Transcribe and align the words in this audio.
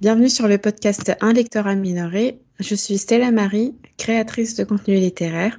Bienvenue 0.00 0.28
sur 0.28 0.46
le 0.46 0.58
podcast 0.58 1.12
Un 1.20 1.32
lecteur 1.32 1.66
amélioré. 1.66 2.40
Je 2.60 2.76
suis 2.76 2.98
Stella 2.98 3.32
Marie, 3.32 3.76
créatrice 3.96 4.54
de 4.54 4.62
contenu 4.62 4.94
littéraire. 4.94 5.58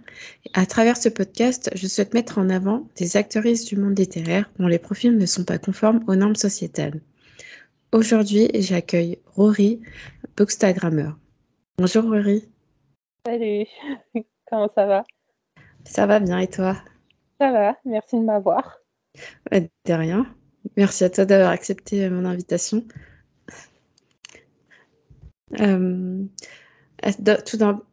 À 0.54 0.65
travers 0.65 0.96
ce 0.96 1.09
podcast, 1.09 1.69
je 1.75 1.88
souhaite 1.88 2.13
mettre 2.13 2.38
en 2.38 2.49
avant 2.49 2.88
des 2.96 3.17
actrices 3.17 3.65
du 3.65 3.75
monde 3.75 3.99
littéraire 3.99 4.49
dont 4.57 4.67
les 4.67 4.79
profils 4.79 5.17
ne 5.17 5.25
sont 5.25 5.44
pas 5.44 5.57
conformes 5.57 6.05
aux 6.07 6.15
normes 6.15 6.38
sociétales. 6.38 7.02
Aujourd'hui, 7.91 8.49
j'accueille 8.54 9.20
Rory, 9.36 9.82
bookstagrammeur. 10.38 11.18
Bonjour 11.78 12.06
Rory. 12.06 12.48
Salut, 13.26 13.66
comment 14.50 14.71
ça 14.74 14.86
va? 14.86 15.04
Ça 15.84 16.06
va 16.06 16.21
bien 16.21 16.40
et 16.40 16.48
toi? 16.48 16.78
Ça 17.42 17.52
va, 17.52 17.76
merci 17.84 18.16
de 18.16 18.24
m'avoir. 18.24 18.78
De 19.52 19.68
rien. 19.88 20.34
Merci 20.78 21.04
à 21.04 21.10
toi 21.10 21.26
d'avoir 21.26 21.50
accepté 21.50 22.10
mon 22.10 22.24
invitation. 22.24 22.86
Euh, 25.59 26.24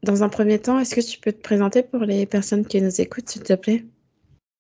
dans, 0.03 0.23
un 0.23 0.29
premier 0.29 0.59
temps, 0.59 0.79
est-ce 0.79 0.95
que 0.95 1.01
tu 1.01 1.19
peux 1.21 1.33
te 1.33 1.41
présenter 1.41 1.83
pour 1.83 2.01
les 2.01 2.27
personnes 2.27 2.67
qui 2.67 2.81
nous 2.83 3.01
écoutent, 3.01 3.29
s'il 3.29 3.43
te 3.43 3.55
plaît? 3.55 3.85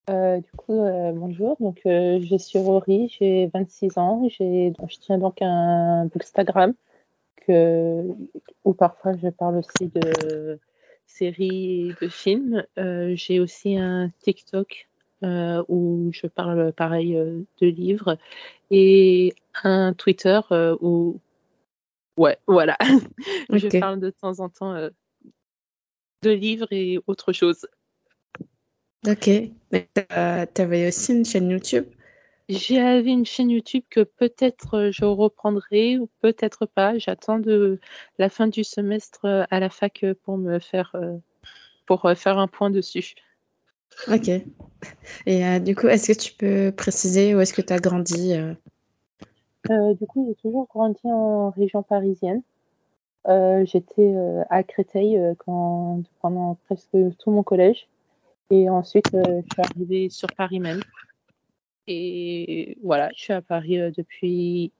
Euh, 0.09 0.39
Du 0.39 0.51
coup, 0.57 0.81
euh, 0.81 1.13
bonjour. 1.13 1.57
Donc, 1.61 1.81
je 1.85 2.37
suis 2.39 2.59
Rory, 2.59 3.15
j'ai 3.19 3.51
26 3.53 3.99
ans. 3.99 4.23
je 4.29 4.99
tiens 5.01 5.19
donc 5.19 5.43
un 5.43 6.07
Bookstagram 6.07 6.75
que, 7.47 8.03
où 8.65 8.73
parfois 8.73 9.13
je 9.23 9.29
parle 9.29 9.59
aussi 9.59 9.91
de 9.93 10.59
séries, 11.07 11.93
de 12.01 12.09
films. 12.09 12.65
J'ai 12.77 13.41
aussi 13.41 13.77
un 13.77 14.11
TikTok 14.21 14.89
où 15.23 16.11
je 16.13 16.27
parle 16.29 16.73
pareil 16.73 17.15
de 17.15 17.67
livres 17.67 18.17
et 18.71 19.35
un 19.65 19.93
Twitter 19.93 20.41
où 20.81 21.19
Ouais, 22.17 22.39
voilà. 22.47 22.77
Je 23.51 23.79
parle 23.79 24.01
de 24.01 24.11
temps 24.11 24.41
en 24.41 24.49
temps 24.49 24.75
euh, 24.75 24.91
de 26.23 26.31
livres 26.31 26.69
et 26.71 26.99
autre 27.07 27.33
chose. 27.33 27.67
Ok. 29.07 29.29
Mais 29.73 29.89
tu 29.95 30.63
avais 30.63 30.89
aussi 30.89 31.13
une 31.13 31.25
chaîne 31.25 31.51
YouTube? 31.51 31.85
J'avais 32.49 33.11
une 33.11 33.27
chaîne 33.27 33.51
YouTube 33.51 33.83
que 33.91 34.01
peut-être 34.01 34.75
euh, 34.75 34.91
je 34.93 35.05
reprendrai 35.05 35.99
ou 35.99 36.09
peut-être 36.21 36.65
pas. 36.65 36.97
J'attends 36.97 37.39
de 37.39 37.81
la 38.19 38.29
fin 38.29 38.47
du 38.47 38.65
semestre 38.65 39.25
euh, 39.25 39.45
à 39.51 39.61
la 39.61 39.69
fac 39.69 40.05
pour 40.23 40.39
me 40.39 40.59
faire 40.59 40.95
pour 41.87 42.11
faire 42.17 42.39
un 42.39 42.49
point 42.49 42.71
dessus. 42.71 43.15
Ok. 44.09 44.29
Et 45.27 45.61
du 45.61 45.77
coup, 45.77 45.87
est-ce 45.87 46.13
que 46.13 46.19
tu 46.19 46.33
peux 46.33 46.73
préciser 46.77 47.35
où 47.35 47.41
est-ce 47.41 47.55
que 47.55 47.63
tu 47.63 47.73
as 47.73 47.79
grandi 47.79 48.35
euh, 49.71 49.95
du 49.95 50.07
coup, 50.07 50.27
j'ai 50.29 50.35
toujours 50.37 50.67
grandi 50.67 51.01
en 51.05 51.51
région 51.51 51.83
parisienne. 51.83 52.43
Euh, 53.29 53.65
j'étais 53.65 54.15
euh, 54.15 54.43
à 54.51 54.63
Créteil 54.63 55.19
quand, 55.39 56.03
pendant 56.21 56.57
presque 56.67 56.97
tout 57.19 57.31
mon 57.31 57.43
collège. 57.43 57.89
Et 58.51 58.71
ensuite, 58.71 59.11
je 59.13 59.43
suis 59.53 59.63
arrivée 59.63 60.09
sur 60.09 60.29
Paris 60.37 60.61
même. 60.61 60.81
Et 61.89 62.79
voilà, 62.83 63.11
je 63.15 63.23
suis 63.23 63.33
à 63.33 63.43
Paris 63.43 63.79
depuis 63.97 64.73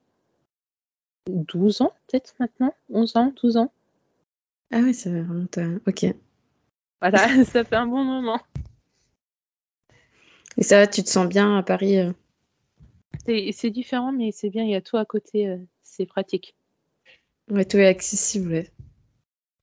12 1.27 1.81
ans, 1.81 1.91
peut-être 2.07 2.33
maintenant 2.39 2.73
11 2.89 3.15
ans, 3.17 3.33
12 3.41 3.57
ans. 3.57 3.71
Ah 4.71 4.79
oui, 4.81 4.93
ça 4.93 5.09
remonte 5.09 5.57
à... 5.57 5.67
Ok. 5.85 6.05
Voilà, 7.01 7.27
ça 7.45 7.63
fait 7.63 7.75
un 7.75 7.87
bon 7.87 8.03
moment. 8.03 8.39
Et 10.57 10.63
ça 10.63 10.87
tu 10.87 11.03
te 11.03 11.09
sens 11.09 11.27
bien 11.27 11.57
à 11.57 11.63
Paris 11.63 11.97
c'est 13.51 13.69
différent, 13.69 14.11
mais 14.11 14.31
c'est 14.31 14.49
bien, 14.49 14.63
il 14.63 14.71
y 14.71 14.75
a 14.75 14.81
tout 14.81 14.97
à 14.97 15.05
côté, 15.05 15.47
euh, 15.47 15.57
c'est 15.83 16.05
pratique. 16.05 16.55
Ouais, 17.49 17.65
tout 17.65 17.77
est 17.77 17.87
accessible. 17.87 18.65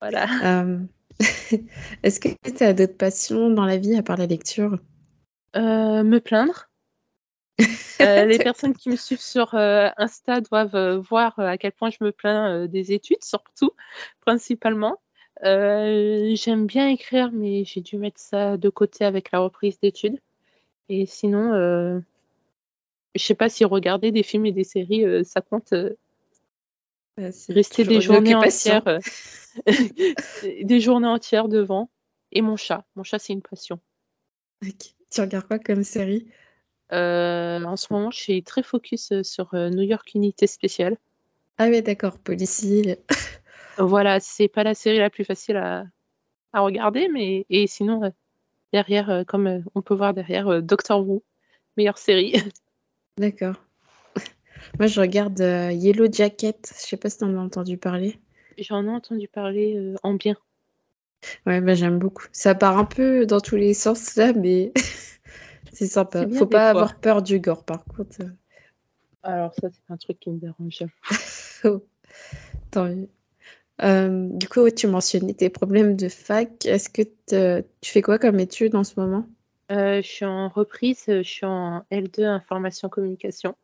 Voilà. 0.01 0.63
Euh, 0.63 0.79
est-ce 2.03 2.21
que 2.21 2.29
tu 2.29 2.63
as 2.63 2.73
d'autres 2.73 2.97
passions 2.97 3.51
dans 3.51 3.65
la 3.65 3.79
vie 3.79 3.97
à 3.97 4.03
part 4.03 4.17
la 4.17 4.27
lecture? 4.27 4.79
Euh, 5.57 6.03
Me 6.03 6.19
plaindre. 6.19 6.69
les 8.01 8.39
personnes 8.39 8.75
qui 8.75 8.91
me 8.91 8.97
suivent 8.97 9.21
sur 9.21 9.55
Insta 9.55 10.41
doivent 10.41 10.97
voir 10.97 11.39
à 11.39 11.57
quel 11.57 11.73
point 11.73 11.91
je 11.91 12.03
me 12.03 12.11
plains 12.11 12.67
des 12.67 12.93
études, 12.93 13.23
surtout, 13.23 13.71
principalement. 14.21 15.01
J'aime 15.43 16.67
bien 16.67 16.89
écrire, 16.89 17.31
mais 17.33 17.65
j'ai 17.65 17.81
dû 17.81 17.97
mettre 17.97 18.19
ça 18.19 18.57
de 18.57 18.69
côté 18.71 19.05
avec 19.05 19.31
la 19.31 19.39
reprise 19.39 19.79
d'études. 19.79 20.19
Et 20.89 21.07
sinon, 21.07 22.03
je 23.15 23.23
sais 23.23 23.35
pas 23.35 23.49
si 23.49 23.65
regarder 23.65 24.13
des 24.13 24.23
films 24.23 24.47
et 24.47 24.53
des 24.53 24.65
séries, 24.65 25.05
euh, 25.05 25.23
ça 25.25 25.41
compte. 25.41 25.73
Euh, 25.73 25.95
rester 27.49 27.85
des 27.85 28.01
journées 28.01 28.35
entières, 28.35 28.89
euh, 28.89 28.99
des 30.63 30.81
journées 30.81 31.07
entières 31.07 31.49
devant. 31.49 31.91
Et 32.33 32.43
mon 32.43 32.57
chat. 32.57 32.85
Mon 32.97 33.05
chat, 33.05 33.21
c'est 33.21 33.33
une 33.33 33.43
passion. 33.43 33.79
Tu 35.11 35.21
regardes 35.21 35.47
quoi 35.47 35.61
comme 35.61 35.85
série? 35.85 36.27
En 36.91 37.77
ce 37.77 37.93
moment, 37.93 38.11
je 38.11 38.19
suis 38.19 38.43
très 38.43 38.65
focus 38.65 39.13
sur 39.23 39.55
New 39.55 39.83
York 39.83 40.15
Unité 40.15 40.49
Spéciale. 40.49 40.97
Ah 41.59 41.69
oui, 41.69 41.81
d'accord, 41.83 42.19
policier. 42.19 42.99
voilà, 43.79 44.19
c'est 44.19 44.49
pas 44.49 44.65
la 44.65 44.75
série 44.75 44.99
la 44.99 45.11
plus 45.11 45.25
facile 45.25 45.57
à, 45.57 45.85
à 46.53 46.61
regarder, 46.61 47.09
mais 47.09 47.47
et 47.51 47.69
sinon 47.69 48.13
derrière, 48.73 49.25
comme 49.29 49.63
on 49.77 49.83
peut 49.83 49.95
voir 49.95 50.15
derrière, 50.15 50.61
Doctor 50.61 51.07
Who, 51.07 51.23
meilleure 51.77 51.99
série. 51.99 52.35
D'accord. 53.19 53.57
Moi, 54.79 54.89
je 54.89 55.01
regarde 55.01 55.41
euh, 55.41 55.71
Yellow 55.71 56.11
Jacket. 56.11 56.73
Je 56.77 56.81
sais 56.81 56.97
pas 56.97 57.09
si 57.09 57.19
tu 57.19 57.25
en 57.25 57.37
as 57.37 57.41
entendu 57.41 57.79
parler. 57.79 58.19
J'en 58.59 58.85
ai 58.85 58.91
entendu 58.91 59.29
parler 59.29 59.77
euh, 59.77 59.95
en 60.03 60.15
bien. 60.15 60.37
Ouais, 61.47 61.61
bah, 61.61 61.75
j'aime 61.75 61.99
beaucoup. 61.99 62.27
Ça 62.33 62.55
part 62.55 62.77
un 62.77 62.85
peu 62.85 63.25
dans 63.25 63.41
tous 63.41 63.57
les 63.57 63.73
sens 63.73 64.17
là, 64.17 64.33
mais 64.33 64.73
c'est 65.73 65.87
sympa. 65.87 66.27
Faut 66.29 66.47
pas 66.47 66.71
avoir 66.71 66.99
peur 66.99 67.23
du 67.23 67.39
gore, 67.39 67.65
par 67.65 67.85
contre. 67.85 68.19
Alors 69.23 69.55
ça, 69.55 69.69
c'est 69.71 69.93
un 69.93 69.97
truc 69.97 70.19
qui 70.19 70.31
me 70.31 70.39
dérange. 70.39 70.85
oh, 71.65 71.85
tant 72.71 72.87
mieux. 72.89 73.09
Euh, 73.83 74.29
du 74.33 74.49
coup, 74.49 74.69
tu 74.71 74.87
mentionnais 74.87 75.35
tes 75.35 75.51
problèmes 75.51 75.97
de 75.97 76.09
fac. 76.09 76.67
Est-ce 76.67 76.89
que 76.89 77.03
tu 77.81 77.91
fais 77.91 78.03
quoi 78.03 78.19
comme 78.19 78.41
étude 78.41 78.75
en 78.75 78.85
ce 78.85 78.99
moment? 78.99 79.27
Euh, 79.71 80.03
je 80.03 80.07
suis 80.07 80.25
en 80.25 80.49
reprise, 80.49 81.05
je 81.07 81.23
suis 81.23 81.47
en 81.47 81.85
L2 81.91 82.25
information 82.25 82.89
communication. 82.89 83.57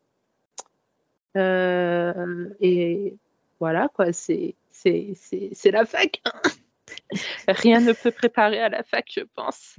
Euh, 1.37 2.49
et 2.59 3.15
voilà, 3.59 3.89
quoi, 3.93 4.11
c'est, 4.11 4.55
c'est, 4.71 5.13
c'est, 5.15 5.71
la 5.71 5.85
fac. 5.85 6.21
Rien 7.47 7.79
ne 7.79 7.93
peut 7.93 8.11
préparer 8.11 8.59
à 8.59 8.69
la 8.69 8.83
fac, 8.83 9.05
je 9.15 9.21
pense. 9.35 9.77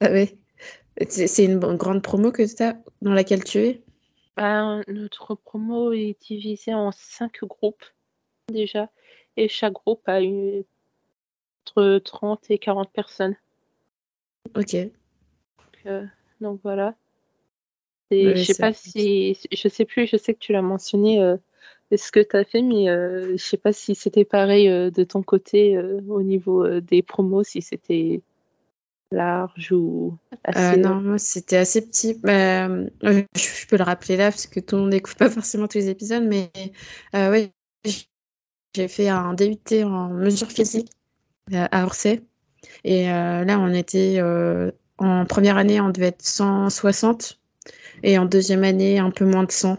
Ah 0.00 0.08
oui. 0.12 0.38
C'est 1.08 1.44
une 1.44 1.58
grande 1.58 2.02
promo 2.02 2.32
que 2.32 2.42
tu 2.42 2.62
as 2.62 2.78
dans 3.02 3.12
laquelle 3.12 3.44
tu 3.44 3.58
es? 3.58 3.82
Ben, 4.36 4.82
Notre 4.88 5.34
promo 5.34 5.92
est 5.92 6.16
divisée 6.20 6.74
en 6.74 6.92
cinq 6.92 7.42
groupes 7.44 7.84
déjà. 8.48 8.90
Et 9.36 9.48
chaque 9.48 9.74
groupe 9.74 10.08
a 10.08 10.20
une... 10.20 10.64
entre 11.66 11.98
30 11.98 12.50
et 12.50 12.58
40 12.58 12.90
personnes. 12.92 13.36
Ok. 14.54 14.76
Euh, 15.86 16.04
donc 16.40 16.60
voilà. 16.62 16.94
je 18.10 18.42
sais 18.42 18.54
pas 18.54 18.72
si, 18.72 19.38
je 19.52 19.68
sais 19.68 19.84
plus, 19.84 20.06
je 20.06 20.16
sais 20.16 20.34
que 20.34 20.38
tu 20.38 20.52
l'as 20.52 20.62
mentionné 20.62 21.22
euh, 21.22 21.36
ce 21.96 22.10
que 22.12 22.20
tu 22.20 22.36
as 22.36 22.44
fait, 22.44 22.62
mais 22.62 22.88
euh, 22.88 23.32
je 23.32 23.42
sais 23.42 23.56
pas 23.56 23.72
si 23.72 23.94
c'était 23.94 24.24
pareil 24.24 24.68
de 24.68 25.04
ton 25.04 25.22
côté 25.22 25.78
au 25.78 26.22
niveau 26.22 26.80
des 26.80 27.02
promos, 27.02 27.44
si 27.44 27.62
c'était 27.62 28.20
large 29.12 29.70
ou 29.72 30.16
assez. 30.44 30.78
non, 30.78 31.00
moi 31.00 31.18
c'était 31.18 31.56
assez 31.56 31.86
petit. 31.86 32.14
Bah, 32.14 32.68
je, 32.68 33.66
peux 33.68 33.76
le 33.76 33.84
rappeler 33.84 34.16
là 34.16 34.30
parce 34.30 34.46
que 34.46 34.60
tout 34.60 34.76
le 34.76 34.82
monde 34.82 34.90
n'écoute 34.90 35.16
pas 35.16 35.30
forcément 35.30 35.68
tous 35.68 35.78
les 35.78 35.88
épisodes, 35.88 36.24
mais 36.24 36.50
ouais, 37.14 37.52
j'ai 38.74 38.88
fait 38.88 39.08
un 39.08 39.34
DUT 39.34 39.84
en 39.84 40.10
mesure 40.10 40.50
physique 40.50 40.90
à 41.52 41.84
Orsay. 41.84 42.22
Et 42.82 43.06
là, 43.06 43.58
on 43.60 43.72
était 43.72 44.20
en 44.98 45.26
première 45.26 45.56
année, 45.56 45.80
on 45.80 45.90
devait 45.90 46.08
être 46.08 46.22
160 46.22 47.38
et 48.02 48.18
en 48.18 48.24
deuxième 48.24 48.64
année, 48.64 48.98
un 48.98 49.10
peu 49.10 49.24
moins 49.24 49.44
de 49.44 49.52
100. 49.52 49.78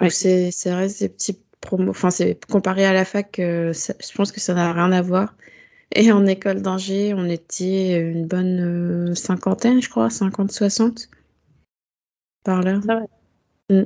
Donc 0.00 0.12
c'est 0.12 0.50
reste 0.66 1.00
des 1.00 1.08
petits 1.08 1.38
promos. 1.60 1.90
Enfin, 1.90 2.10
c'est 2.10 2.38
comparé 2.46 2.84
à 2.84 2.92
la 2.92 3.04
fac, 3.04 3.38
euh, 3.38 3.72
je 3.72 4.14
pense 4.14 4.32
que 4.32 4.40
ça 4.40 4.54
n'a 4.54 4.72
rien 4.72 4.92
à 4.92 5.02
voir. 5.02 5.34
Et 5.94 6.12
en 6.12 6.24
école 6.26 6.62
d'ingé, 6.62 7.14
on 7.14 7.26
était 7.26 7.98
une 7.98 8.26
bonne 8.26 9.10
euh, 9.10 9.14
cinquantaine, 9.14 9.82
je 9.82 9.90
crois, 9.90 10.08
50-60 10.08 11.08
par 12.44 12.62
là. 12.62 12.80
Mm. 13.68 13.82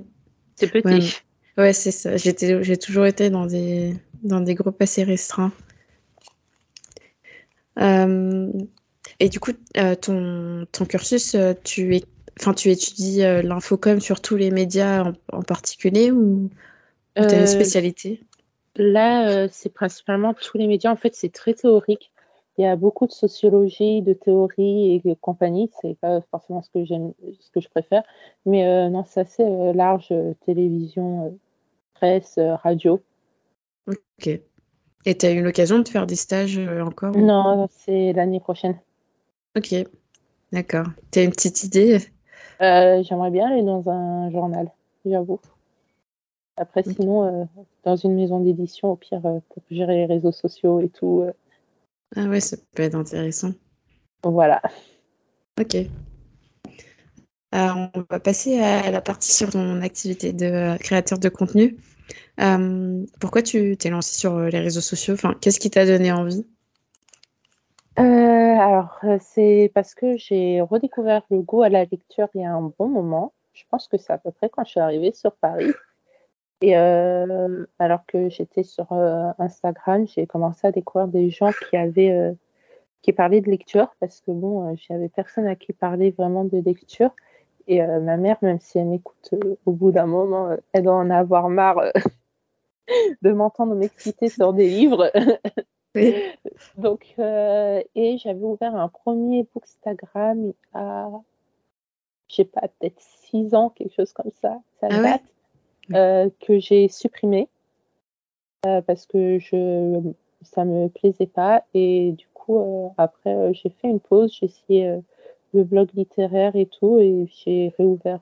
C'est 0.57 0.69
petit. 0.69 1.17
Ouais, 1.57 1.73
c'est 1.73 1.93
ça. 1.93 2.17
J'ai 2.17 2.77
toujours 2.77 3.07
été 3.07 3.31
dans 3.31 3.47
des, 3.47 3.97
dans 4.23 4.41
des 4.41 4.55
groupes 4.55 4.81
assez 4.83 5.03
restreints. 5.03 5.53
Euh, 7.79 8.53
et 9.21 9.29
du 9.29 9.41
coup, 9.41 9.53
euh, 9.77 9.95
ton, 9.95 10.67
ton 10.73 10.85
cursus, 10.85 11.35
euh, 11.35 11.55
tu, 11.63 11.97
es, 11.97 12.03
enfin, 12.41 12.55
tu 12.55 12.71
étudies 12.71 13.23
euh, 13.23 13.43
l'infocom 13.43 14.01
sur 14.01 14.21
tous 14.21 14.37
les 14.37 14.51
médias 14.51 15.13
en, 15.33 15.43
particulier 15.43 16.11
ou, 16.11 16.51
Tu 17.17 17.23
as 17.23 17.41
une 17.41 17.47
spécialité? 17.47 18.21
Là, 18.77 19.47
c'est 19.49 19.73
principalement 19.73 20.35
tous 20.35 20.59
les 20.59 20.67
médias. 20.67 20.91
En 20.91 20.97
fait, 20.97 21.15
c'est 21.15 21.33
très 21.33 21.55
théorique. 21.55 22.11
Il 22.59 22.65
y 22.65 22.67
a 22.67 22.75
beaucoup 22.75 23.07
de 23.07 23.13
sociologie, 23.13 24.03
de 24.03 24.13
théorie 24.13 24.97
et 25.05 25.17
compagnie. 25.21 25.71
C'est 25.81 25.97
pas 26.01 26.21
forcément 26.33 26.61
ce 26.61 26.71
que 26.71 26.85
j'aime, 26.85 27.13
ce 27.39 27.51
que 27.53 27.61
je 27.61 27.69
préfère. 27.69 28.03
Mais 28.47 28.91
non, 28.91 29.05
c'est 29.07 29.21
assez 29.21 29.45
large. 29.75 30.13
télévision, 30.45 31.39
presse, 31.95 32.37
radio. 32.65 33.01
Ok. 33.87 34.41
Et 35.07 35.17
tu 35.17 35.27
as 35.27 35.31
eu 35.31 35.41
l'occasion 35.41 35.79
de 35.79 35.87
faire 35.87 36.09
des 36.09 36.17
stages 36.17 36.59
encore 36.59 37.17
Non, 37.17 37.69
c'est 37.71 38.13
l'année 38.13 38.41
prochaine. 38.41 38.77
Ok. 39.57 39.75
D'accord. 40.53 40.87
Tu 41.11 41.19
as 41.19 41.23
une 41.23 41.31
petite 41.31 41.65
idée? 41.65 41.99
J'aimerais 42.61 43.31
bien 43.31 43.49
aller 43.49 43.63
dans 43.63 43.89
un 43.89 44.31
journal, 44.31 44.71
j'avoue. 45.05 45.41
Après, 46.57 46.85
sinon, 46.85 47.25
euh, 47.25 47.45
dans 47.83 47.97
une 47.97 48.15
maison 48.15 48.41
d'édition, 48.41 48.93
au 48.93 48.97
pire, 48.97 49.25
euh, 49.27 49.41
pour 49.49 49.63
gérer 49.71 49.97
les 49.97 50.07
réseaux 50.07 50.31
sociaux 50.31 50.81
et 50.81 50.89
tout. 50.89 51.23
Euh. 51.23 51.33
Ah 52.17 52.27
ouais, 52.27 52.41
ça 52.41 52.57
peut 52.75 52.85
être 52.85 52.95
intéressant. 52.95 53.53
Voilà. 54.23 54.63
Ok. 55.61 55.77
on 57.53 57.91
va 58.09 58.21
passer 58.21 58.61
à 58.61 58.91
la 58.91 59.01
partie 59.01 59.33
sur 59.33 59.51
ton 59.51 59.83
activité 59.83 60.33
de 60.33 60.77
créateur 60.79 61.19
de 61.19 61.29
contenu. 61.29 61.77
pourquoi 63.21 63.43
tu 63.43 63.77
t'es 63.77 63.91
lancé 63.91 64.17
sur 64.17 64.39
les 64.39 64.61
réseaux 64.61 64.81
sociaux? 64.81 65.15
Enfin, 65.15 65.35
Qu'est-ce 65.41 65.61
qui 65.61 65.71
t'a 65.71 65.87
donné 65.87 66.13
envie? 66.13 66.47
Alors, 67.97 68.99
c'est 69.21 69.71
parce 69.75 69.95
que 69.95 70.17
j'ai 70.17 70.61
redécouvert 70.61 71.23
le 71.31 71.41
goût 71.41 71.63
à 71.63 71.69
la 71.69 71.85
lecture 71.85 72.29
il 72.35 72.43
y 72.43 72.45
a 72.45 72.53
un 72.53 72.73
bon 72.79 72.89
moment. 72.89 73.33
Je 73.53 73.63
pense 73.71 73.89
que 73.89 73.97
c'est 73.97 74.13
à 74.13 74.19
peu 74.19 74.33
près 74.33 74.49
quand 74.49 74.65
je 74.65 74.71
suis 74.71 74.81
arrivée 74.81 75.13
sur 75.13 75.33
Paris. 75.37 75.73
Et 76.61 76.77
euh, 76.77 77.67
alors 77.79 78.07
que 78.07 78.29
j'étais 78.31 78.63
sur 78.63 78.93
euh, 78.93 79.31
Instagram, 79.39 80.07
j'ai 80.07 80.27
commencé 80.27 80.67
à 80.67 80.73
découvrir 80.73 81.09
des 81.09 81.31
gens 81.31 81.51
qui 81.69 81.77
avaient 81.77 82.11
euh, 82.11 82.33
qui 83.03 83.13
parlaient 83.13 83.43
de 83.43 83.51
lecture 83.51 83.95
parce 84.01 84.21
que 84.23 84.31
bon, 84.31 84.75
j'avais 84.77 85.09
personne 85.11 85.47
à 85.47 85.57
qui 85.57 85.73
parler 85.73 86.11
vraiment 86.11 86.45
de 86.45 86.59
lecture. 86.59 87.11
Et 87.67 87.83
ma 87.83 88.17
mère, 88.19 88.37
même 88.43 88.61
si 88.61 88.79
elle 88.79 88.87
m'écoute 88.87 89.35
au 89.65 89.73
bout 89.73 89.91
d'un 89.91 90.07
moment, 90.07 90.55
elle 90.73 90.85
doit 90.85 90.95
en 90.95 91.09
avoir 91.11 91.49
marre 91.49 91.81
de 93.23 93.33
m'entendre 93.33 93.75
m'exciter 93.75 94.29
sur 94.29 94.53
des 94.53 94.69
livres. 94.69 95.11
Donc, 96.79 97.15
et 97.19 98.19
j'avais 98.19 98.43
ouvert 98.43 98.75
un 98.75 98.89
premier 98.89 99.47
bookstagram 99.55 100.53
à, 100.73 101.09
je 102.29 102.35
sais 102.37 102.45
pas, 102.45 102.63
peut-être 102.63 103.01
six 103.01 103.55
ans, 103.55 103.71
quelque 103.71 103.95
chose 103.95 104.13
comme 104.13 104.33
ça. 104.41 104.61
Ça 104.81 104.89
ah 104.91 105.03
date. 105.03 105.23
Euh, 105.93 106.31
que 106.41 106.59
j'ai 106.61 106.89
supprimé 106.89 107.47
euh, 108.67 108.81
parce 108.81 109.05
que 109.05 109.39
je 109.39 110.01
ça 110.41 110.65
me 110.65 110.89
plaisait 110.89 111.27
pas 111.27 111.63
et 111.75 112.13
du 112.13 112.27
coup 112.33 112.59
euh, 112.59 112.89
après 112.97 113.53
j'ai 113.53 113.69
fait 113.69 113.89
une 113.89 114.01
pause 114.01 114.33
j'ai 114.33 114.47
essayé 114.47 114.99
le 115.53 115.65
blog 115.65 115.91
littéraire 115.93 116.57
et 116.57 116.65
tout 116.65 117.01
et 117.01 117.27
j'ai 117.29 117.75
réouvert 117.77 118.21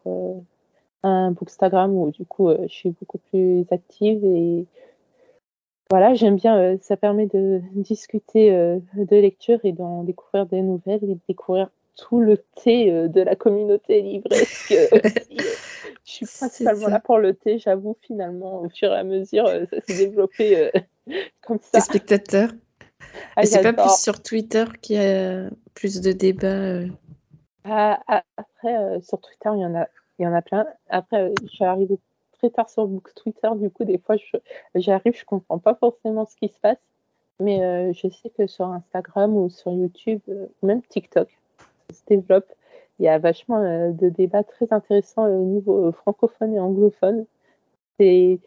un 1.04 1.30
bookstagram 1.30 1.94
où 1.94 2.10
du 2.10 2.24
coup 2.24 2.50
je 2.50 2.72
suis 2.72 2.90
beaucoup 2.90 3.18
plus 3.30 3.64
active 3.70 4.24
et 4.24 4.66
voilà, 5.92 6.14
j'aime 6.14 6.36
bien, 6.36 6.76
ça 6.80 6.96
permet 6.96 7.26
de 7.26 7.60
discuter 7.72 8.50
de 8.50 9.16
lecture 9.16 9.58
et 9.62 9.72
d'en 9.72 10.04
découvrir 10.04 10.46
des 10.46 10.62
nouvelles 10.62 11.04
et 11.04 11.14
de 11.14 11.18
découvrir 11.28 11.68
tout 11.96 12.20
le 12.20 12.38
thé 12.62 12.90
de 12.90 13.20
la 13.20 13.36
communauté 13.36 14.00
livresque 14.00 14.74
je 16.04 16.10
suis 16.10 16.26
principalement 16.26 16.88
là 16.88 17.00
pour 17.00 17.18
le 17.18 17.34
thé, 17.34 17.58
j'avoue, 17.58 17.96
finalement, 18.00 18.62
au 18.62 18.68
fur 18.68 18.92
et 18.92 18.96
à 18.96 19.04
mesure, 19.04 19.46
euh, 19.46 19.64
ça 19.70 19.80
s'est 19.80 20.06
développé 20.06 20.58
euh, 20.58 20.70
comme 21.42 21.58
ça. 21.60 21.78
Les 21.78 21.80
spectateurs. 21.80 22.50
Ah, 23.36 23.44
c'est 23.44 23.62
pas 23.62 23.72
plus 23.72 23.96
sur 24.00 24.22
Twitter 24.22 24.64
qu'il 24.80 24.96
y 24.96 24.98
a 24.98 25.50
plus 25.74 26.00
de 26.00 26.12
débats 26.12 26.46
euh? 26.46 26.86
ah, 27.64 28.00
ah, 28.06 28.22
Après, 28.36 29.00
sur 29.02 29.20
Twitter, 29.20 29.50
il 29.54 29.60
y 29.60 29.66
en 29.66 29.74
a, 29.74 29.86
il 30.18 30.24
y 30.24 30.26
en 30.26 30.34
a 30.34 30.42
plein. 30.42 30.66
Après, 30.88 31.32
je 31.42 31.48
suis 31.48 31.64
arrivée 31.64 31.98
très 32.42 32.50
tard 32.50 32.68
sur 32.68 32.88
Twitter, 33.14 33.48
du 33.56 33.70
coup, 33.70 33.84
des 33.84 33.98
fois, 33.98 34.16
j'arrive, 34.74 35.14
je, 35.14 35.20
je 35.20 35.24
comprends 35.24 35.58
pas 35.58 35.74
forcément 35.74 36.26
ce 36.26 36.36
qui 36.36 36.48
se 36.48 36.58
passe. 36.58 36.78
Mais 37.40 37.92
je 37.92 38.08
sais 38.08 38.30
que 38.30 38.46
sur 38.46 38.66
Instagram 38.66 39.34
ou 39.36 39.48
sur 39.48 39.72
YouTube, 39.72 40.20
même 40.62 40.82
TikTok, 40.82 41.28
ça 41.90 41.96
se 41.96 42.04
développe 42.06 42.46
il 43.02 43.06
y 43.06 43.08
a 43.08 43.18
vachement 43.18 43.58
euh, 43.58 43.90
de 43.90 44.08
débats 44.08 44.44
très 44.44 44.72
intéressants 44.72 45.26
au 45.26 45.44
niveau 45.44 45.88
euh, 45.88 45.92
francophone 45.92 46.54
et 46.54 46.60
anglophone. 46.60 47.26
Et 47.98 48.40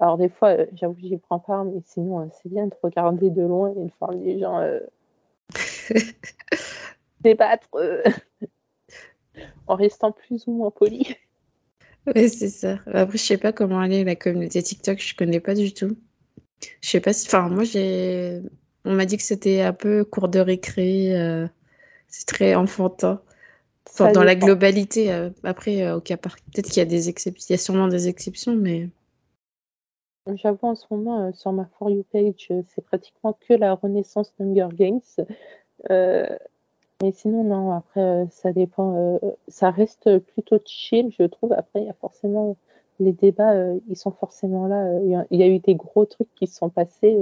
alors 0.00 0.18
des 0.18 0.28
fois, 0.28 0.48
euh, 0.48 0.66
j'avoue 0.74 0.94
que 0.94 1.02
j'y 1.02 1.16
prends 1.18 1.38
part, 1.38 1.64
mais 1.64 1.80
sinon 1.84 2.28
c'est 2.32 2.48
bien 2.48 2.66
de 2.66 2.74
regarder 2.82 3.30
de 3.30 3.42
loin 3.42 3.70
et 3.70 3.84
de 3.84 3.90
voir 4.00 4.12
les 4.12 4.40
gens 4.40 4.60
débattre 7.20 7.68
en 9.66 9.74
restant 9.76 10.10
plus 10.12 10.46
ou 10.48 10.52
moins 10.52 10.70
poli. 10.70 11.16
Oui, 12.06 12.28
c'est 12.28 12.48
ça. 12.48 12.78
Après, 12.86 13.18
je 13.18 13.22
sais 13.22 13.38
pas 13.38 13.52
comment 13.52 13.80
aller 13.80 14.04
la 14.04 14.16
communauté 14.16 14.62
TikTok, 14.62 15.00
je 15.00 15.14
connais 15.14 15.40
pas 15.40 15.54
du 15.54 15.72
tout. 15.72 15.96
Je 16.80 16.88
sais 16.88 17.00
pas 17.00 17.12
si. 17.12 17.26
Enfin, 17.26 17.48
moi, 17.48 17.64
j'ai. 17.64 18.40
On 18.84 18.94
m'a 18.94 19.06
dit 19.06 19.16
que 19.16 19.22
c'était 19.22 19.60
un 19.60 19.72
peu 19.72 20.04
cours 20.04 20.28
de 20.28 20.40
récré. 20.40 21.12
C'est 22.08 22.26
très 22.26 22.54
enfantin 22.54 23.22
dans 23.98 24.24
la 24.24 24.34
globalité, 24.34 25.12
euh, 25.12 25.30
après, 25.44 25.82
euh, 25.82 25.96
au 25.96 26.00
cas 26.00 26.16
par 26.16 26.36
peut-être 26.36 26.66
qu'il 26.66 26.78
y 26.78 26.80
a 26.80 26.86
des 26.86 27.08
exceptions, 27.08 27.46
il 27.48 27.52
y 27.52 27.54
a 27.54 27.58
sûrement 27.58 27.88
des 27.88 28.08
exceptions, 28.08 28.54
mais. 28.54 28.88
J'avoue, 30.34 30.68
en 30.68 30.74
ce 30.74 30.86
moment, 30.90 31.26
euh, 31.26 31.32
sur 31.32 31.52
ma 31.52 31.68
For 31.78 31.90
You 31.90 32.04
page, 32.12 32.48
c'est 32.74 32.84
pratiquement 32.84 33.36
que 33.48 33.54
la 33.54 33.74
renaissance 33.74 34.32
d'Hunger 34.38 34.68
Games. 34.74 35.00
Mais 37.02 37.12
sinon, 37.12 37.44
non, 37.44 37.72
après, 37.72 38.26
ça 38.30 38.52
dépend. 38.52 39.20
ça 39.48 39.70
reste 39.70 40.18
plutôt 40.18 40.58
chill, 40.64 41.12
je 41.18 41.24
trouve. 41.24 41.52
Après, 41.52 41.80
il 41.82 41.86
y 41.86 41.90
a 41.90 41.94
forcément. 41.94 42.56
Les 43.00 43.12
débats, 43.12 43.54
ils 43.88 43.96
sont 43.96 44.12
forcément 44.12 44.68
là. 44.68 45.00
Il 45.30 45.38
y, 45.38 45.42
a 45.42 45.48
eu 45.48 45.58
des 45.58 45.74
gros 45.74 46.06
trucs 46.06 46.32
qui 46.34 46.46
se 46.46 46.56
sont 46.56 46.70
passés. 46.70 47.18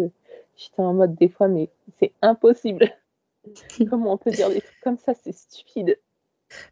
J'étais 0.57 0.83
en 0.83 0.93
mode 0.93 1.15
des 1.15 1.29
fois, 1.29 1.49
mais 1.49 1.71
c'est 1.99 2.13
impossible. 2.23 2.91
Comment 3.91 4.13
on 4.13 4.19
peut 4.19 4.31
dire 4.31 4.51
des 4.51 4.61
trucs 4.61 4.81
comme 4.83 4.99
ça? 4.99 5.15
C'est 5.15 5.33
stupide. 5.33 5.99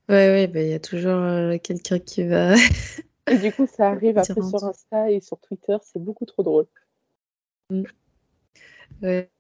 Ouais, 0.09 0.29
ouais, 0.31 0.47
bah, 0.47 0.63
il 0.63 0.69
y 0.69 0.75
a 0.75 0.81
toujours 0.81 1.21
euh, 1.23 1.57
quelqu'un 1.59 1.99
qui 1.99 2.25
va. 2.25 2.55
et 3.31 3.39
du 3.39 3.53
coup, 3.53 3.67
ça 3.67 3.91
arrive 3.91 4.19
après 4.19 4.43
sur 4.43 4.65
Insta 4.65 5.11
et 5.11 5.21
sur 5.21 5.39
Twitter, 5.39 5.77
c'est 5.83 6.03
beaucoup 6.03 6.25
trop 6.25 6.43
drôle. 6.43 6.67
Mm. 7.71 7.85
Ouais, 9.03 9.31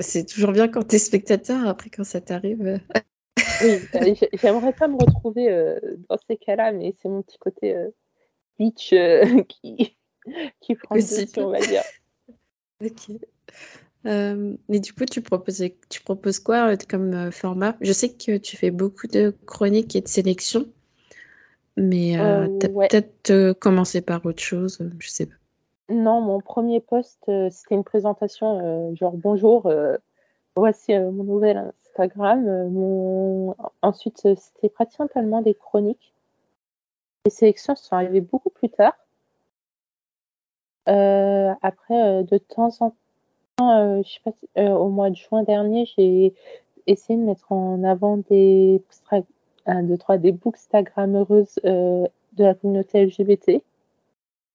c'est 0.00 0.26
toujours 0.26 0.52
bien 0.52 0.68
quand 0.68 0.88
tu 0.88 0.96
es 0.96 0.98
spectateur, 0.98 1.66
après 1.66 1.90
quand 1.90 2.04
ça 2.04 2.20
t'arrive. 2.20 2.66
Euh. 2.66 2.78
oui, 3.62 3.78
bah, 3.92 4.00
j'aimerais 4.34 4.72
pas 4.72 4.88
me 4.88 4.96
retrouver 4.96 5.50
euh, 5.50 5.78
dans 6.08 6.18
ces 6.28 6.36
cas-là, 6.36 6.72
mais 6.72 6.94
c'est 7.00 7.08
mon 7.08 7.22
petit 7.22 7.38
côté 7.38 7.74
bitch 8.58 8.94
qui, 9.48 9.96
qui 10.60 10.74
prend 10.74 10.94
le 10.94 11.02
dessus, 11.02 11.28
on 11.38 11.50
va 11.50 11.60
dire. 11.60 11.82
ok. 12.84 13.18
Euh, 14.06 14.56
et 14.68 14.80
du 14.80 14.92
coup, 14.92 15.04
tu, 15.04 15.22
tu 15.88 16.02
proposes 16.02 16.38
quoi 16.38 16.72
euh, 16.72 16.76
comme 16.88 17.12
euh, 17.12 17.30
format? 17.30 17.76
Je 17.80 17.92
sais 17.92 18.12
que 18.12 18.36
tu 18.36 18.56
fais 18.56 18.70
beaucoup 18.70 19.08
de 19.08 19.34
chroniques 19.46 19.96
et 19.96 20.00
de 20.00 20.08
sélections, 20.08 20.66
mais 21.76 22.12
tu 22.60 22.66
as 22.66 22.68
peut-être 22.68 23.52
commencé 23.54 24.00
par 24.00 24.24
autre 24.24 24.42
chose, 24.42 24.78
je 24.98 25.08
sais 25.08 25.26
pas. 25.26 25.34
Non, 25.88 26.20
mon 26.20 26.40
premier 26.40 26.80
post, 26.80 27.20
c'était 27.50 27.74
une 27.74 27.84
présentation 27.84 28.94
genre 28.96 29.16
bonjour, 29.16 29.70
voici 30.56 30.98
mon 30.98 31.24
nouvel 31.24 31.72
Instagram. 31.98 33.54
Ensuite, 33.82 34.18
c'était 34.36 34.68
principalement 34.68 35.42
des 35.42 35.54
chroniques. 35.54 36.12
Les 37.24 37.30
sélections 37.30 37.76
sont 37.76 37.94
arrivées 37.94 38.20
beaucoup 38.20 38.50
plus 38.50 38.70
tard. 38.70 38.94
après, 40.86 42.24
de 42.24 42.38
temps 42.38 42.70
en 42.80 42.90
temps, 43.56 43.78
euh, 43.78 44.02
je 44.04 44.12
sais 44.12 44.20
pas 44.24 44.32
euh, 44.58 44.70
au 44.70 44.88
mois 44.88 45.10
de 45.10 45.16
juin 45.16 45.42
dernier, 45.42 45.86
j'ai 45.96 46.34
essayé 46.86 47.18
de 47.18 47.24
mettre 47.24 47.50
en 47.52 47.82
avant 47.84 48.18
des, 48.18 48.82
un, 49.66 49.82
deux, 49.82 49.98
trois, 49.98 50.18
des 50.18 50.32
bookstagrammeuses 50.32 51.58
euh, 51.64 52.06
de 52.34 52.44
la 52.44 52.54
communauté 52.54 53.04
LGBT. 53.06 53.62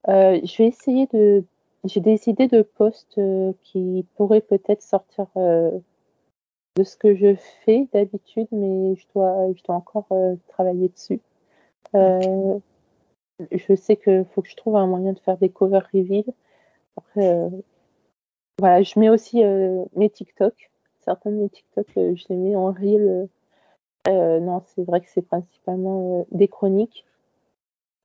Je 0.08 0.58
vais 0.58 0.68
essayer 0.68 1.08
de. 1.08 1.44
J'ai 1.84 2.00
des 2.00 2.30
idées 2.30 2.48
de 2.48 2.62
posts 2.62 3.20
qui 3.64 4.06
pourraient 4.16 4.42
peut-être 4.42 4.84
sortir 4.84 5.26
de 5.36 6.84
ce 6.84 6.96
que 6.96 7.16
je 7.16 7.36
fais 7.66 7.88
d'habitude, 7.92 8.48
mais 8.52 8.96
je 8.96 9.06
dois, 9.14 9.52
je 9.56 9.64
dois 9.64 9.76
encore 9.76 10.08
travailler 10.48 10.90
dessus. 10.90 11.22
je 11.94 13.76
sais 13.76 13.96
qu'il 13.96 14.26
faut 14.32 14.42
que 14.44 14.50
je 14.50 14.56
trouve 14.56 14.76
un 14.76 14.86
moyen 14.88 15.14
de 15.14 15.20
faire 15.20 15.38
des 15.38 15.50
cover 15.50 15.80
reveals. 15.94 16.34
Après, 16.98 17.50
voilà, 18.62 18.84
je 18.84 19.00
mets 19.00 19.10
aussi 19.10 19.44
euh, 19.44 19.84
mes 19.96 20.12
TikTok. 20.12 20.70
Certains 21.00 21.32
de 21.32 21.38
mes 21.38 21.50
TikTok, 21.50 21.88
euh, 21.98 22.16
je 22.16 22.26
les 22.30 22.36
mets 22.36 22.56
en 22.56 22.72
reel. 22.72 23.28
Euh, 24.08 24.40
non, 24.40 24.62
c'est 24.68 24.84
vrai 24.84 25.02
que 25.02 25.10
c'est 25.10 25.24
principalement 25.24 26.28
des 26.30 26.48
chroniques. 26.48 27.08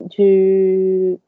Du... 0.00 1.18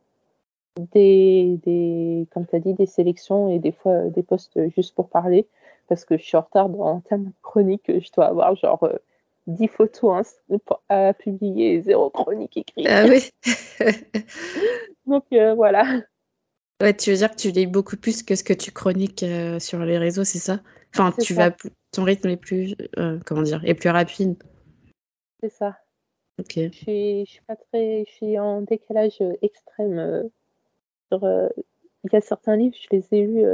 des, 0.93 1.59
des 1.65 2.27
comme 2.33 2.47
tu 2.47 2.57
as 2.57 2.61
dit, 2.61 2.75
des 2.75 2.87
sélections 2.87 3.49
et 3.49 3.59
des 3.59 3.73
fois 3.73 4.05
des 4.05 4.23
posts 4.23 4.59
juste 4.75 4.95
pour 4.95 5.09
parler, 5.09 5.47
parce 5.89 6.05
que 6.05 6.17
je 6.17 6.23
suis 6.23 6.37
en 6.37 6.43
retard 6.43 6.69
dans 6.69 7.01
tellement 7.01 7.31
de 7.31 7.35
chroniques 7.43 7.85
que 7.85 8.01
je 8.01 8.11
dois 8.13 8.27
avoir 8.27 8.55
genre 8.57 8.89
10 9.47 9.69
photos 9.69 10.41
à 10.89 11.15
publier 11.15 11.75
et 11.75 11.83
zéro 11.83 12.11
chronique 12.11 12.57
écrite. 12.57 12.87
Ah 12.89 13.07
oui. 13.09 13.31
Donc 15.07 15.25
voilà. 15.31 16.03
Ouais, 16.81 16.95
tu 16.95 17.11
veux 17.11 17.17
dire 17.17 17.31
que 17.31 17.37
tu 17.37 17.51
lis 17.51 17.67
beaucoup 17.67 17.97
plus 17.97 18.23
que 18.23 18.37
ce 18.37 18.45
que 18.45 18.53
tu 18.53 18.71
chroniques 18.71 19.25
sur 19.59 19.81
les 19.81 19.99
réseaux, 19.99 20.25
c'est 20.25 20.39
ça? 20.39 20.61
Enfin, 20.95 21.13
tu 21.21 21.35
vas 21.35 21.51
ton 21.91 22.05
rythme 22.05 22.29
est 22.29 22.37
plus 22.37 22.77
comment 23.25 23.43
dire, 23.43 23.63
est 23.65 23.75
plus 23.75 23.91
rapide. 23.91 24.37
C'est 25.41 25.51
ça. 25.51 25.79
Ok. 26.39 26.53
Je 26.57 26.71
suis, 26.71 27.27
je 27.27 27.31
suis 27.31 27.43
pas 27.47 27.57
très, 27.57 28.05
je 28.07 28.13
suis 28.13 28.39
en 28.39 28.63
décalage 28.63 29.21
euh, 29.21 29.35
extrême. 29.43 30.31
Euh, 31.13 31.17
sur, 31.17 31.25
euh, 31.25 31.49
il 32.05 32.13
y 32.13 32.17
a 32.17 32.21
certains 32.21 32.57
livres, 32.57 32.77
je 32.81 32.97
les 32.97 33.05
ai 33.13 33.27
lus 33.27 33.45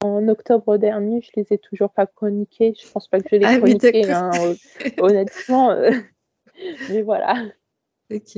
en 0.00 0.28
octobre 0.28 0.78
dernier, 0.78 1.20
je 1.20 1.30
les 1.36 1.46
ai 1.50 1.58
toujours 1.58 1.90
pas 1.90 2.06
chroniqués. 2.06 2.74
Je 2.80 2.90
pense 2.90 3.08
pas 3.08 3.20
que 3.20 3.28
je 3.30 3.36
les 3.36 3.42
ai 3.42 3.46
ah 3.46 3.58
chroniqués, 3.58 4.10
hein, 4.10 4.30
honnêtement. 4.98 5.74
mais 6.88 7.02
voilà. 7.02 7.44
Ok. 8.12 8.36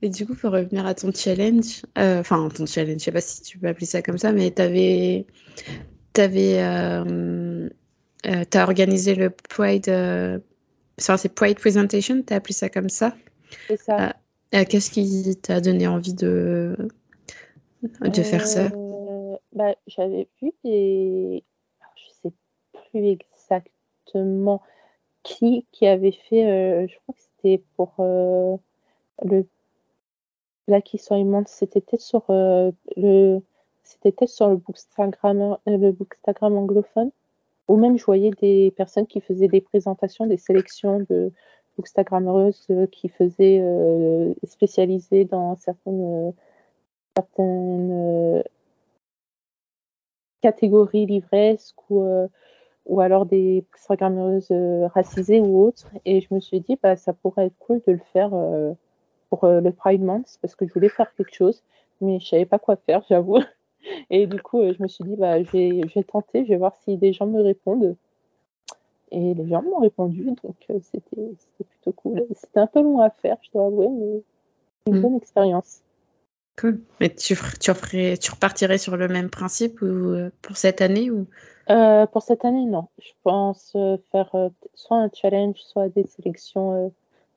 Et 0.00 0.08
du 0.08 0.26
coup, 0.26 0.34
pour 0.34 0.52
revenir 0.52 0.86
à 0.86 0.94
ton 0.94 1.12
challenge, 1.12 1.82
enfin 1.96 2.48
ton 2.48 2.66
challenge, 2.66 3.00
je 3.00 3.04
sais 3.04 3.12
pas 3.12 3.20
si 3.20 3.42
tu 3.42 3.58
peux 3.58 3.66
appeler 3.66 3.86
ça 3.86 4.00
comme 4.00 4.16
ça, 4.16 4.32
mais 4.32 4.52
tu 4.52 4.62
avais, 4.62 5.26
avais, 6.16 6.60
as 6.60 7.04
organisé 8.62 9.16
le 9.16 9.30
Pride 9.30 9.90
c'est 10.98 11.34
Pride 11.34 11.58
Presentation, 11.58 12.22
tu 12.22 12.32
as 12.32 12.36
appelé 12.36 12.54
ça 12.54 12.68
comme 12.68 12.88
ça? 12.88 13.14
C'est 13.68 13.76
ça. 13.76 14.08
Euh, 14.08 14.12
euh, 14.54 14.64
qu'est-ce 14.68 14.90
qui 14.90 15.36
t'a 15.36 15.60
donné 15.60 15.86
envie 15.86 16.14
de, 16.14 16.76
de 17.82 18.22
faire 18.22 18.46
ça 18.46 18.66
euh, 18.66 19.36
bah, 19.52 19.74
J'avais 19.86 20.28
vu 20.40 20.52
des. 20.64 21.44
je 21.96 22.10
sais 22.22 22.32
plus 22.72 23.06
exactement 23.06 24.62
qui, 25.22 25.66
qui 25.72 25.86
avait 25.86 26.12
fait. 26.12 26.86
je 26.88 26.94
crois 27.00 27.14
que 27.14 27.20
c'était 27.20 27.62
pour 27.76 27.94
le 27.98 29.46
Black 30.68 30.94
History 30.94 31.24
C'était 31.46 31.80
peut-être 31.80 32.00
sur 32.00 32.24
le. 32.28 33.40
C'était 33.82 34.10
peut-être 34.10 34.30
sur 34.30 34.48
le 34.48 34.56
bookstagram, 34.56 35.58
le 35.66 35.92
bookstagram 35.92 36.56
anglophone 36.56 37.12
ou 37.68 37.76
même 37.76 37.98
je 37.98 38.04
voyais 38.04 38.30
des 38.40 38.72
personnes 38.76 39.06
qui 39.06 39.20
faisaient 39.20 39.48
des 39.48 39.60
présentations, 39.60 40.26
des 40.26 40.36
sélections 40.36 41.00
de 41.10 41.32
bookstagrammeuses 41.76 42.66
euh, 42.70 42.86
qui 42.86 43.08
faisaient 43.08 43.60
euh, 43.60 44.32
spécialisées 44.44 45.24
dans 45.24 45.56
certaines, 45.56 46.32
certaines 47.16 47.90
euh, 47.92 48.42
catégories 50.42 51.06
livresques 51.06 51.90
ou, 51.90 52.06
ou 52.86 53.00
alors 53.00 53.26
des 53.26 53.62
bookstagrammeuses 53.62 54.52
racisées 54.94 55.40
ou 55.40 55.64
autres. 55.64 55.90
Et 56.04 56.20
je 56.20 56.32
me 56.32 56.40
suis 56.40 56.60
dit, 56.60 56.78
bah, 56.82 56.96
ça 56.96 57.12
pourrait 57.12 57.46
être 57.46 57.58
cool 57.58 57.80
de 57.86 57.92
le 57.92 58.00
faire 58.12 58.30
pour 59.30 59.46
le 59.46 59.70
Pride 59.70 60.02
Month 60.02 60.38
parce 60.40 60.54
que 60.54 60.66
je 60.66 60.72
voulais 60.72 60.88
faire 60.88 61.12
quelque 61.14 61.34
chose, 61.34 61.62
mais 62.00 62.20
je 62.20 62.26
savais 62.26 62.46
pas 62.46 62.58
quoi 62.58 62.76
faire, 62.76 63.02
j'avoue. 63.08 63.40
Et 64.10 64.26
du 64.26 64.40
coup, 64.40 64.60
euh, 64.60 64.74
je 64.76 64.82
me 64.82 64.88
suis 64.88 65.04
dit, 65.04 65.16
bah, 65.16 65.42
je, 65.42 65.50
vais, 65.50 65.80
je 65.88 65.94
vais 65.94 66.04
tenter, 66.04 66.44
je 66.44 66.50
vais 66.50 66.56
voir 66.56 66.74
si 66.76 66.96
des 66.96 67.12
gens 67.12 67.26
me 67.26 67.40
répondent. 67.42 67.96
Et 69.12 69.34
les 69.34 69.46
gens 69.46 69.62
m'ont 69.62 69.78
répondu, 69.78 70.24
donc 70.42 70.56
euh, 70.70 70.78
c'était 70.80 71.30
plutôt 71.64 71.92
cool. 71.92 72.26
C'était 72.34 72.60
un 72.60 72.66
peu 72.66 72.82
long 72.82 73.00
à 73.00 73.10
faire, 73.10 73.36
je 73.42 73.50
dois 73.52 73.66
avouer, 73.66 73.88
mais 73.88 74.22
une 74.88 74.98
mm. 74.98 75.00
bonne 75.00 75.16
expérience. 75.16 75.82
Cool. 76.58 76.80
Mais 77.00 77.14
tu, 77.14 77.36
tu, 77.60 77.70
referais, 77.70 78.16
tu 78.16 78.30
repartirais 78.30 78.78
sur 78.78 78.96
le 78.96 79.08
même 79.08 79.28
principe 79.28 79.82
ou, 79.82 79.84
euh, 79.84 80.30
pour 80.42 80.56
cette 80.56 80.80
année 80.80 81.10
ou? 81.10 81.26
Pour 82.12 82.22
cette 82.22 82.44
année, 82.44 82.64
non. 82.64 82.88
Je 82.98 83.10
pense 83.24 83.76
faire 84.12 84.30
soit 84.74 84.98
un 84.98 85.10
challenge, 85.12 85.56
soit 85.58 85.88
des 85.88 86.06
sélections 86.06 86.92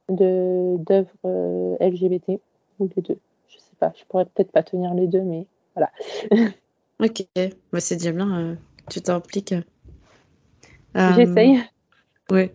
d'œuvres 0.07 1.77
LGBT 1.81 2.39
ou 2.79 2.89
les 2.95 3.01
deux. 3.01 3.19
Je 3.49 3.57
sais 3.57 3.75
pas, 3.79 3.91
je 3.97 4.03
pourrais 4.05 4.25
peut-être 4.25 4.51
pas 4.51 4.63
tenir 4.63 4.93
les 4.93 5.07
deux, 5.07 5.21
mais 5.21 5.47
voilà. 5.75 5.91
ok, 6.99 7.25
bah, 7.71 7.79
c'est 7.79 7.95
déjà 7.95 8.11
bien, 8.11 8.39
euh, 8.39 8.55
tu 8.89 9.01
t'impliques. 9.01 9.53
Euh, 10.95 11.13
J'essaye. 11.15 11.61
Oui. 12.31 12.51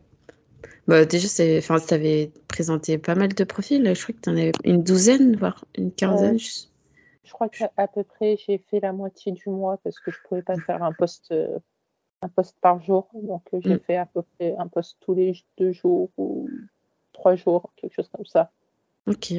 Bah, 0.86 1.04
déjà, 1.04 1.28
tu 1.28 1.94
avais 1.94 2.30
présenté 2.48 2.98
pas 2.98 3.14
mal 3.14 3.32
de 3.32 3.44
profils. 3.44 3.94
Je 3.94 4.02
crois 4.02 4.14
que 4.14 4.20
tu 4.20 4.30
en 4.30 4.36
avais 4.36 4.52
une 4.64 4.82
douzaine, 4.82 5.36
voire 5.36 5.64
une 5.76 5.92
quinzaine. 5.92 6.38
je... 6.38 7.32
crois 7.32 7.48
qu'à 7.48 7.88
peu 7.88 8.04
près, 8.04 8.36
j'ai 8.46 8.58
fait 8.58 8.80
la 8.80 8.92
moitié 8.92 9.32
du 9.32 9.48
mois 9.48 9.78
parce 9.82 9.98
que 9.98 10.10
je 10.10 10.18
ne 10.18 10.28
pouvais 10.28 10.42
pas 10.42 10.56
faire 10.56 10.82
un 10.82 10.92
poste, 10.92 11.30
euh, 11.32 11.58
un 12.20 12.28
poste 12.28 12.56
par 12.60 12.82
jour. 12.82 13.08
Donc, 13.14 13.42
j'ai 13.52 13.76
mm. 13.76 13.80
fait 13.80 13.96
à 13.96 14.06
peu 14.06 14.22
près 14.36 14.54
un 14.58 14.68
poste 14.68 14.98
tous 15.00 15.14
les 15.14 15.34
deux 15.56 15.72
jours 15.72 16.10
ou 16.18 16.48
trois 17.12 17.34
jours, 17.34 17.72
quelque 17.76 17.94
chose 17.94 18.10
comme 18.14 18.26
ça. 18.26 18.50
Ok. 19.06 19.32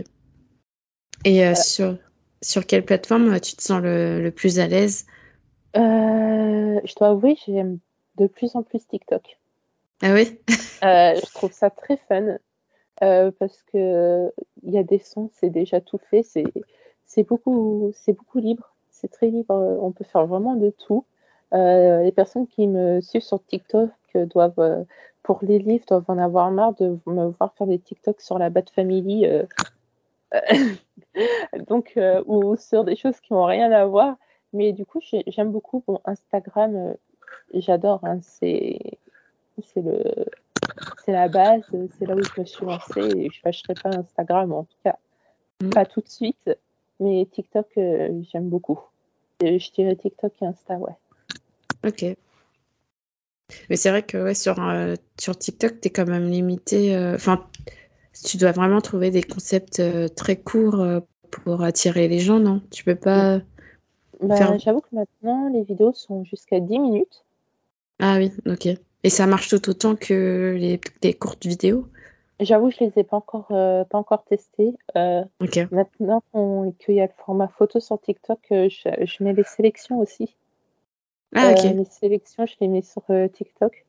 Et 1.25 1.56
sur, 1.56 1.98
sur 2.42 2.66
quelle 2.66 2.86
plateforme 2.86 3.40
tu 3.40 3.56
te 3.56 3.62
sens 3.62 3.82
le, 3.82 4.30
plus 4.30 4.60
à 4.60 4.68
l'aise? 4.68 5.06
Euh, 5.75 6.80
Je 6.84 6.96
dois 6.96 7.10
avouer, 7.10 7.38
j'aime 7.46 7.80
de 8.18 8.28
plus 8.28 8.56
en 8.56 8.64
plus 8.64 8.88
TikTok. 8.88 9.38
Ah 10.02 10.14
oui 10.14 10.40
euh, 10.84 11.16
Je 11.16 11.34
trouve 11.34 11.52
ça 11.52 11.70
très 11.70 11.98
fun 11.98 12.38
euh, 13.04 13.32
parce 13.40 13.62
que 13.64 14.32
il 14.64 14.74
y 14.74 14.78
a 14.78 14.84
des 14.84 15.00
sons, 15.00 15.30
c'est 15.34 15.50
déjà 15.50 15.82
tout 15.82 16.00
fait, 16.10 16.24
c'est 16.24 17.24
beaucoup, 17.24 17.92
beaucoup 18.08 18.40
libre, 18.40 18.74
c'est 18.90 19.10
très 19.10 19.28
libre, 19.28 19.54
on 19.82 19.92
peut 19.92 20.06
faire 20.06 20.25
vraiment 20.25 20.56
de 20.56 20.70
tout. 20.70 21.06
les 21.52 22.14
personnes 22.16 22.48
qui 22.48 22.68
me 22.68 23.02
suivent 23.02 23.22
sur 23.22 23.44
TikTok 23.46 23.90
doivent, 24.14 24.86
pour 25.24 25.40
les 25.42 25.60
livres, 25.60 25.86
doivent 25.88 26.10
en 26.10 26.18
avoir 26.18 26.52
marre 26.52 26.74
de 26.75 26.98
me 27.06 27.28
voir 27.28 27.54
faire 27.56 27.68
des 27.68 27.80
TikToks 27.80 28.22
sur 28.22 28.38
la 28.38 28.50
Bad 28.50 28.70
Family 28.70 29.25
donc, 31.68 31.94
euh, 31.98 32.24
ou 32.25 32.56
sur 32.56 32.84
des 32.84 32.96
choses 32.96 33.20
qui 33.20 33.34
n'ont 33.34 33.46
rien 33.46 33.72
à 33.72 33.86
voir. 33.86 34.16
Mais 34.54 34.74
du 34.74 34.86
coup, 34.86 35.02
j'aime 35.28 35.52
beaucoup 35.52 35.84
Instagram. 36.06 36.75
Euh, 36.75 36.94
j'adore. 37.54 38.00
Hein, 38.04 38.20
c'est 38.22 38.80
c'est 39.64 39.82
le 39.82 40.02
c'est 41.06 41.12
la 41.12 41.28
base. 41.28 41.64
C'est 41.98 42.06
là 42.06 42.16
où 42.16 42.24
je 42.24 42.42
me 42.42 42.46
suis 42.46 42.66
lancée. 42.66 43.18
Et 43.18 43.30
je 43.30 43.40
ne 43.40 43.46
lâcherai 43.46 43.74
pas 43.76 43.90
Instagram, 43.90 44.52
en 44.52 44.64
tout 44.64 44.78
cas 44.84 44.98
mm. 45.62 45.70
pas 45.70 45.86
tout 45.86 46.02
de 46.02 46.10
suite. 46.10 46.50
Mais 47.00 47.28
TikTok, 47.32 47.68
euh, 47.78 48.22
j'aime 48.32 48.50
beaucoup. 48.50 48.80
je 49.42 49.72
dirais 49.72 49.96
TikTok 49.96 50.34
et 50.42 50.46
Insta, 50.46 50.76
ouais. 50.76 50.96
Ok. 51.86 52.06
Mais 53.70 53.76
c'est 53.76 53.90
vrai 53.90 54.02
que 54.02 54.18
ouais, 54.18 54.34
sur, 54.34 54.56
sur 55.20 55.38
TikTok, 55.38 55.80
tu 55.82 55.88
es 55.88 55.92
quand 55.92 56.08
même 56.08 56.30
limité. 56.30 56.98
Enfin, 57.14 57.46
tu 58.24 58.38
dois 58.38 58.52
vraiment 58.52 58.82
trouver 58.82 59.12
des 59.12 59.24
concepts 59.24 59.80
euh, 59.80 60.08
très 60.08 60.38
courts 60.38 60.80
euh, 60.80 61.00
pour 61.32 61.64
attirer 61.64 62.08
les 62.08 62.20
gens, 62.20 62.40
non? 62.40 62.62
Tu 62.72 62.84
peux 62.84 62.96
pas. 62.96 63.42
Bah, 64.22 64.58
J'avoue 64.58 64.80
que 64.80 64.96
maintenant, 64.96 65.50
les 65.50 65.64
vidéos 65.64 65.94
sont 65.94 66.24
jusqu'à 66.24 66.60
10 66.60 66.80
minutes. 66.80 67.26
Ah 68.00 68.18
oui, 68.18 68.32
ok. 68.46 68.70
Et 69.06 69.10
ça 69.10 69.28
marche 69.28 69.50
tout 69.50 69.70
autant 69.70 69.96
que 69.96 70.58
les, 70.58 71.14
courtes 71.14 71.46
vidéos 71.46 71.88
J'avoue, 72.40 72.72
je 72.72 72.84
les 72.84 72.92
ai 72.98 73.04
pas 73.04 73.18
encore, 73.18 73.48
euh, 73.52 73.84
pas 73.86 74.00
encore 74.00 74.26
testées. 74.26 74.74
Ok. 75.40 75.60
Maintenant 75.72 76.24
qu'il 76.80 76.96
y 76.96 77.02
a 77.02 77.06
le 77.06 77.12
format 77.24 77.48
photo 77.48 77.80
sur 77.80 78.02
TikTok, 78.02 78.40
je, 78.50 79.24
mets 79.24 79.34
les 79.34 79.44
sélections 79.44 80.00
aussi. 80.00 80.36
Ah, 81.36 81.52
ok. 81.52 81.64
les 81.64 81.86
sélections, 81.86 82.48
je 82.48 82.56
les 82.60 82.68
mets 82.68 82.82
sur 82.82 83.04
TikTok. 83.32 83.86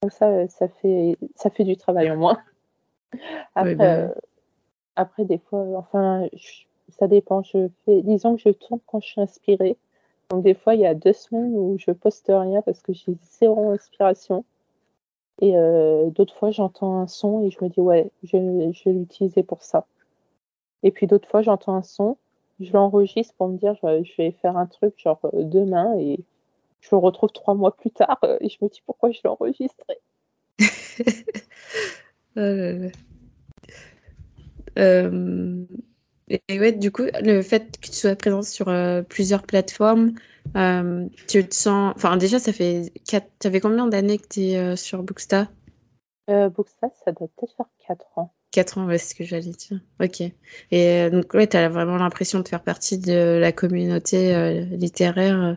Comme 0.00 0.10
ça, 0.10 0.48
ça 0.48 0.68
fait, 0.68 1.18
ça 1.36 1.50
fait 1.50 1.64
du 1.64 1.76
travail 1.76 2.10
en 2.10 2.16
moins. 2.16 2.38
Après, 3.54 3.74
bah 3.74 3.84
euh, 3.84 4.08
après, 4.96 5.26
des 5.26 5.38
fois, 5.38 5.64
enfin, 5.76 6.28
ça 6.98 7.08
dépend. 7.08 7.42
Je 7.42 7.68
fais, 7.84 8.02
disons 8.02 8.36
que 8.36 8.42
je 8.42 8.48
tourne 8.48 8.80
quand 8.86 9.00
je 9.00 9.06
suis 9.08 9.20
inspirée. 9.20 9.76
Donc, 10.32 10.44
des 10.44 10.54
fois, 10.54 10.74
il 10.74 10.80
y 10.80 10.86
a 10.86 10.94
deux 10.94 11.12
semaines 11.12 11.54
où 11.54 11.76
je 11.78 11.90
poste 11.90 12.32
rien 12.34 12.62
parce 12.62 12.80
que 12.80 12.94
j'ai 12.94 13.14
zéro 13.20 13.70
inspiration. 13.70 14.46
Et 15.42 15.58
euh, 15.58 16.08
d'autres 16.08 16.34
fois, 16.34 16.50
j'entends 16.50 17.00
un 17.00 17.06
son 17.06 17.42
et 17.42 17.50
je 17.50 17.62
me 17.62 17.68
dis, 17.68 17.80
ouais, 17.80 18.10
je, 18.22 18.38
vais 18.38 18.92
l'utiliser 18.94 19.42
pour 19.42 19.62
ça. 19.62 19.86
Et 20.82 20.90
puis 20.90 21.06
d'autres 21.06 21.28
fois, 21.28 21.42
j'entends 21.42 21.74
un 21.74 21.82
son, 21.82 22.16
je 22.60 22.72
l'enregistre 22.72 23.34
pour 23.34 23.48
me 23.48 23.58
dire, 23.58 23.74
je, 23.82 24.16
vais 24.16 24.30
faire 24.30 24.56
un 24.56 24.64
truc 24.64 24.94
genre 24.96 25.20
euh, 25.34 25.44
demain 25.44 25.98
et 25.98 26.18
je 26.80 26.88
le 26.92 26.96
retrouve 26.96 27.30
trois 27.32 27.52
mois 27.52 27.76
plus 27.76 27.90
tard 27.90 28.18
et 28.40 28.48
je 28.48 28.56
me 28.62 28.70
dis 28.70 28.80
pourquoi 28.86 29.10
je 29.10 29.20
l'ai 29.22 29.28
enregistré? 29.28 29.98
Euh, 34.78 35.66
et 36.48 36.60
ouais, 36.60 36.72
du 36.72 36.90
coup, 36.90 37.02
le 37.20 37.42
fait 37.42 37.78
que 37.80 37.86
tu 37.86 37.92
sois 37.92 38.16
présente 38.16 38.44
sur 38.44 38.68
euh, 38.68 39.02
plusieurs 39.02 39.42
plateformes, 39.42 40.12
euh, 40.56 41.06
tu 41.28 41.46
te 41.46 41.54
sens. 41.54 41.92
Enfin, 41.96 42.16
déjà, 42.16 42.38
ça 42.38 42.52
fait. 42.52 42.92
Quatre... 43.06 43.28
Ça 43.42 43.50
fait 43.50 43.60
combien 43.60 43.86
d'années 43.86 44.18
que 44.18 44.28
tu 44.28 44.40
es 44.40 44.76
sur 44.76 45.02
Booksta? 45.02 45.48
Booksta, 46.28 46.88
ça 47.04 47.12
doit 47.12 47.28
peut-être 47.36 47.54
faire 47.56 47.66
4 47.86 48.06
ans. 48.16 48.32
4 48.52 48.78
ans, 48.78 48.86
ouais, 48.86 48.98
c'est 48.98 49.10
ce 49.10 49.14
que 49.14 49.24
j'allais 49.24 49.50
dire. 49.50 49.80
Ok. 50.00 50.20
Et 50.20 50.32
euh, 50.72 51.10
donc, 51.10 51.32
ouais, 51.34 51.46
tu 51.46 51.56
as 51.56 51.68
vraiment 51.68 51.96
l'impression 51.96 52.38
de 52.40 52.46
faire 52.46 52.62
partie 52.62 52.98
de 52.98 53.38
la 53.40 53.50
communauté 53.50 54.34
euh, 54.34 54.60
littéraire. 54.60 55.56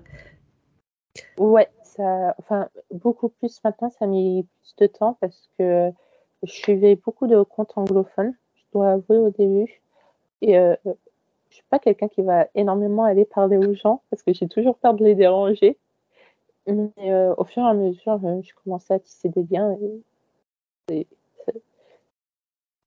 Ouais, 1.37 1.67
ça, 1.83 2.33
enfin, 2.39 2.69
beaucoup 2.91 3.29
plus 3.29 3.59
maintenant, 3.63 3.89
ça 3.89 4.05
a 4.05 4.07
mis 4.07 4.47
plus 4.61 4.75
de 4.77 4.87
temps 4.87 5.17
parce 5.21 5.49
que 5.59 5.91
je 6.43 6.51
suivais 6.51 6.95
beaucoup 6.95 7.27
de 7.27 7.41
comptes 7.43 7.73
anglophones, 7.75 8.33
je 8.55 8.63
dois 8.73 8.93
avouer 8.93 9.17
au 9.17 9.29
début. 9.29 9.81
Et 10.41 10.57
euh, 10.57 10.75
je 11.49 11.55
suis 11.55 11.65
pas 11.69 11.79
quelqu'un 11.79 12.07
qui 12.07 12.21
va 12.21 12.47
énormément 12.55 13.03
aller 13.03 13.25
parler 13.25 13.57
aux 13.57 13.73
gens 13.73 14.01
parce 14.09 14.23
que 14.23 14.33
j'ai 14.33 14.47
toujours 14.47 14.77
peur 14.77 14.93
de 14.93 15.03
les 15.03 15.15
déranger. 15.15 15.77
Mais 16.67 16.89
euh, 17.11 17.33
au 17.37 17.45
fur 17.45 17.63
et 17.63 17.67
à 17.67 17.73
mesure, 17.73 18.19
je 18.43 18.51
commençais 18.63 18.95
à 18.95 18.99
tisser 18.99 19.29
des 19.29 19.43
liens 19.43 19.77
et 20.89 21.07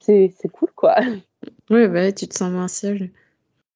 c'est 0.01 0.49
cool, 0.53 0.71
quoi. 0.75 0.97
Oui, 1.71 1.87
bah, 1.89 2.13
tu 2.13 2.27
te 2.27 2.35
sens 2.35 2.51
moins 2.51 2.69
seul. 2.69 3.11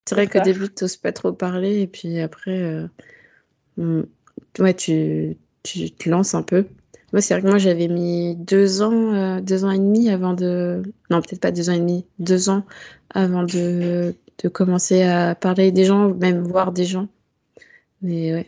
C'est 0.06 0.14
vrai 0.14 0.26
qu'au 0.26 0.40
début, 0.40 0.72
tu 0.72 0.84
n'oses 0.84 0.96
pas 0.96 1.12
trop 1.12 1.32
parler, 1.32 1.82
et 1.82 1.86
puis 1.86 2.18
après, 2.20 2.88
euh, 3.78 4.02
ouais, 4.58 4.74
tu, 4.74 5.36
tu 5.62 5.90
te 5.90 6.08
lances 6.08 6.34
un 6.34 6.42
peu. 6.42 6.66
Moi, 7.12 7.20
c'est 7.20 7.34
vrai 7.34 7.42
que 7.42 7.48
moi, 7.48 7.58
j'avais 7.58 7.88
mis 7.88 8.36
deux 8.36 8.82
ans, 8.82 9.14
euh, 9.14 9.40
deux 9.40 9.64
ans 9.64 9.70
et 9.70 9.78
demi 9.78 10.08
avant 10.08 10.32
de. 10.32 10.82
Non, 11.10 11.20
peut-être 11.20 11.40
pas 11.40 11.50
deux 11.50 11.68
ans 11.68 11.74
et 11.74 11.78
demi, 11.78 12.06
deux 12.18 12.48
ans 12.48 12.64
avant 13.10 13.42
de, 13.42 14.14
de 14.42 14.48
commencer 14.48 15.02
à 15.02 15.34
parler 15.34 15.72
des 15.72 15.84
gens, 15.84 16.14
même 16.14 16.42
voir 16.42 16.72
des 16.72 16.84
gens. 16.84 17.08
Mais 18.00 18.32
ouais. 18.32 18.46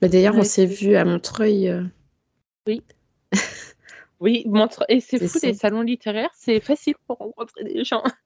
Bah, 0.00 0.08
D'ailleurs, 0.08 0.36
on 0.36 0.42
s'est 0.44 0.66
vu 0.66 0.96
à 0.96 1.04
Montreuil. 1.04 1.68
Euh. 1.68 1.84
Oui. 2.66 2.82
Oui, 4.20 4.44
montre. 4.46 4.86
Et 4.88 5.00
c'est 5.00 5.18
fou, 5.26 5.38
les 5.42 5.52
salons 5.52 5.82
littéraires, 5.82 6.30
c'est 6.34 6.60
facile 6.60 6.94
pour 7.06 7.18
rencontrer 7.18 7.64
des 7.64 7.84
gens. 7.84 8.02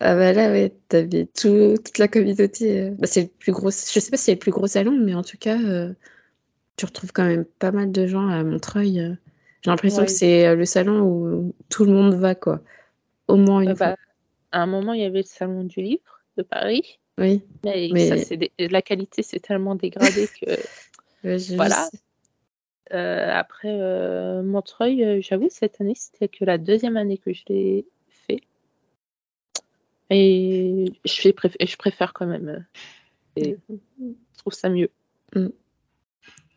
Ah 0.00 0.14
bah 0.14 0.32
là, 0.32 0.52
ouais, 0.52 0.72
t'avais 0.86 1.26
tout, 1.26 1.74
toute 1.84 1.98
la 1.98 2.06
communauté. 2.06 2.82
Euh, 2.82 2.90
bah, 2.96 3.08
c'est 3.08 3.22
le 3.22 3.28
plus 3.28 3.50
gros. 3.50 3.70
Je 3.70 3.98
sais 3.98 4.10
pas 4.10 4.16
si 4.16 4.24
c'est 4.24 4.34
le 4.34 4.38
plus 4.38 4.52
gros 4.52 4.68
salon, 4.68 4.96
mais 4.96 5.12
en 5.14 5.24
tout 5.24 5.38
cas, 5.38 5.58
euh, 5.60 5.92
tu 6.78 6.86
retrouves 6.86 7.12
quand 7.12 7.26
même 7.26 7.44
pas 7.44 7.72
mal 7.72 7.92
de 7.92 8.06
gens 8.06 8.28
à 8.28 8.42
Montreuil. 8.42 9.00
Euh. 9.00 9.14
J'ai 9.62 9.70
l'impression 9.70 10.04
que 10.04 10.10
c'est 10.10 10.54
le 10.54 10.64
salon 10.64 11.02
où 11.02 11.54
tout 11.68 11.84
le 11.84 11.92
monde 11.92 12.14
va, 12.14 12.34
quoi. 12.34 12.60
Au 13.26 13.36
moins 13.36 13.60
une 13.60 13.76
fois. 13.76 13.88
Bah, 13.88 13.96
à 14.52 14.62
un 14.62 14.66
moment, 14.66 14.94
il 14.94 15.02
y 15.02 15.04
avait 15.04 15.18
le 15.18 15.26
salon 15.26 15.64
du 15.64 15.82
livre 15.82 16.22
de 16.36 16.42
Paris. 16.42 16.98
Oui. 17.18 17.42
Mais, 17.64 17.90
Ça, 18.08 18.34
la 18.58 18.82
qualité 18.82 19.22
s'est 19.22 19.40
tellement 19.40 19.74
dégradée 19.74 20.28
que. 20.28 20.56
voilà. 21.56 21.88
Euh, 22.94 23.30
après 23.30 23.68
euh, 23.80 24.42
Montreuil, 24.42 25.04
euh, 25.04 25.20
j'avoue, 25.20 25.48
cette 25.50 25.80
année, 25.80 25.94
c'était 25.94 26.28
que 26.28 26.44
la 26.44 26.56
deuxième 26.56 26.96
année 26.96 27.18
que 27.18 27.32
je 27.32 27.42
l'ai 27.48 27.86
fait. 28.08 28.40
Et 30.10 30.92
je, 31.04 31.28
je 31.28 31.76
préfère 31.76 32.12
quand 32.14 32.26
même. 32.26 32.64
Et 33.36 33.56
je 33.68 34.38
trouve 34.38 34.54
ça 34.54 34.70
mieux. 34.70 34.90
Mm. 35.34 35.48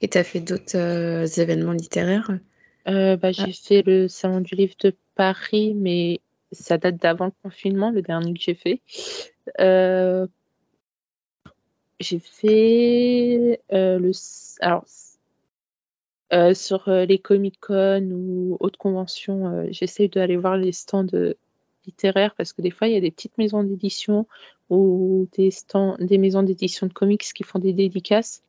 Et 0.01 0.07
tu 0.07 0.17
as 0.17 0.23
fait 0.23 0.39
d'autres 0.39 1.39
événements 1.39 1.73
littéraires? 1.73 2.31
Bah, 2.85 3.31
J'ai 3.31 3.43
ah. 3.43 3.53
fait 3.53 3.83
le 3.83 4.07
Salon 4.07 4.41
du 4.41 4.55
Livre 4.55 4.75
de 4.79 4.95
Paris, 5.15 5.73
mais 5.75 6.19
ça 6.51 6.77
date 6.77 6.97
d'avant 6.97 7.25
le 7.25 7.33
confinement, 7.43 7.91
le 7.91 8.01
dernier 8.01 8.33
que 8.33 8.41
j'ai 8.41 8.55
fait. 8.55 8.81
j'ai 11.99 12.19
fait 12.19 13.59
le. 13.69 14.11
Alors, 14.61 14.85
euh, 16.33 16.53
sur 16.53 16.87
euh, 16.87 17.03
les 17.05 17.19
Comic-Con 17.19 18.09
ou 18.11 18.57
autres 18.61 18.79
conventions, 18.79 19.47
euh, 19.47 19.67
j'essaie 19.69 20.07
d'aller 20.07 20.37
voir 20.37 20.55
les 20.55 20.71
stands 20.71 21.05
littéraires 21.85 22.33
parce 22.35 22.53
que 22.53 22.61
des 22.61 22.71
fois, 22.71 22.87
il 22.87 22.93
y 22.93 22.97
a 22.97 23.01
des 23.01 23.11
petites 23.11 23.37
maisons 23.37 23.63
d'édition 23.63 24.27
ou 24.69 25.27
des, 25.33 25.51
stands, 25.51 25.97
des 25.99 26.17
maisons 26.17 26.43
d'édition 26.43 26.87
de 26.87 26.93
comics 26.93 27.21
qui 27.21 27.43
font 27.43 27.59
des 27.59 27.73
dédicaces. 27.73 28.43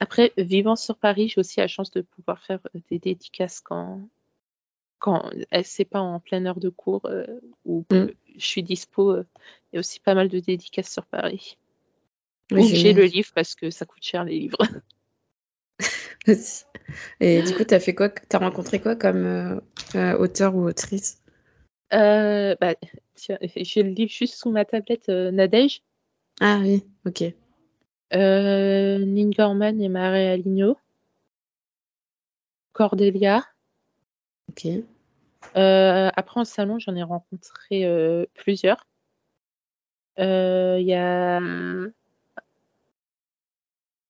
Après, 0.00 0.32
vivant 0.36 0.76
sur 0.76 0.96
Paris, 0.96 1.28
j'ai 1.28 1.40
aussi 1.40 1.60
la 1.60 1.68
chance 1.68 1.90
de 1.90 2.02
pouvoir 2.02 2.42
faire 2.42 2.60
des 2.90 2.98
dédicaces 2.98 3.60
quand, 3.60 4.08
quand 4.98 5.30
c'est 5.64 5.86
pas 5.86 6.00
en 6.00 6.20
pleine 6.20 6.46
heure 6.46 6.60
de 6.60 6.68
cours 6.68 7.08
ou 7.64 7.84
mm. 7.90 8.06
je 8.36 8.46
suis 8.46 8.62
dispo. 8.62 9.16
Il 9.16 9.24
y 9.72 9.76
a 9.76 9.80
aussi 9.80 10.00
pas 10.00 10.14
mal 10.14 10.28
de 10.28 10.38
dédicaces 10.38 10.92
sur 10.92 11.06
Paris. 11.06 11.56
j'ai 12.50 12.92
le 12.92 13.04
livre 13.04 13.30
parce 13.34 13.54
que 13.54 13.70
ça 13.70 13.86
coûte 13.86 14.02
cher 14.02 14.24
les 14.24 14.38
livres. 14.38 14.58
Et 17.20 17.42
du 17.42 17.54
coup, 17.54 17.64
tu 17.64 17.74
as 17.74 17.80
fait 17.80 17.94
quoi 17.94 18.08
Tu 18.08 18.24
as 18.32 18.38
rencontré 18.38 18.80
quoi 18.80 18.96
comme 18.96 19.24
euh, 19.24 19.60
euh, 19.94 20.18
auteur 20.18 20.54
ou 20.54 20.66
autrice? 20.66 21.22
Euh, 21.92 22.54
bah, 22.60 22.74
J'ai 23.56 23.82
le 23.82 23.90
livre 23.90 24.10
juste 24.10 24.34
sous 24.34 24.50
ma 24.50 24.64
tablette 24.64 25.08
Nadège. 25.08 25.82
Ah 26.40 26.58
oui, 26.60 26.84
ok. 27.06 27.24
Euh, 28.14 29.30
Gorman 29.36 29.80
et 29.80 29.88
Marie 29.88 30.26
Aligno. 30.26 30.76
Cordelia. 32.72 33.44
Ok. 34.50 34.66
après, 35.54 36.40
en 36.40 36.44
salon, 36.44 36.78
j'en 36.78 36.94
ai 36.94 37.02
rencontré 37.02 38.26
plusieurs. 38.34 38.86
Il 40.18 40.82
y 40.82 40.94
a 40.94 41.40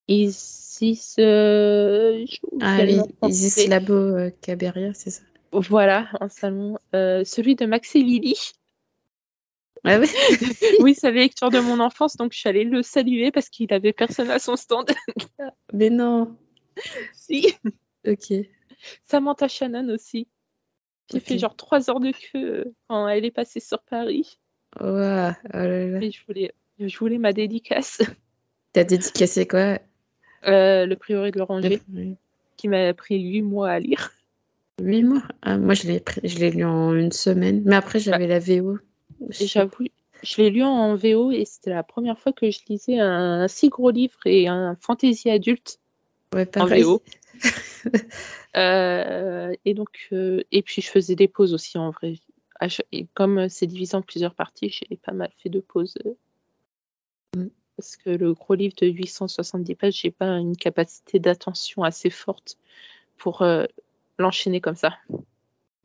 Isis, 0.08 1.16
euh, 1.18 2.24
ah 2.60 2.78
oui, 2.82 3.00
Isis 3.28 3.66
Labo 3.66 3.92
euh, 3.92 4.30
Caberia, 4.40 4.92
c'est 4.94 5.10
ça 5.10 5.22
Voilà, 5.52 6.08
un 6.20 6.28
salon. 6.28 6.78
Euh, 6.94 7.24
celui 7.24 7.56
de 7.56 7.66
Max 7.66 7.96
et 7.96 8.02
Lily. 8.02 8.52
Ah 9.84 9.98
oui 9.98 10.08
Oui, 10.80 10.94
c'est 10.94 11.10
la 11.10 11.20
lecture 11.20 11.50
de 11.50 11.60
mon 11.60 11.80
enfance, 11.80 12.16
donc 12.16 12.32
je 12.32 12.38
suis 12.38 12.48
allée 12.48 12.64
le 12.64 12.82
saluer 12.82 13.30
parce 13.30 13.48
qu'il 13.48 13.72
avait 13.72 13.92
personne 13.92 14.30
à 14.30 14.38
son 14.38 14.56
stand. 14.56 14.90
Mais 15.72 15.90
non 15.90 16.36
Si 17.12 17.54
Ok. 18.06 18.32
Samantha 19.04 19.48
Shannon 19.48 19.88
aussi. 19.88 20.28
J'ai 21.12 21.20
fait 21.20 21.38
genre 21.38 21.54
trois 21.54 21.88
heures 21.88 22.00
de 22.00 22.12
queue 22.12 22.74
quand 22.88 23.08
elle 23.08 23.24
est 23.24 23.30
passée 23.30 23.60
sur 23.60 23.80
Paris. 23.82 24.38
Ouais, 24.80 25.30
oh 25.54 26.02
Et 26.02 26.10
je 26.10 26.24
voulais, 26.26 26.52
je 26.78 26.98
voulais 26.98 27.18
ma 27.18 27.32
dédicace. 27.32 28.02
T'as 28.72 28.84
dédicacé 28.84 29.46
quoi? 29.46 29.78
Euh, 30.46 30.84
le 30.86 30.96
priori 30.96 31.30
de 31.30 31.38
l'Oranger, 31.38 31.80
qui 32.56 32.68
m'a 32.68 32.92
pris 32.92 33.20
huit 33.20 33.42
mois 33.42 33.70
à 33.70 33.78
lire. 33.78 34.12
Huit 34.82 35.02
mois? 35.02 35.22
Ah, 35.42 35.56
Moi, 35.56 35.74
je 35.74 35.86
l'ai, 35.86 36.02
je 36.24 36.38
l'ai 36.38 36.50
lu 36.50 36.64
en 36.64 36.94
une 36.94 37.12
semaine. 37.12 37.62
Mais 37.64 37.76
après, 37.76 37.98
j'avais 37.98 38.26
la 38.26 38.38
VO. 38.38 38.78
J'avoue, 39.30 39.86
je 40.22 40.36
l'ai 40.42 40.50
lu 40.50 40.62
en 40.62 40.94
VO 40.94 41.30
et 41.30 41.44
c'était 41.44 41.70
la 41.70 41.82
première 41.82 42.18
fois 42.18 42.32
que 42.32 42.50
je 42.50 42.60
lisais 42.68 42.98
un, 42.98 43.48
si 43.48 43.68
gros 43.68 43.90
livre 43.90 44.18
et 44.24 44.48
un 44.48 44.76
fantasy 44.80 45.30
adulte 45.30 45.80
ouais, 46.34 46.48
en 46.58 46.66
VO. 46.66 47.02
Euh, 48.56 49.52
et 49.66 49.74
donc, 49.74 50.08
euh, 50.12 50.42
et 50.50 50.62
puis 50.62 50.80
je 50.80 50.88
faisais 50.88 51.14
des 51.14 51.28
pauses 51.28 51.52
aussi 51.52 51.76
en 51.76 51.90
vrai. 51.90 52.14
Et 52.90 53.06
comme 53.12 53.50
c'est 53.50 53.66
divisé 53.66 53.94
en 53.94 54.00
plusieurs 54.00 54.34
parties, 54.34 54.70
j'ai 54.70 54.96
pas 54.96 55.12
mal 55.12 55.30
fait 55.36 55.50
de 55.50 55.60
pauses. 55.60 55.98
Mm 57.36 57.48
parce 57.76 57.96
que 57.96 58.10
le 58.10 58.32
gros 58.32 58.54
livre 58.54 58.74
de 58.80 58.86
870 58.86 59.74
pages, 59.74 59.94
j'ai 59.94 60.10
pas 60.10 60.38
une 60.38 60.56
capacité 60.56 61.18
d'attention 61.18 61.82
assez 61.82 62.10
forte 62.10 62.58
pour 63.18 63.42
euh, 63.42 63.64
l'enchaîner 64.18 64.60
comme 64.60 64.76
ça. 64.76 64.96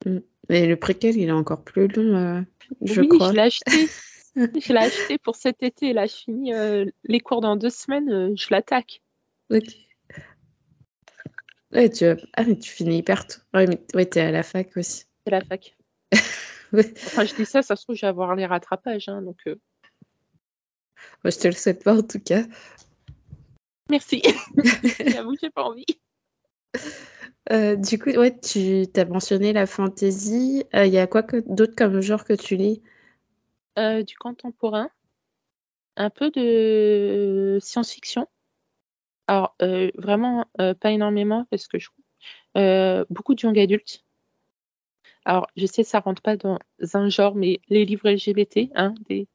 Mm. 0.05 0.19
Mais 0.51 0.67
le 0.67 0.75
préquel, 0.75 1.15
il 1.15 1.29
est 1.29 1.31
encore 1.31 1.63
plus 1.63 1.87
long, 1.87 2.13
euh, 2.13 2.41
je 2.81 2.99
oui, 2.99 3.07
crois. 3.07 3.29
je 3.29 3.33
l'ai 3.35 3.41
acheté. 3.41 3.87
je 4.35 4.73
l'ai 4.73 4.79
acheté 4.79 5.17
pour 5.17 5.37
cet 5.37 5.63
été. 5.63 5.93
Là, 5.93 6.07
je 6.07 6.13
finis 6.13 6.53
euh, 6.53 6.85
les 7.05 7.21
cours 7.21 7.39
dans 7.39 7.55
deux 7.55 7.69
semaines, 7.69 8.35
je 8.35 8.47
l'attaque. 8.51 9.01
Ok. 9.49 9.63
Ouais, 11.71 11.89
tu, 11.89 12.03
ah, 12.33 12.43
mais 12.43 12.59
tu 12.59 12.69
finis 12.69 12.97
hyper 12.97 13.25
tôt. 13.25 13.39
Ouais, 13.53 13.65
mais 13.65 13.79
ouais, 13.93 14.05
t'es 14.05 14.19
à 14.19 14.31
la 14.31 14.43
fac 14.43 14.75
aussi. 14.75 15.05
C'est 15.25 15.31
la 15.31 15.39
fac. 15.41 15.77
enfin, 16.73 17.23
je 17.23 17.33
dis 17.33 17.45
ça, 17.45 17.61
ça 17.61 17.77
se 17.77 17.83
trouve, 17.83 17.95
je 17.95 18.01
vais 18.01 18.07
avoir 18.07 18.35
les 18.35 18.45
rattrapages. 18.45 19.07
Hein, 19.07 19.21
donc, 19.21 19.37
moi, 21.23 21.31
je 21.31 21.39
te 21.39 21.47
le 21.47 21.53
souhaite 21.53 21.81
pas 21.81 21.95
en 21.95 22.03
tout 22.03 22.19
cas. 22.19 22.43
Merci. 23.89 24.21
J'avoue, 25.07 25.37
j'ai 25.41 25.49
pas 25.49 25.63
envie. 25.63 25.85
Euh, 27.51 27.75
du 27.75 27.99
coup, 27.99 28.11
ouais, 28.11 28.37
tu 28.39 28.85
as 28.95 29.05
mentionné 29.05 29.51
la 29.51 29.65
fantasy. 29.65 30.63
Il 30.73 30.79
euh, 30.79 30.85
y 30.85 30.97
a 30.97 31.07
quoi 31.07 31.23
d'autre 31.47 31.73
comme 31.75 32.01
genre 32.01 32.23
que 32.23 32.33
tu 32.33 32.55
lis? 32.55 32.81
Euh, 33.77 34.03
Du 34.03 34.15
contemporain, 34.17 34.89
un 35.97 36.09
peu 36.09 36.31
de 36.31 37.57
science-fiction. 37.61 38.27
Alors, 39.27 39.55
vraiment, 39.95 40.45
pas 40.57 40.91
énormément 40.91 41.45
parce 41.49 41.67
que 41.67 41.77
je 41.79 41.89
beaucoup 43.09 43.35
de 43.35 43.41
young 43.41 43.57
adultes. 43.59 44.03
Alors, 45.23 45.47
je 45.55 45.65
sais, 45.65 45.83
ça 45.83 45.99
rentre 45.99 46.21
pas 46.21 46.35
dans 46.35 46.57
un 46.93 47.09
genre, 47.09 47.35
mais 47.35 47.59
les 47.69 47.85
livres 47.85 48.09
LGBT, 48.09 48.71
hein, 48.75 48.93
des, 49.07 49.27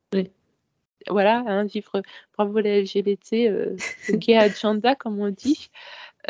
voilà, 1.09 1.44
un 1.46 1.64
vivre 1.64 2.02
bravo 2.37 2.59
les 2.59 2.81
LGBT, 2.83 3.76
gay 4.11 4.37
agenda 4.37 4.94
comme 4.96 5.20
on 5.20 5.31
dit, 5.31 5.70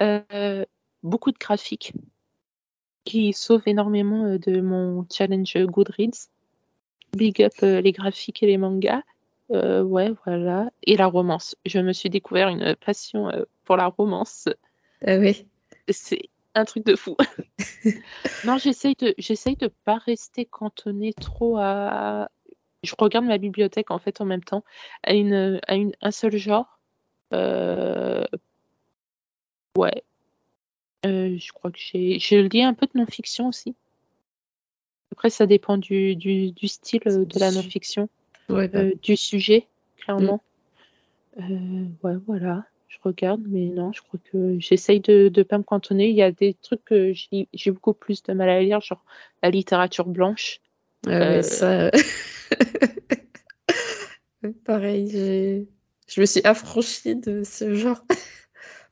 euh, 0.01 0.65
beaucoup 1.03 1.33
de 1.33 1.39
graphiques. 1.39 1.93
qui 3.05 3.33
sauve 3.33 3.63
énormément 3.67 4.37
de 4.37 4.61
mon 4.61 5.07
challenge 5.13 5.57
Goodreads. 5.57 6.29
Big 7.13 7.41
up 7.43 7.55
les 7.61 7.93
graphiques 7.93 8.43
et 8.43 8.47
les 8.47 8.59
mangas. 8.59 9.03
ouais, 9.51 10.13
voilà. 10.25 10.71
Et 10.83 10.97
la 10.97 11.07
romance. 11.07 11.57
Je 11.65 11.79
me 11.79 11.93
suis 11.93 12.11
découvert 12.11 12.49
une 12.49 12.75
passion 12.77 13.31
pour 13.65 13.77
la 13.77 13.87
romance. 13.87 14.49
Ah 15.07 15.19
oui. 15.19 15.47
C'est 15.89 16.31
un 16.57 16.65
truc 16.65 16.85
de 16.87 16.97
fou. 16.97 17.17
non, 18.45 18.57
j'essaye 18.57 18.95
de, 18.97 19.15
j'essaye 19.19 19.57
de 19.57 19.69
pas 19.85 19.99
rester 19.99 20.47
cantonnée 20.47 21.13
trop 21.13 21.59
à. 21.59 22.31
Je 22.83 22.95
regarde 22.99 23.27
ma 23.27 23.39
bibliothèque 23.39 23.91
en 23.91 23.99
fait 23.99 24.21
en 24.21 24.25
même 24.25 24.43
temps 24.43 24.65
à 25.03 25.15
une, 25.15 25.61
à 25.67 25.75
une, 25.75 25.93
un 26.01 26.11
seul 26.11 26.37
genre. 26.37 26.81
Euh, 27.35 28.25
ouais. 29.77 30.03
Euh, 31.07 31.37
je 31.39 31.53
crois 31.53 31.71
que 31.71 31.79
j'ai, 31.79 32.19
j'ai 32.19 32.49
lié 32.49 32.63
un 32.63 32.75
peu 32.75 32.87
de 32.87 32.99
non-fiction 32.99 33.49
aussi. 33.49 33.75
Après, 35.13 35.31
ça 35.31 35.47
dépend 35.47 35.79
du, 35.79 36.17
du, 36.17 36.53
du 36.53 36.69
style 36.69 37.01
de 37.05 37.39
la 37.39 37.51
non-fiction, 37.53 38.09
ouais, 38.49 38.69
bah. 38.69 38.81
euh, 38.81 38.93
du 39.03 39.17
sujet, 39.17 39.67
clairement. 39.99 40.43
Mm. 41.39 41.87
ouais, 42.03 42.17
voilà 42.27 42.67
je 42.89 42.99
regarde, 43.03 43.43
mais 43.47 43.67
non, 43.67 43.93
je 43.93 44.01
crois 44.03 44.19
que 44.31 44.59
j'essaye 44.59 45.01
de 45.01 45.31
ne 45.35 45.43
pas 45.43 45.59
me 45.59 45.63
cantonner. 45.63 46.09
Il 46.09 46.17
y 46.17 46.23
a 46.23 46.33
des 46.33 46.55
trucs 46.55 46.85
que 46.85 47.13
j'ai 47.13 47.71
beaucoup 47.71 47.93
plus 47.93 48.23
de 48.23 48.33
mal 48.33 48.49
à 48.49 48.63
lire, 48.63 48.81
genre 48.81 49.05
la 49.43 49.51
littérature 49.51 50.07
blanche. 50.07 50.61
Euh... 51.07 51.43
ça. 51.43 51.91
Pareil, 54.65 55.67
je 56.09 56.21
me 56.21 56.27
suis 56.27 56.41
affranchie 56.45 57.17
de 57.17 57.43
ce 57.45 57.75
genre. 57.75 58.01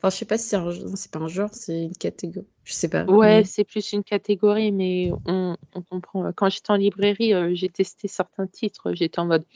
enfin, 0.05 0.11
je 0.11 0.19
sais 0.19 0.25
pas 0.27 0.39
si 0.39 0.49
c'est 0.49 0.57
un... 0.57 0.97
c'est 0.97 1.11
pas 1.11 1.19
un 1.19 1.29
genre, 1.29 1.49
c'est 1.53 1.85
une 1.85 1.97
catégorie. 1.97 2.47
Je 2.65 2.75
sais 2.75 2.89
pas. 2.89 3.05
Ouais, 3.05 3.45
c'est 3.45 3.65
plus 3.65 3.93
une 3.93 4.05
catégorie, 4.05 4.71
mais 4.71 5.11
on, 5.27 5.57
on 5.75 5.83
comprend. 5.83 6.31
Quand 6.33 6.51
j'étais 6.51 6.71
en 6.71 6.77
librairie, 6.77 7.33
euh, 7.33 7.55
j'ai 7.55 7.71
testé 7.71 8.07
certains 8.07 8.47
titres. 8.47 8.93
J'étais 8.93 9.19
en 9.19 9.27
mode. 9.27 9.45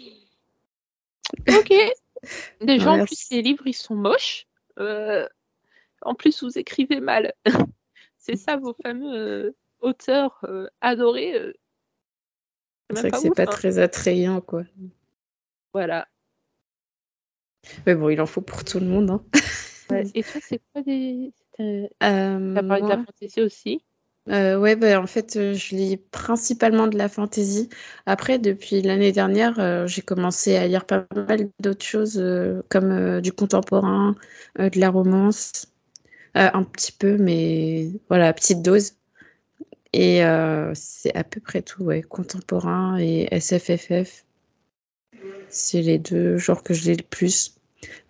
Ok, 1.46 1.74
Déjà, 2.62 2.92
en 2.92 3.04
plus, 3.04 3.28
les 3.30 3.42
livres, 3.42 3.66
ils 3.66 3.74
sont 3.74 3.94
moches. 3.94 4.46
Euh, 4.78 5.28
en 6.00 6.14
plus, 6.14 6.42
vous 6.42 6.58
écrivez 6.58 7.00
mal. 7.00 7.34
c'est 8.16 8.36
ça, 8.36 8.56
vos 8.56 8.74
fameux 8.82 9.14
euh, 9.14 9.56
auteurs 9.80 10.42
adorés. 10.80 11.34
c'est 12.90 13.00
vrai 13.00 13.10
que 13.10 13.18
c'est 13.18 13.34
pas 13.34 13.42
hein. 13.42 13.46
très 13.46 13.78
attrayant, 13.78 14.40
quoi. 14.40 14.62
Voilà. 15.74 16.08
Mais 17.84 17.94
bon, 17.94 18.08
il 18.08 18.20
en 18.22 18.26
faut 18.26 18.40
pour 18.40 18.64
tout 18.64 18.80
le 18.80 18.86
monde. 18.86 19.10
Hein. 19.10 19.22
Et 20.14 20.22
toi, 20.22 20.40
c'est 20.42 20.60
quoi 20.72 20.82
des. 20.82 21.32
T'as 21.58 22.62
parlé 22.62 22.82
de 22.82 22.88
la 22.88 23.04
fantaisie 23.04 23.42
aussi 23.42 23.82
euh, 24.30 24.58
ouais, 24.58 24.76
bah, 24.76 25.00
en 25.00 25.06
fait, 25.06 25.36
euh, 25.36 25.54
je 25.54 25.74
lis 25.74 25.96
principalement 25.96 26.86
de 26.86 26.98
la 26.98 27.08
fantasy. 27.08 27.68
Après, 28.04 28.38
depuis 28.38 28.82
l'année 28.82 29.12
dernière, 29.12 29.58
euh, 29.58 29.86
j'ai 29.86 30.02
commencé 30.02 30.56
à 30.56 30.66
lire 30.66 30.84
pas 30.84 31.06
mal 31.14 31.48
d'autres 31.60 31.84
choses 31.84 32.22
comme 32.68 33.20
du 33.20 33.32
contemporain, 33.32 34.14
de 34.58 34.78
la 34.78 34.90
romance, 34.90 35.66
un 36.34 36.62
petit 36.62 36.92
peu, 36.92 37.16
mais 37.16 37.88
voilà, 38.08 38.32
petite 38.32 38.62
dose. 38.62 38.92
Et 39.94 40.20
c'est 40.74 41.14
à 41.16 41.24
peu 41.24 41.40
près 41.40 41.62
tout, 41.62 41.84
ouais, 41.84 42.02
contemporain 42.02 42.98
et 42.98 43.28
SFFF. 43.32 44.24
C'est 45.48 45.80
les 45.80 45.98
deux 45.98 46.36
genres 46.36 46.62
que 46.62 46.74
je 46.74 46.90
lis 46.90 46.96
le 46.96 47.02
plus. 47.02 47.57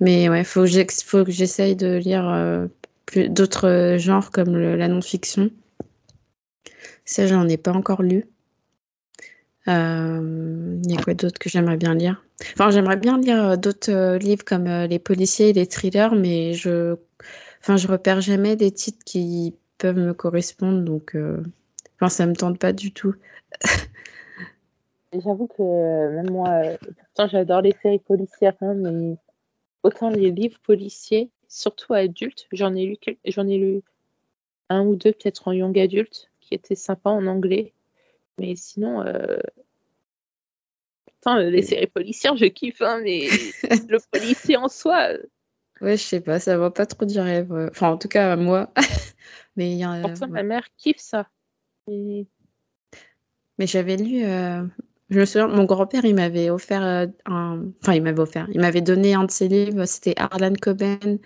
Mais 0.01 0.29
ouais, 0.29 0.45
faut 0.45 0.67
faut 1.05 1.25
que 1.25 1.31
j'essaye 1.31 1.77
de 1.77 1.97
lire 1.97 2.69
d'autres 3.29 3.97
genres 3.99 4.31
comme 4.31 4.57
la 4.57 4.89
non-fiction. 4.89 5.51
Ça, 7.05 7.27
j'en 7.27 7.49
ai 7.49 7.57
pas 7.57 7.73
encore 7.73 8.03
lu. 8.03 8.27
Euh, 9.69 10.81
il 10.85 10.91
y 10.91 10.97
a 10.97 11.03
quoi 11.03 11.15
d'autre 11.15 11.39
que 11.39 11.51
j'aimerais 11.51 11.77
bien 11.77 11.95
lire? 11.95 12.25
Enfin, 12.55 12.71
j'aimerais 12.71 12.97
bien 12.97 13.19
lire 13.19 13.45
euh, 13.45 13.57
d'autres 13.57 13.91
euh, 13.91 14.19
livres 14.19 14.45
comme 14.45 14.67
les 14.67 14.99
policiers 14.99 15.51
et 15.51 15.53
les 15.53 15.67
thrillers, 15.67 16.15
mais 16.15 16.55
je, 16.55 16.97
enfin, 17.61 17.77
je 17.77 17.87
repère 17.89 18.21
jamais 18.21 18.57
des 18.57 18.71
titres 18.71 19.05
qui 19.05 19.55
peuvent 19.77 19.99
me 19.99 20.15
correspondre, 20.15 20.83
donc, 20.83 21.17
enfin, 21.97 22.09
ça 22.09 22.27
me 22.27 22.35
tente 22.35 22.59
pas 22.59 22.73
du 22.73 22.93
tout. 22.93 23.15
J'avoue 25.13 25.47
que 25.47 25.63
même 26.15 26.31
moi, 26.31 26.61
pourtant, 26.79 27.29
j'adore 27.29 27.63
les 27.63 27.75
séries 27.83 27.99
policières, 28.01 28.57
hein, 28.61 28.75
mais 28.75 29.17
autant 29.83 30.11
les 30.11 30.31
livres 30.31 30.59
policiers, 30.61 31.31
surtout 31.49 31.95
adultes, 31.95 32.47
j'en 32.53 32.75
ai 32.75 32.87
lu, 32.87 32.97
j'en 33.25 33.47
ai 33.47 33.59
lu 33.59 33.83
un 34.69 34.83
ou 34.85 34.97
deux 34.97 35.13
peut-être 35.13 35.49
en 35.49 35.53
young 35.53 35.79
adulte 35.79 36.31
qui 36.41 36.55
était 36.55 36.75
sympa 36.75 37.11
en 37.11 37.27
anglais. 37.27 37.73
Mais 38.39 38.55
sinon, 38.57 39.03
euh... 39.03 39.39
les 41.41 41.63
séries 41.63 41.87
policières, 41.87 42.37
je 42.37 42.47
kiffe, 42.47 42.83
hein, 42.83 43.01
mais 43.03 43.29
le 43.89 43.99
policier 44.11 44.57
en 44.57 44.69
soi. 44.69 45.11
Euh, 45.11 45.23
ouais, 45.81 45.97
je 45.97 46.03
sais 46.03 46.21
pas, 46.21 46.39
ça 46.39 46.57
va 46.57 46.71
pas 46.71 46.87
trop 46.87 47.05
du 47.05 47.19
rêve. 47.19 47.53
Enfin, 47.71 47.91
en 47.91 47.99
tout 47.99 48.09
cas, 48.09 48.37
moi. 48.37 48.73
mais 49.57 49.73
il 49.73 49.79
y 49.79 49.85
a, 49.85 50.01
Pourtant, 50.01 50.29
ma 50.29 50.43
mère 50.43 50.67
kiffe 50.77 51.01
ça. 51.01 51.29
Mais 51.87 53.67
j'avais 53.67 53.97
lu. 53.97 54.25
Euh, 54.25 54.65
je 55.11 55.21
me 55.21 55.25
souviens, 55.25 55.49
mon 55.49 55.65
grand-père, 55.65 56.05
il 56.05 56.15
m'avait 56.15 56.51
offert 56.51 56.85
euh, 56.85 57.07
un. 57.27 57.65
Enfin, 57.83 57.95
il 57.95 58.03
m'avait 58.03 58.21
offert. 58.21 58.47
Il 58.53 58.61
m'avait 58.61 58.83
donné 58.83 59.15
un 59.15 59.25
de 59.25 59.31
ses 59.31 59.49
livres. 59.49 59.85
C'était 59.87 60.15
Arlan 60.17 60.55
Coben, 60.55 61.19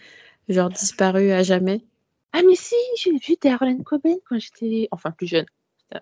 genre 0.48 0.68
disparu 0.68 1.32
à 1.32 1.42
jamais. 1.42 1.84
Ah, 2.32 2.40
mais 2.46 2.54
si, 2.54 2.76
j'ai 2.96 3.12
vu 3.12 3.36
Darlene 3.40 3.82
Coben 3.82 4.16
quand 4.24 4.38
j'étais. 4.38 4.88
Enfin, 4.90 5.10
plus 5.10 5.26
jeune. 5.26 5.46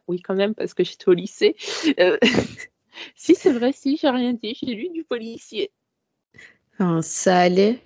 Oui, 0.06 0.20
quand 0.20 0.34
même, 0.34 0.54
parce 0.54 0.74
que 0.74 0.84
j'étais 0.84 1.08
au 1.08 1.14
lycée. 1.14 1.56
Euh, 1.98 2.18
si, 3.16 3.34
c'est 3.34 3.52
vrai, 3.52 3.72
si, 3.72 3.96
j'ai 3.96 4.10
rien 4.10 4.34
dit. 4.34 4.56
J'ai 4.62 4.74
lu 4.74 4.90
du 4.90 5.02
policier. 5.02 5.72
Enfin, 6.74 7.02
ça 7.02 7.38
allait. 7.38 7.80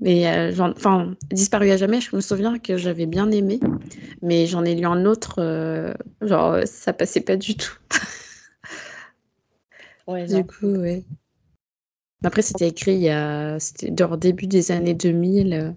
Mais 0.00 0.26
euh, 0.28 0.52
enfin, 0.60 1.14
disparu 1.30 1.70
à 1.70 1.76
jamais, 1.76 2.00
je 2.00 2.14
me 2.14 2.20
souviens 2.20 2.58
que 2.58 2.76
j'avais 2.76 3.06
bien 3.06 3.30
aimé, 3.30 3.58
mais 4.22 4.46
j'en 4.46 4.64
ai 4.64 4.74
lu 4.74 4.84
un 4.84 5.06
autre, 5.06 5.36
euh, 5.38 5.94
genre 6.20 6.58
ça 6.66 6.92
passait 6.92 7.20
pas 7.20 7.36
du 7.36 7.56
tout. 7.56 7.72
ouais, 10.08 10.26
du 10.26 10.44
coup, 10.44 10.66
ouais. 10.66 11.04
Après, 12.24 12.42
c'était 12.42 12.68
écrit 12.68 12.94
il 12.94 13.02
y 13.02 13.10
a, 13.10 13.60
c'était 13.60 13.92
début 14.18 14.48
des 14.48 14.72
années 14.72 14.94
2000 14.94 15.76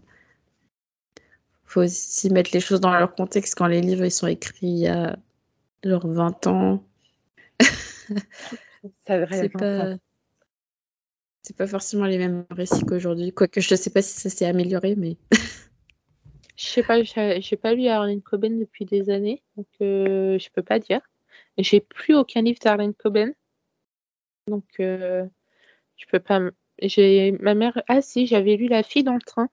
faut 1.71 1.81
aussi 1.81 2.29
mettre 2.29 2.51
les 2.53 2.59
choses 2.59 2.81
dans 2.81 2.91
leur 2.91 3.15
contexte 3.15 3.55
quand 3.55 3.67
les 3.67 3.79
livres 3.79 4.03
ils 4.03 4.11
sont 4.11 4.27
écrits 4.27 4.67
il 4.67 4.79
y 4.79 4.87
a 4.87 5.17
genre 5.83 6.05
20 6.05 6.47
ans. 6.47 6.83
c'est 9.07 9.49
pas 9.49 9.95
c'est 11.43 11.55
pas 11.55 11.67
forcément 11.67 12.05
les 12.05 12.17
mêmes 12.17 12.45
récits 12.51 12.85
qu'aujourd'hui. 12.85 13.31
Quoique 13.31 13.61
je 13.61 13.75
sais 13.75 13.89
pas 13.89 14.01
si 14.01 14.19
ça 14.19 14.29
s'est 14.29 14.45
amélioré, 14.45 14.95
mais. 14.95 15.15
je 16.57 16.65
sais 16.65 16.83
pas, 16.83 17.01
j'ai 17.03 17.57
pas 17.57 17.73
lu 17.73 17.87
Arlene 17.87 18.21
Coben 18.21 18.59
depuis 18.59 18.85
des 18.85 19.09
années, 19.09 19.41
donc 19.55 19.67
euh, 19.81 20.37
je 20.37 20.49
peux 20.53 20.61
pas 20.61 20.77
dire. 20.79 21.01
J'ai 21.57 21.79
plus 21.79 22.15
aucun 22.15 22.41
livre 22.41 22.59
d'Arlene 22.61 22.93
Coben, 22.93 23.33
donc 24.47 24.65
euh, 24.79 25.25
je 25.97 26.05
peux 26.07 26.19
pas. 26.19 26.41
J'ai 26.81 27.31
ma 27.33 27.53
mère. 27.53 27.81
Ah 27.87 28.01
si, 28.01 28.27
j'avais 28.27 28.55
lu 28.55 28.67
La 28.67 28.83
fille 28.83 29.03
dans 29.03 29.13
le 29.13 29.21
train. 29.21 29.49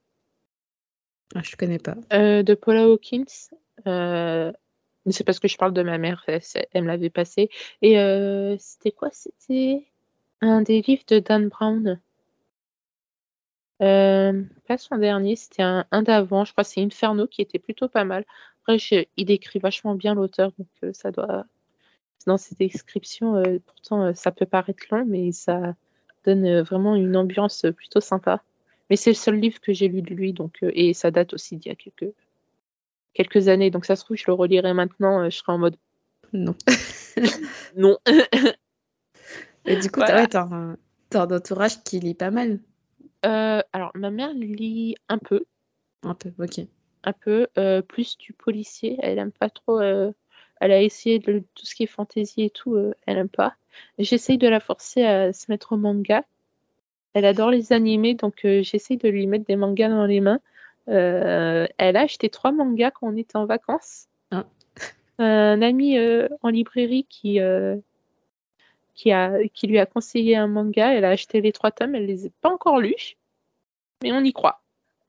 Ah, 1.35 1.43
je 1.43 1.57
connais 1.57 1.79
pas. 1.79 1.97
Euh, 2.13 2.43
de 2.43 2.55
Paula 2.55 2.85
Hawkins. 2.85 3.51
Euh, 3.87 4.53
c'est 5.11 5.25
parce 5.25 5.39
que 5.39 5.49
je 5.49 5.57
parle 5.57 5.73
de 5.73 5.83
ma 5.83 5.99
mère, 5.99 6.25
elle, 6.27 6.83
me 6.83 6.89
l'avait 6.89 7.11
passé. 7.11 7.51
Et 7.81 7.95
c'était 8.59 8.93
quoi? 8.93 9.09
C'était 9.11 9.87
un 10.43 10.61
des 10.63 10.83
livres 10.83 11.05
de 11.09 11.19
Dan 11.19 11.49
Brown. 11.49 11.99
pas 13.79 14.79
son 14.79 14.99
dernier, 14.99 15.37
c'était 15.37 15.63
un, 15.63 16.03
d'avant. 16.03 16.45
Je 16.45 16.53
crois 16.53 16.65
que 16.65 16.71
c'est 16.71 16.83
Inferno 16.83 17.27
qui 17.27 17.41
était 17.41 17.59
plutôt 17.59 17.89
pas 17.89 18.05
mal. 18.05 18.27
Après, 18.63 18.77
il 19.17 19.25
décrit 19.25 19.61
vachement 19.61 19.95
bien 19.95 20.15
l'auteur, 20.15 20.53
donc 20.59 20.95
ça 20.95 21.11
doit. 21.11 21.47
Dans 22.27 22.37
ses 22.37 22.55
descriptions, 22.57 23.43
pourtant, 23.67 24.13
ça 24.15 24.33
peut 24.33 24.47
paraître 24.47 24.83
long, 24.91 25.05
mais 25.07 25.33
ça 25.33 25.75
donne 26.25 26.61
vraiment 26.61 26.95
une 26.95 27.17
ambiance 27.17 27.65
plutôt 27.77 28.01
sympa. 28.01 28.43
Mais 28.91 28.97
c'est 28.97 29.11
le 29.11 29.15
seul 29.15 29.39
livre 29.39 29.61
que 29.61 29.73
j'ai 29.73 29.89
lu 29.89 30.03
de 30.03 30.15
lui, 30.15 30.33
donc 30.33 30.57
euh, 30.63 30.71
et 30.75 30.95
ça 30.95 31.11
date 31.11 31.35
aussi 31.35 31.57
d'il 31.57 31.69
y 31.69 31.73
a 31.73 31.77
quelques 31.77 32.13
quelques 33.15 33.49
années. 33.49 33.71
Donc 33.71 33.85
ça 33.85 33.97
se 33.97 34.05
trouve, 34.05 34.17
je 34.17 34.25
le 34.27 34.33
relirai 34.33 34.73
maintenant, 34.73 35.21
euh, 35.21 35.31
je 35.31 35.37
serai 35.37 35.53
en 35.53 35.59
mode 35.59 35.77
non. 36.33 36.55
non. 37.77 37.99
et 39.65 39.77
du 39.77 39.91
coup, 39.91 40.01
voilà. 40.01 40.27
t'as 40.27 40.45
un, 40.45 40.77
un, 41.15 41.31
entourage 41.31 41.83
qui 41.83 42.01
lit 42.01 42.15
pas 42.15 42.31
mal. 42.31 42.61
Euh, 43.25 43.63
alors, 43.73 43.91
ma 43.95 44.11
mère 44.11 44.33
lit 44.35 44.95
un 45.09 45.19
peu. 45.19 45.45
Un 46.03 46.15
peu, 46.15 46.33
ok. 46.39 46.67
Un 47.05 47.13
peu. 47.13 47.47
plus 47.89 48.19
du 48.19 48.33
policier. 48.33 48.99
Elle 49.03 49.19
aime 49.19 49.33
pas 49.33 49.51
trop. 49.51 49.81
Elle 50.61 50.73
a 50.73 50.83
essayé 50.83 51.19
de 51.19 51.43
tout 51.55 51.67
ce 51.67 51.75
qui 51.75 51.85
est 51.85 51.87
fantasy 51.87 52.43
et 52.43 52.51
tout. 52.51 52.77
elle 53.07 53.19
aime 53.19 53.29
pas. 53.29 53.55
J'essaye 53.99 54.39
de 54.39 54.49
la 54.49 54.61
forcer 54.61 55.05
à 55.05 55.33
se 55.33 55.51
mettre 55.51 55.73
au 55.73 55.77
manga. 55.77 56.25
Elle 57.15 57.25
adore 57.25 57.51
les 57.51 57.73
animés, 57.73 58.15
donc 58.15 58.45
euh, 58.45 58.63
j'essaie 58.63 58.97
de 58.97 59.09
lui 59.09 59.27
mettre 59.27 59.47
des 59.47 59.57
mangas 59.57 59.89
dans 59.89 60.07
les 60.07 60.21
mains. 60.21 60.41
Euh, 60.89 61.67
elle 61.77 61.97
a 61.97 62.03
acheté 62.03 62.29
trois 62.29 62.53
mangas 62.53 62.93
quand 62.93 63.09
on 63.09 63.17
était 63.17 63.37
en 63.37 63.47
vacances. 63.47 64.07
Ah. 64.31 64.47
un 65.19 65.63
ami 65.63 65.99
en 66.43 66.49
librairie 66.49 67.07
qui, 67.09 67.41
qui, 68.95 69.13
a, 69.13 69.49
qui 69.53 69.67
lui 69.67 69.79
a 69.79 69.87
conseillé 69.87 70.37
un 70.37 70.47
manga. 70.47 70.93
Elle 70.93 71.05
a 71.05 71.11
acheté 71.11 71.41
les 71.41 71.53
trois 71.53 71.71
tomes. 71.71 71.95
Elle 71.95 72.07
les 72.07 72.27
a 72.27 72.31
pas 72.41 72.51
encore 72.51 72.79
lus, 72.79 73.17
mais 74.03 74.13
on 74.13 74.21
y 74.21 74.33
croit. 74.33 74.63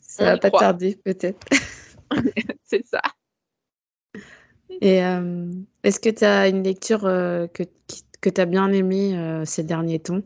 Ça 0.00 0.24
va 0.24 0.38
pas 0.38 0.50
tarder, 0.50 0.98
peut-être. 1.02 1.46
C'est 2.64 2.84
ça. 2.84 3.00
Et 4.80 5.04
euh, 5.04 5.50
est-ce 5.82 6.00
que 6.00 6.08
tu 6.10 6.24
as 6.24 6.48
une 6.48 6.62
lecture 6.62 7.04
euh, 7.04 7.46
que, 7.48 7.64
que 8.20 8.30
tu 8.30 8.40
as 8.40 8.46
bien 8.46 8.72
aimée 8.72 9.16
euh, 9.16 9.44
ces 9.44 9.62
derniers 9.64 9.98
temps? 9.98 10.22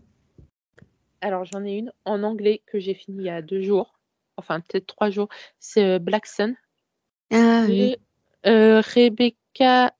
Alors, 1.20 1.44
j'en 1.44 1.64
ai 1.64 1.72
une 1.78 1.92
en 2.04 2.22
anglais 2.22 2.62
que 2.66 2.78
j'ai 2.78 2.94
fini 2.94 3.18
il 3.18 3.24
y 3.24 3.30
a 3.30 3.42
deux 3.42 3.62
jours, 3.62 3.98
enfin 4.36 4.60
peut-être 4.60 4.86
trois 4.86 5.10
jours. 5.10 5.28
C'est 5.58 5.98
Black 5.98 6.26
Sun. 6.26 6.54
Ah 7.32 7.64
oui. 7.66 7.96
Rebecca. 8.44 9.94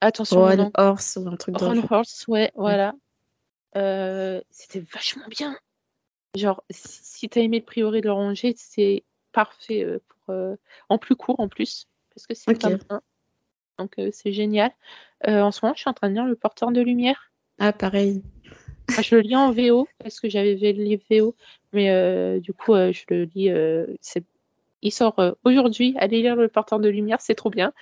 Attention. 0.00 0.40
Ron 0.40 0.70
Horse 0.74 1.18
ou 1.20 1.28
un 1.28 1.36
truc 1.36 1.56
de 1.56 1.64
Ron 1.64 1.82
Horse, 1.90 2.26
ouais, 2.28 2.52
voilà. 2.54 2.94
C'était 4.50 4.80
vachement 4.80 5.26
bien. 5.28 5.58
Genre, 6.36 6.62
si 6.70 7.28
tu 7.28 7.38
as 7.40 7.42
aimé 7.42 7.58
le 7.58 7.64
priori 7.64 8.00
de 8.00 8.06
l'oranger, 8.06 8.54
c'est 8.56 9.02
parfait 9.32 9.84
pour, 10.08 10.34
en 10.88 10.98
plus 10.98 11.16
court 11.16 11.40
en 11.40 11.48
plus 11.48 11.88
parce 12.14 12.26
que 12.26 12.34
c'est 12.34 12.50
okay. 12.50 12.76
Donc 13.80 13.98
euh, 13.98 14.10
c'est 14.12 14.32
génial. 14.32 14.70
Euh, 15.26 15.40
en 15.40 15.50
ce 15.50 15.60
moment, 15.62 15.74
je 15.74 15.80
suis 15.80 15.90
en 15.90 15.94
train 15.94 16.10
de 16.10 16.14
lire 16.14 16.26
Le 16.26 16.36
Porteur 16.36 16.70
de 16.70 16.80
Lumière. 16.80 17.32
Ah, 17.58 17.72
pareil. 17.72 18.22
je 18.88 19.14
le 19.14 19.22
lis 19.22 19.36
en 19.36 19.52
VO 19.52 19.88
parce 19.98 20.20
que 20.20 20.28
j'avais 20.28 20.54
vu 20.54 20.72
le 20.72 20.98
VO, 21.10 21.34
mais 21.72 21.90
euh, 21.90 22.40
du 22.40 22.52
coup, 22.52 22.74
je 22.74 23.04
le 23.08 23.24
lis. 23.34 23.50
il 24.82 24.92
sort 24.92 25.16
aujourd'hui. 25.44 25.94
Allez 25.98 26.20
lire 26.20 26.36
Le 26.36 26.48
Porteur 26.48 26.78
de 26.78 26.88
Lumière, 26.88 27.20
c'est 27.20 27.34
trop 27.34 27.50
bien. 27.50 27.72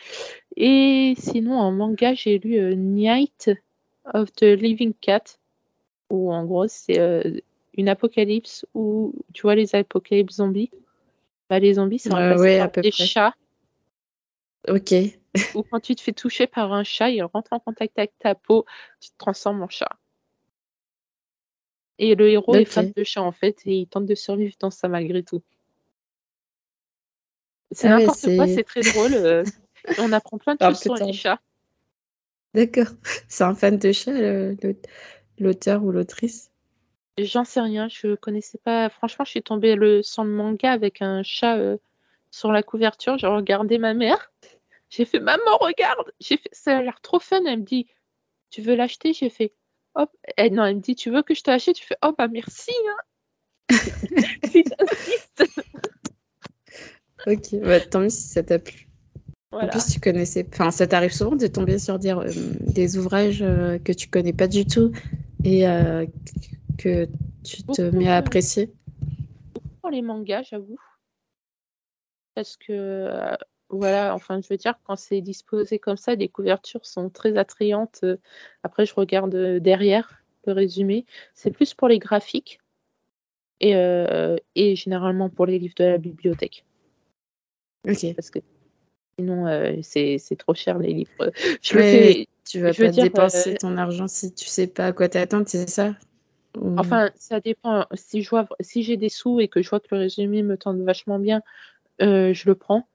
Et 0.56 1.14
sinon, 1.18 1.54
en 1.58 1.72
manga, 1.72 2.14
j'ai 2.14 2.38
lu 2.38 2.76
Night 2.76 3.50
of 4.14 4.32
the 4.32 4.44
Living 4.44 4.94
Cat, 5.00 5.38
où 6.10 6.32
en 6.32 6.44
gros, 6.44 6.68
c'est 6.68 7.42
une 7.76 7.88
apocalypse 7.88 8.66
où 8.74 9.14
tu 9.32 9.42
vois 9.42 9.56
les 9.56 9.74
apocalypses 9.74 10.36
zombies. 10.36 10.70
Bah, 11.50 11.58
les 11.58 11.74
zombies, 11.74 11.98
c'est 11.98 12.12
ouais, 12.12 12.68
des 12.82 12.90
chats 12.90 13.34
Ok. 14.68 14.94
Ou 15.54 15.62
quand 15.62 15.80
tu 15.80 15.94
te 15.94 16.00
fais 16.00 16.12
toucher 16.12 16.46
par 16.46 16.72
un 16.72 16.84
chat, 16.84 17.10
il 17.10 17.22
rentre 17.22 17.52
en 17.52 17.60
contact 17.60 17.98
avec 17.98 18.12
ta 18.18 18.34
peau, 18.34 18.64
tu 19.00 19.10
te 19.10 19.16
transformes 19.18 19.62
en 19.62 19.68
chat. 19.68 19.98
Et 21.98 22.14
le 22.14 22.28
héros 22.28 22.54
est 22.54 22.64
fan 22.64 22.92
de 22.94 23.04
chat 23.04 23.22
en 23.22 23.32
fait, 23.32 23.60
et 23.66 23.74
il 23.74 23.86
tente 23.86 24.06
de 24.06 24.14
survivre 24.14 24.54
dans 24.60 24.70
ça 24.70 24.88
malgré 24.88 25.22
tout. 25.22 25.42
C'est 27.72 27.88
ah 27.88 27.98
n'importe 27.98 28.34
quoi, 28.36 28.46
c'est 28.46 28.64
très 28.64 28.80
drôle. 28.80 29.14
Euh, 29.14 29.44
on 29.98 30.12
apprend 30.12 30.38
plein 30.38 30.54
de 30.54 30.62
choses 30.62 30.80
sur 30.80 30.94
les 30.94 31.12
chats. 31.12 31.40
D'accord. 32.54 32.86
C'est 33.28 33.44
un 33.44 33.54
fan 33.54 33.76
de 33.76 33.92
chat, 33.92 34.12
l'auteur 35.38 35.84
ou 35.84 35.92
l'autrice? 35.92 36.50
J'en 37.18 37.44
sais 37.44 37.60
rien, 37.60 37.88
je 37.88 38.14
connaissais 38.14 38.58
pas. 38.58 38.88
Franchement, 38.88 39.24
je 39.24 39.30
suis 39.32 39.42
tombée 39.42 39.74
le, 39.74 40.02
sans 40.02 40.24
le 40.24 40.30
manga 40.30 40.70
avec 40.72 41.02
un 41.02 41.22
chat 41.22 41.56
euh, 41.56 41.76
sur 42.30 42.52
la 42.52 42.62
couverture. 42.62 43.18
J'ai 43.18 43.26
regardé 43.26 43.78
ma 43.78 43.92
mère. 43.92 44.32
J'ai 44.90 45.04
fait 45.04 45.20
maman 45.20 45.58
regarde. 45.60 46.10
J'ai 46.20 46.36
fait 46.36 46.50
ça 46.52 46.78
a 46.78 46.82
l'air 46.82 47.00
trop 47.00 47.20
fun. 47.20 47.44
Elle 47.44 47.60
me 47.60 47.64
dit 47.64 47.86
tu 48.50 48.62
veux 48.62 48.74
l'acheter? 48.74 49.12
J'ai 49.12 49.30
fait 49.30 49.52
hop. 49.94 50.10
Elle, 50.36 50.54
non 50.54 50.64
elle 50.64 50.76
me 50.76 50.80
dit 50.80 50.94
tu 50.94 51.10
veux 51.10 51.22
que 51.22 51.34
je 51.34 51.42
te 51.42 51.50
l'achète? 51.50 51.76
Tu 51.76 51.84
fais 51.84 51.96
oh 52.02 52.14
bah 52.16 52.28
merci. 52.28 52.72
Hein. 52.88 52.96
ok 57.26 57.60
bah, 57.60 57.80
tant 57.80 58.00
mieux 58.00 58.08
si 58.08 58.28
ça 58.28 58.42
t'a 58.42 58.58
plu. 58.58 58.88
En 59.52 59.68
plus 59.68 59.92
tu 59.92 60.00
connaissais. 60.00 60.46
Enfin 60.52 60.70
ça 60.70 60.86
t'arrive 60.86 61.12
souvent 61.12 61.36
de 61.36 61.46
tomber 61.46 61.78
sur 61.78 61.98
des, 61.98 62.12
euh, 62.12 62.32
des 62.60 62.96
ouvrages 62.96 63.42
euh, 63.42 63.78
que 63.78 63.92
tu 63.92 64.08
connais 64.08 64.32
pas 64.32 64.46
du 64.46 64.66
tout 64.66 64.92
et 65.44 65.68
euh, 65.68 66.06
que 66.78 67.06
tu 67.44 67.62
te 67.62 67.82
mets 67.82 68.08
à 68.08 68.16
apprécier? 68.16 68.72
Pour 69.82 69.90
les 69.90 70.02
mangas 70.02 70.44
j'avoue 70.44 70.80
parce 72.34 72.56
que 72.56 73.36
voilà, 73.70 74.14
enfin, 74.14 74.40
je 74.40 74.48
veux 74.48 74.56
dire, 74.56 74.74
quand 74.84 74.96
c'est 74.96 75.20
disposé 75.20 75.78
comme 75.78 75.96
ça, 75.96 76.14
les 76.14 76.28
couvertures 76.28 76.86
sont 76.86 77.10
très 77.10 77.36
attrayantes. 77.36 78.04
Après, 78.62 78.86
je 78.86 78.94
regarde 78.94 79.34
euh, 79.34 79.60
derrière 79.60 80.22
le 80.46 80.54
résumé. 80.54 81.04
C'est 81.34 81.50
plus 81.50 81.74
pour 81.74 81.88
les 81.88 81.98
graphiques 81.98 82.60
et, 83.60 83.76
euh, 83.76 84.36
et 84.54 84.74
généralement 84.74 85.28
pour 85.28 85.44
les 85.44 85.58
livres 85.58 85.74
de 85.76 85.84
la 85.84 85.98
bibliothèque. 85.98 86.64
Ok. 87.86 88.14
Parce 88.16 88.30
que 88.30 88.38
sinon, 89.18 89.46
euh, 89.46 89.76
c'est 89.82 90.36
trop 90.38 90.54
cher 90.54 90.78
les 90.78 90.94
livres. 90.94 91.30
Je 91.62 91.72
fais, 91.72 92.26
tu 92.46 92.60
vas 92.60 92.72
pas 92.72 92.88
dépenser 92.88 93.54
ton 93.56 93.76
argent 93.76 94.08
si 94.08 94.32
tu 94.32 94.46
sais 94.46 94.66
pas 94.66 94.86
à 94.86 94.92
quoi 94.92 95.10
t'attendre, 95.10 95.44
c'est 95.46 95.68
ça? 95.68 95.94
Enfin, 96.78 97.10
ça 97.16 97.38
dépend. 97.40 97.86
Si 97.92 98.22
vois, 98.22 98.48
si 98.60 98.82
j'ai 98.82 98.96
des 98.96 99.10
sous 99.10 99.38
et 99.38 99.48
que 99.48 99.62
je 99.62 99.68
vois 99.68 99.78
que 99.78 99.88
le 99.92 100.00
résumé 100.00 100.42
me 100.42 100.56
tente 100.56 100.78
vachement 100.78 101.18
bien, 101.18 101.42
je 102.00 102.46
le 102.46 102.54
prends 102.54 102.88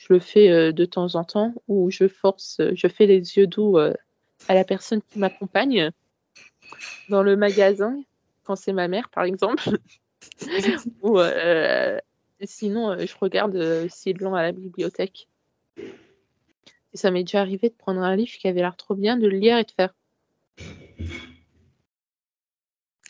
je 0.00 0.14
le 0.14 0.18
fais 0.18 0.50
euh, 0.50 0.72
de 0.72 0.86
temps 0.86 1.14
en 1.14 1.24
temps 1.24 1.52
où 1.68 1.90
je 1.90 2.08
force, 2.08 2.58
euh, 2.60 2.72
je 2.74 2.88
fais 2.88 3.04
les 3.04 3.36
yeux 3.36 3.46
doux 3.46 3.76
euh, 3.76 3.92
à 4.48 4.54
la 4.54 4.64
personne 4.64 5.02
qui 5.02 5.18
m'accompagne 5.18 5.90
dans 7.10 7.22
le 7.22 7.36
magasin, 7.36 8.02
quand 8.44 8.56
c'est 8.56 8.72
ma 8.72 8.88
mère 8.88 9.10
par 9.10 9.24
exemple. 9.24 9.62
ou 11.02 11.18
sinon, 12.42 12.96
je 12.98 13.14
regarde 13.20 13.88
s'il 13.88 14.22
est 14.22 14.26
à 14.26 14.42
la 14.42 14.52
bibliothèque. 14.52 15.28
Et 15.76 16.96
ça 16.96 17.10
m'est 17.10 17.22
déjà 17.22 17.42
arrivé 17.42 17.68
de 17.68 17.74
prendre 17.74 18.00
un 18.00 18.16
livre 18.16 18.32
qui 18.32 18.48
avait 18.48 18.60
l'air 18.60 18.76
trop 18.76 18.94
bien, 18.94 19.18
de 19.18 19.28
le 19.28 19.36
lire 19.36 19.58
et 19.58 19.64
de 19.64 19.70
faire. 19.70 19.94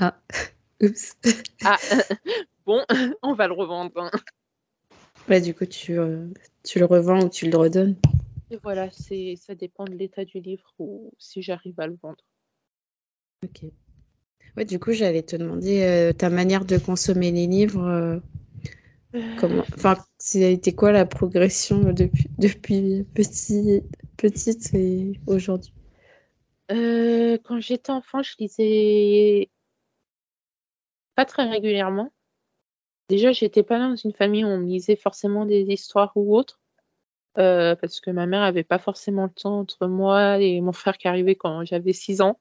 Ah, 0.00 0.20
oups. 0.82 1.16
Ah, 1.64 1.78
bon, 2.66 2.84
on 3.22 3.34
va 3.34 3.46
le 3.46 3.54
revendre. 3.54 4.10
Ouais, 5.28 5.40
du 5.40 5.54
coup, 5.54 5.66
tu, 5.66 5.98
euh, 5.98 6.26
tu 6.64 6.78
le 6.78 6.86
revends 6.86 7.24
ou 7.24 7.28
tu 7.28 7.48
le 7.48 7.56
redonnes. 7.56 7.96
Et 8.50 8.58
voilà, 8.62 8.90
c'est 8.90 9.36
ça 9.36 9.54
dépend 9.54 9.84
de 9.84 9.92
l'état 9.92 10.24
du 10.24 10.40
livre 10.40 10.74
ou 10.78 11.12
si 11.18 11.40
j'arrive 11.40 11.78
à 11.78 11.86
le 11.86 11.96
vendre. 12.02 12.24
Ok. 13.44 13.70
Ouais, 14.56 14.64
du 14.64 14.80
coup, 14.80 14.92
j'allais 14.92 15.22
te 15.22 15.36
demander 15.36 15.82
euh, 15.82 16.12
ta 16.12 16.30
manière 16.30 16.64
de 16.64 16.78
consommer 16.78 17.30
les 17.30 17.46
livres. 17.46 17.86
Euh, 17.86 18.18
comment, 19.38 19.62
enfin, 19.74 19.96
c'était 20.18 20.72
quoi 20.72 20.90
la 20.90 21.06
progression 21.06 21.92
depuis, 21.92 22.28
depuis 22.38 23.06
petit, 23.14 23.82
petite 24.16 24.74
et 24.74 25.20
aujourd'hui? 25.26 25.72
Quand 26.68 27.60
j'étais 27.60 27.90
enfant, 27.90 28.22
je 28.22 28.34
lisais 28.38 29.48
pas 31.14 31.24
très 31.24 31.48
régulièrement. 31.48 32.10
Déjà, 33.10 33.32
j'étais 33.32 33.64
pas 33.64 33.80
dans 33.80 33.96
une 33.96 34.12
famille 34.12 34.44
où 34.44 34.46
on 34.46 34.58
me 34.58 34.66
lisait 34.66 34.94
forcément 34.94 35.44
des 35.44 35.62
histoires 35.62 36.12
ou 36.14 36.36
autres, 36.36 36.60
euh, 37.38 37.74
parce 37.74 37.98
que 37.98 38.12
ma 38.12 38.26
mère 38.26 38.42
avait 38.42 38.62
pas 38.62 38.78
forcément 38.78 39.24
le 39.24 39.30
temps 39.30 39.58
entre 39.58 39.88
moi 39.88 40.38
et 40.38 40.60
mon 40.60 40.70
frère 40.70 40.96
qui 40.96 41.08
arrivait 41.08 41.34
quand 41.34 41.64
j'avais 41.64 41.92
6 41.92 42.20
ans. 42.20 42.38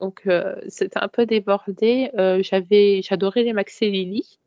Donc 0.00 0.26
euh, 0.26 0.54
c'était 0.68 0.98
un 0.98 1.08
peu 1.08 1.24
débordé. 1.24 2.10
Euh, 2.18 2.42
j'avais, 2.42 3.00
j'adorais 3.00 3.42
les 3.42 3.54
Max 3.54 3.80
et 3.80 3.88
Lily. 3.88 4.38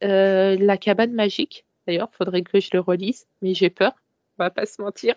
la 0.00 0.78
cabane 0.78 1.12
magique, 1.12 1.66
d'ailleurs, 1.86 2.08
faudrait 2.12 2.44
que 2.44 2.58
je 2.58 2.70
le 2.72 2.80
relise, 2.80 3.26
mais 3.42 3.52
j'ai 3.52 3.68
peur. 3.68 3.92
On 4.38 4.44
va 4.44 4.48
pas 4.48 4.64
se 4.64 4.80
mentir. 4.80 5.16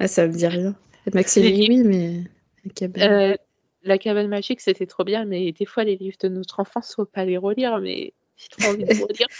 Ah, 0.00 0.08
ça 0.08 0.26
me 0.26 0.32
dit 0.32 0.48
rien. 0.48 0.74
Max 1.14 1.36
et 1.36 1.42
Lily, 1.42 1.68
oui, 1.68 1.84
mais 1.84 2.24
la 2.64 2.72
cabane. 2.72 3.36
La 3.84 3.98
cabane 3.98 4.28
magique, 4.28 4.60
c'était 4.60 4.86
trop 4.86 5.04
bien, 5.04 5.24
mais 5.24 5.52
des 5.52 5.66
fois, 5.66 5.84
les 5.84 5.96
livres 5.96 6.16
de 6.20 6.28
notre 6.28 6.60
enfance, 6.60 6.94
faut 6.94 7.04
pas 7.04 7.24
les 7.24 7.36
relire, 7.36 7.78
mais 7.78 8.12
j'ai 8.36 8.48
trop 8.48 8.70
envie 8.70 8.84
de 8.84 8.92
les 8.92 9.02
relire. 9.02 9.26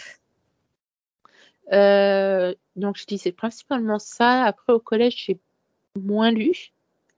Euh, 1.73 2.55
donc, 2.77 2.99
je 2.99 3.07
disais 3.07 3.33
principalement 3.33 3.99
ça. 3.99 4.43
Après, 4.43 4.75
au 4.75 4.81
collège, 4.81 5.25
j'ai 5.25 5.39
moins 5.99 6.31
lu. 6.31 6.73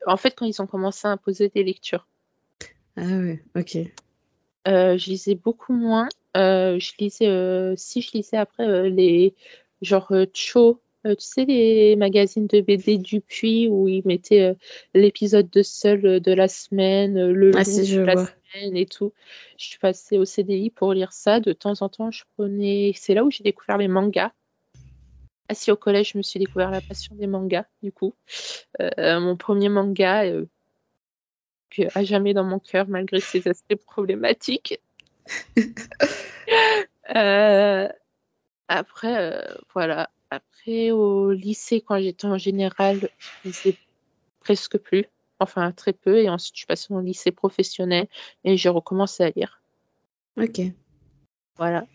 En 0.06 0.16
fait, 0.16 0.32
quand 0.37 0.44
ils 0.44 0.60
ont 0.62 0.66
commencé 0.66 1.08
à 1.08 1.10
imposer 1.10 1.48
des 1.48 1.64
lectures. 1.64 2.06
Ah 2.96 3.02
ouais, 3.02 3.42
ok. 3.56 3.78
Euh, 4.68 4.96
je 4.96 5.10
lisais 5.10 5.34
beaucoup 5.34 5.72
moins. 5.72 6.08
Euh, 6.37 6.78
je 6.78 6.92
lisais, 7.00 7.74
si 7.76 8.02
je 8.02 8.12
lisais 8.12 8.37
après 8.37 8.90
les 8.90 9.34
genre 9.82 10.12
Cho, 10.34 10.80
euh, 11.06 11.14
tu 11.14 11.26
sais, 11.26 11.44
les 11.44 11.96
magazines 11.96 12.46
de 12.46 12.62
BD 12.62 12.96
Dupuis 12.96 13.68
où 13.68 13.88
ils 13.88 14.02
mettaient 14.06 14.42
euh, 14.42 14.54
l'épisode 14.94 15.50
de 15.50 15.62
seul 15.62 16.06
euh, 16.06 16.18
de 16.20 16.32
la 16.32 16.48
semaine, 16.48 17.30
le 17.30 17.50
ah, 17.54 17.62
de 17.62 18.00
la 18.00 18.16
semaine 18.16 18.76
et 18.76 18.86
tout. 18.86 19.12
Je 19.58 19.66
suis 19.66 19.78
passée 19.78 20.16
au 20.16 20.24
CDI 20.24 20.70
pour 20.70 20.94
lire 20.94 21.12
ça. 21.12 21.40
De 21.40 21.52
temps 21.52 21.82
en 21.82 21.90
temps, 21.90 22.10
je 22.10 22.24
prenais. 22.36 22.92
C'est 22.96 23.12
là 23.12 23.22
où 23.22 23.30
j'ai 23.30 23.44
découvert 23.44 23.76
les 23.76 23.88
mangas. 23.88 24.32
Assis 25.50 25.70
au 25.70 25.76
collège, 25.76 26.12
je 26.12 26.18
me 26.18 26.22
suis 26.22 26.40
découvert 26.40 26.70
la 26.70 26.80
passion 26.80 27.14
des 27.16 27.26
mangas, 27.26 27.66
du 27.82 27.92
coup. 27.92 28.14
mon 28.80 29.36
premier 29.36 29.68
manga, 29.68 30.24
que 31.68 31.82
à 31.94 32.02
jamais 32.02 32.32
dans 32.32 32.44
mon 32.44 32.58
cœur, 32.58 32.88
malgré 32.88 33.20
ses 33.20 33.46
aspects 33.46 33.74
problématiques. 33.74 34.80
après, 38.68 39.44
voilà 39.74 40.08
après, 40.34 40.90
au 40.90 41.32
lycée, 41.32 41.80
quand 41.80 41.98
j'étais 41.98 42.26
en 42.26 42.38
général, 42.38 43.08
je 43.18 43.48
lisais 43.48 43.76
presque 44.40 44.78
plus, 44.78 45.06
enfin 45.38 45.72
très 45.72 45.92
peu. 45.92 46.18
Et 46.18 46.28
ensuite, 46.28 46.54
je 46.54 46.58
suis 46.60 46.66
passée 46.66 46.92
au 46.92 47.00
lycée 47.00 47.32
professionnel 47.32 48.08
et 48.44 48.56
j'ai 48.56 48.68
recommencé 48.68 49.24
à 49.24 49.30
lire. 49.30 49.60
Ok. 50.36 50.60
Voilà. 51.56 51.86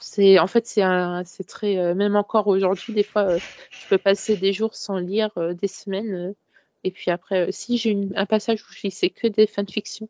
C'est 0.00 0.38
en 0.40 0.48
fait 0.48 0.66
c'est 0.66 1.46
très 1.46 1.78
euh, 1.78 1.94
même 1.94 2.16
encore 2.16 2.48
aujourd'hui 2.48 2.92
des 2.92 3.04
fois 3.04 3.22
euh, 3.22 3.38
je 3.70 3.88
peux 3.88 3.98
passer 3.98 4.36
des 4.36 4.52
jours 4.52 4.74
sans 4.74 4.96
lire 4.96 5.30
euh, 5.36 5.54
des 5.54 5.68
semaines 5.68 6.34
et 6.82 6.90
puis 6.90 7.12
après 7.12 7.52
si 7.52 7.76
j'ai 7.78 7.96
un 8.16 8.26
passage 8.26 8.62
où 8.62 8.72
je 8.72 8.88
lisais 8.88 9.10
que 9.10 9.28
des 9.28 9.46
fanfictions 9.46 10.08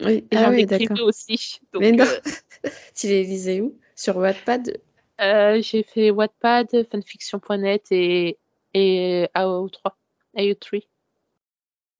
Oui, 0.00 0.28
et 0.30 0.36
ah 0.36 0.50
oui, 0.50 0.64
d'accord. 0.64 1.00
aussi 1.04 1.60
donc 1.72 1.82
Mais 1.82 1.90
non, 1.90 2.04
tu 2.94 3.08
les 3.08 3.24
lisais 3.24 3.60
où? 3.62 3.76
Sur 3.96 4.16
Wattpad? 4.18 4.78
Euh, 5.20 5.60
j'ai 5.62 5.82
fait 5.82 6.10
Wattpad, 6.10 6.68
fanfiction.net 6.90 7.86
et 7.92 8.38
et 8.74 9.28
AO3 9.34 9.96
AO3 10.36 10.82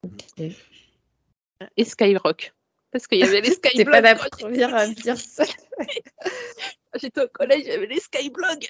Ok. 0.03 0.53
et 1.77 1.83
Skyrock 1.85 2.53
parce 2.91 3.07
qu'il 3.07 3.19
y 3.19 3.23
avait 3.23 3.41
les 3.41 3.49
T'es 3.61 3.85
pas 3.85 3.99
Skyblogs 3.99 4.03
la 4.03 4.15
première 4.29 4.75
à 4.75 4.87
me 4.87 4.93
dire 4.93 5.17
ça. 5.17 5.43
j'étais 6.95 7.21
au 7.23 7.27
collège, 7.29 7.67
avait 7.69 7.87
les 7.87 7.99
Skyblogs. 7.99 8.67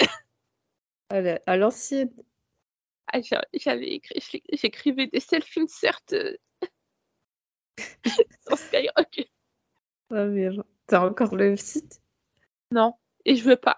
À 1.10 1.22
la- 1.22 1.40
à 1.46 1.58
l'ancienne. 1.58 2.12
Ah, 3.14 3.22
j'a- 3.22 3.46
j'avais 3.54 3.90
écrit, 3.96 4.44
j'écrivais 4.54 5.08
des 5.08 5.20
self-inserts 5.20 6.00
euh, 6.14 6.36
sur 8.48 8.58
Skyrock. 8.58 9.30
Ah, 10.12 10.28
T'as 10.88 11.06
encore 11.08 11.36
le 11.36 11.56
site? 11.58 12.02
Non, 12.72 12.94
et 13.26 13.36
je 13.36 13.44
veux 13.44 13.56
pas. 13.58 13.78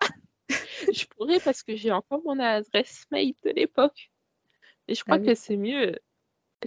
Je 0.93 1.06
pourrais 1.06 1.39
parce 1.39 1.63
que 1.63 1.75
j'ai 1.75 1.91
encore 1.91 2.21
mon 2.25 2.39
adresse 2.39 3.06
mail 3.12 3.34
de 3.43 3.51
l'époque. 3.51 4.12
Et 4.88 4.95
je 4.95 5.03
crois 5.03 5.15
Ah 5.15 5.19
oui. 5.19 5.27
que 5.27 5.36
c'est 5.36 5.56
mieux. 5.58 5.97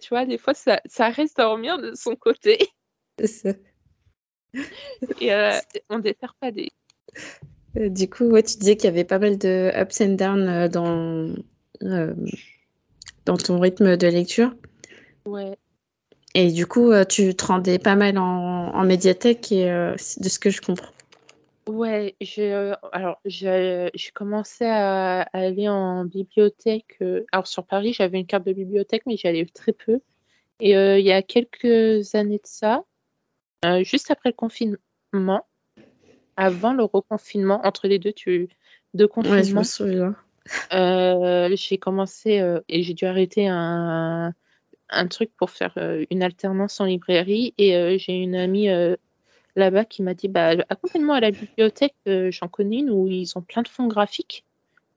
Tu 0.01 0.09
vois, 0.09 0.25
des 0.27 0.39
fois, 0.39 0.55
ça, 0.55 0.81
ça 0.87 1.09
reste 1.11 1.37
dormir 1.37 1.79
de 1.79 1.95
son 1.95 2.17
côté. 2.17 2.59
C'est 3.19 3.27
ça. 3.27 3.51
Et 5.21 5.33
euh, 5.33 5.53
on 5.91 5.99
déterre 5.99 6.35
pas 6.41 6.51
des. 6.51 6.71
Euh, 7.77 7.89
Du 7.89 8.09
coup, 8.09 8.25
ouais, 8.25 8.43
tu 8.43 8.57
disais 8.59 8.77
qu'il 8.77 8.87
y 8.87 8.89
avait 8.89 9.05
pas 9.05 9.19
mal 9.19 9.39
de 9.39 9.71
ups 9.75 10.01
and 10.01 10.15
downs 10.17 10.49
euh, 10.49 10.69
dans, 10.69 11.35
euh, 11.83 12.15
dans 13.27 13.37
ton 13.37 13.59
rythme 13.61 13.97
de 13.97 14.07
lecture. 14.07 14.55
Ouais. 15.27 15.57
Et 16.35 16.53
du 16.53 16.67
coup, 16.67 16.93
tu 17.09 17.35
te 17.35 17.45
rendais 17.47 17.79
pas 17.79 17.97
mal 17.97 18.19
en, 18.19 18.75
en 18.75 18.85
médiathèque, 18.85 19.51
et, 19.53 19.71
euh, 19.71 19.95
de 20.19 20.29
ce 20.29 20.39
que 20.39 20.51
je 20.51 20.61
comprends. 20.61 20.93
Ouais, 21.68 22.16
euh, 22.38 22.74
alors 22.92 23.20
j'ai 23.24 23.90
j'ai 23.94 24.11
commencé 24.12 24.64
à, 24.64 25.22
à 25.22 25.29
aller 25.38 25.68
en 25.68 26.05
bibliothèque. 26.05 26.96
euh, 27.02 27.24
alors 27.33 27.46
sur 27.48 27.66
Paris, 27.66 27.92
j'avais 27.92 28.20
une 28.20 28.26
carte 28.26 28.46
de 28.46 28.52
bibliothèque, 28.52 29.02
mais 29.07 29.16
j'y 29.16 29.26
allais 29.26 29.46
très 29.46 29.72
peu. 29.72 30.00
Et 30.61 30.76
euh, 30.76 30.98
il 30.98 31.05
y 31.05 31.12
a 31.12 31.22
quelques 31.22 32.14
années 32.14 32.38
de 32.38 32.46
ça, 32.46 32.85
euh, 33.64 33.83
juste 33.85 34.11
après 34.11 34.31
le 34.31 34.35
confinement, 34.35 34.79
avant 36.37 36.72
le 36.72 36.85
reconfinement, 36.85 37.61
entre 37.66 37.88
les 37.88 37.98
deux, 37.98 38.12
tu, 38.12 38.48
deux 38.94 39.07
Ouais, 39.24 39.44
je 39.44 39.55
confinements, 39.55 39.61
me 39.61 39.64
souviens. 39.64 40.16
euh, 40.72 41.50
j'ai 41.57 41.79
commencé 41.79 42.40
euh, 42.40 42.61
et 42.68 42.83
j'ai 42.83 42.94
dû 42.94 43.05
arrêter 43.07 43.48
un, 43.48 44.35
un 44.90 45.07
truc 45.09 45.31
pour 45.37 45.50
faire 45.50 45.74
euh, 45.79 46.05
une 46.11 46.22
alternance 46.22 46.81
en 46.81 46.85
librairie. 46.87 47.55
Et 47.59 47.76
euh, 47.76 47.98
j'ai 47.98 48.14
une 48.14 48.35
amie 48.37 48.68
euh, 48.70 48.96
là-bas 49.57 49.85
qui 49.85 50.03
m'a 50.03 50.14
dit 50.14 50.29
bah, 50.29 50.55
accompagne-moi 50.69 51.16
à 51.16 51.21
la 51.21 51.31
bibliothèque, 51.31 51.95
euh, 52.07 52.31
j'en 52.31 52.49
connais 52.49 52.79
une 52.79 52.90
où 52.90 53.09
ils 53.09 53.37
ont 53.37 53.42
plein 53.42 53.62
de 53.62 53.69
fonds 53.69 53.88
graphiques. 53.88 54.45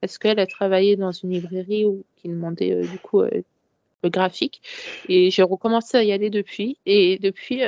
Parce 0.00 0.18
qu'elle 0.18 0.38
a 0.38 0.46
travaillé 0.46 0.96
dans 0.96 1.12
une 1.12 1.30
librairie 1.30 1.84
où, 1.84 2.04
qui 2.16 2.28
demandait 2.28 2.72
euh, 2.72 2.86
du 2.86 2.98
coup 2.98 3.20
euh, 3.20 3.42
le 4.02 4.08
graphique. 4.10 4.62
Et 5.08 5.30
j'ai 5.30 5.42
recommencé 5.42 5.98
à 5.98 6.04
y 6.04 6.12
aller 6.12 6.30
depuis. 6.30 6.78
Et 6.86 7.18
depuis, 7.18 7.62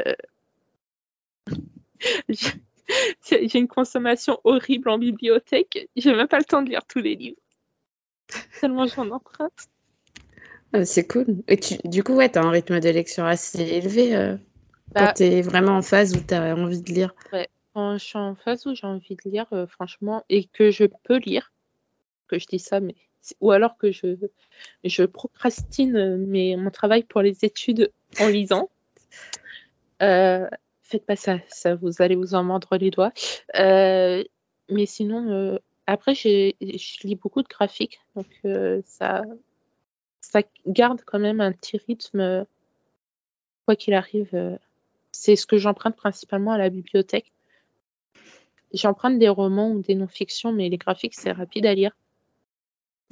j'ai 2.28 3.58
une 3.58 3.68
consommation 3.68 4.38
horrible 4.44 4.88
en 4.88 4.98
bibliothèque. 4.98 5.88
J'ai 5.96 6.14
même 6.14 6.28
pas 6.28 6.38
le 6.38 6.44
temps 6.44 6.62
de 6.62 6.70
lire 6.70 6.86
tous 6.86 7.00
les 7.00 7.16
livres. 7.16 7.36
Tellement 8.60 8.86
j'en 8.86 9.10
emprunte. 9.10 9.68
Ah, 10.74 10.86
c'est 10.86 11.06
cool. 11.06 11.42
Et 11.48 11.58
tu, 11.58 11.76
du 11.84 12.02
coup, 12.02 12.14
ouais, 12.14 12.30
tu 12.30 12.38
as 12.38 12.42
un 12.42 12.50
rythme 12.50 12.80
de 12.80 12.88
lecture 12.88 13.26
assez 13.26 13.60
élevé 13.60 14.36
Bah, 14.94 15.06
quand 15.06 15.12
tu 15.14 15.22
es 15.24 15.42
vraiment 15.42 15.76
en 15.76 15.82
phase 15.82 16.14
où 16.16 16.20
tu 16.20 16.34
as 16.34 16.54
envie 16.54 16.82
de 16.82 16.92
lire. 16.92 17.14
quand 17.74 17.98
je 17.98 18.04
suis 18.04 18.18
en 18.18 18.34
phase 18.34 18.66
où 18.66 18.74
j'ai 18.74 18.86
envie 18.86 19.16
de 19.16 19.30
lire, 19.30 19.46
euh, 19.52 19.66
franchement, 19.66 20.24
et 20.28 20.44
que 20.44 20.70
je 20.70 20.84
peux 21.04 21.18
lire, 21.18 21.52
que 22.28 22.38
je 22.38 22.46
dis 22.46 22.58
ça, 22.58 22.80
mais 22.80 22.94
ou 23.40 23.50
alors 23.52 23.76
que 23.76 23.92
je, 23.92 24.16
je 24.84 25.04
procrastine 25.04 25.96
euh, 25.96 26.56
mon 26.56 26.70
travail 26.70 27.04
pour 27.04 27.22
les 27.22 27.44
études 27.44 27.92
en 28.20 28.28
lisant. 28.28 28.68
Euh, 30.02 30.48
faites 30.82 31.06
pas 31.06 31.16
ça, 31.16 31.38
ça 31.48 31.74
vous 31.74 32.02
allez 32.02 32.16
vous 32.16 32.34
en 32.34 32.42
mordre 32.42 32.76
les 32.76 32.90
doigts. 32.90 33.12
Euh, 33.56 34.24
mais 34.68 34.86
sinon, 34.86 35.30
euh, 35.30 35.58
après, 35.86 36.14
je 36.14 36.52
lis 37.06 37.16
beaucoup 37.16 37.42
de 37.42 37.48
graphiques, 37.48 38.00
donc 38.16 38.26
ça, 38.86 39.22
ça 40.20 40.40
garde 40.66 41.02
quand 41.04 41.18
même 41.18 41.40
un 41.40 41.52
petit 41.52 41.78
rythme, 41.86 42.46
quoi 43.66 43.76
qu'il 43.76 43.94
arrive. 43.94 44.58
C'est 45.22 45.36
ce 45.36 45.46
que 45.46 45.56
j'emprunte 45.56 45.94
principalement 45.94 46.50
à 46.50 46.58
la 46.58 46.68
bibliothèque. 46.68 47.32
J'emprunte 48.74 49.20
des 49.20 49.28
romans 49.28 49.70
ou 49.70 49.80
des 49.80 49.94
non-fictions, 49.94 50.52
mais 50.52 50.68
les 50.68 50.78
graphiques, 50.78 51.14
c'est 51.14 51.30
rapide 51.30 51.64
à 51.64 51.74
lire. 51.74 51.92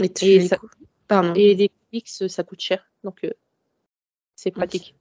Et 0.02 0.12
tu 0.12 0.24
Et 0.24 0.38
lis 0.40 0.48
ça- 0.48 0.56
quoi 0.56 0.70
Pardon. 1.06 1.34
Et 1.36 1.54
les 1.54 1.68
comics, 1.68 2.08
ça 2.08 2.42
coûte 2.42 2.60
cher, 2.60 2.84
donc 3.04 3.22
euh, 3.22 3.30
c'est 4.34 4.50
pratique. 4.50 4.96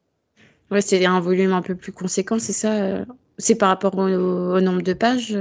Ouais, 0.70 0.82
c'est 0.82 1.04
un 1.04 1.20
volume 1.20 1.52
un 1.54 1.64
peu 1.64 1.74
plus 1.76 1.92
conséquent, 1.92 2.38
c'est 2.38 2.54
ça 2.54 2.74
euh, 2.84 3.06
C'est 3.40 3.56
par 3.56 3.70
rapport 3.70 3.98
au, 3.98 4.04
au 4.08 4.62
nombre 4.62 4.84
de 4.84 4.94
pages 4.94 5.36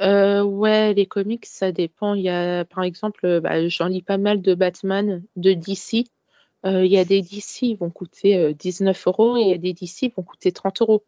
euh, 0.00 0.42
ouais, 0.42 0.92
les 0.92 1.06
comics, 1.06 1.46
ça 1.46 1.72
dépend. 1.72 2.12
Il 2.14 2.22
y 2.22 2.28
a, 2.28 2.66
par 2.66 2.84
exemple, 2.84 3.40
bah, 3.40 3.66
j'en 3.68 3.86
lis 3.86 4.02
pas 4.02 4.18
mal 4.18 4.42
de 4.42 4.54
Batman, 4.54 5.24
de 5.36 5.54
DC. 5.54 6.04
Euh, 6.68 6.84
il 6.84 6.92
y 6.92 6.98
a 6.98 7.04
des 7.04 7.22
DC, 7.22 7.62
ils 7.62 7.76
vont 7.76 7.90
coûter 7.90 8.36
euh, 8.36 8.52
19 8.52 9.06
euros 9.06 9.36
et 9.36 9.40
il 9.42 9.48
y 9.48 9.54
a 9.54 9.58
des 9.58 9.72
DC, 9.72 10.02
ils 10.02 10.12
vont 10.16 10.22
coûter 10.22 10.52
30 10.52 10.82
euros. 10.82 11.04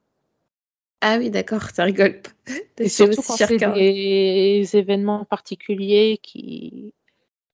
Ah 1.01 1.17
oui, 1.19 1.31
d'accord, 1.31 1.63
ça 1.63 1.85
rigole 1.85 2.21
pas. 2.21 2.31
Et 2.79 2.89
surtout 2.89 3.23
quand 3.23 3.37
c'est 3.37 3.57
des 3.57 4.69
événements 4.75 5.25
particuliers 5.25 6.19
qui. 6.23 6.95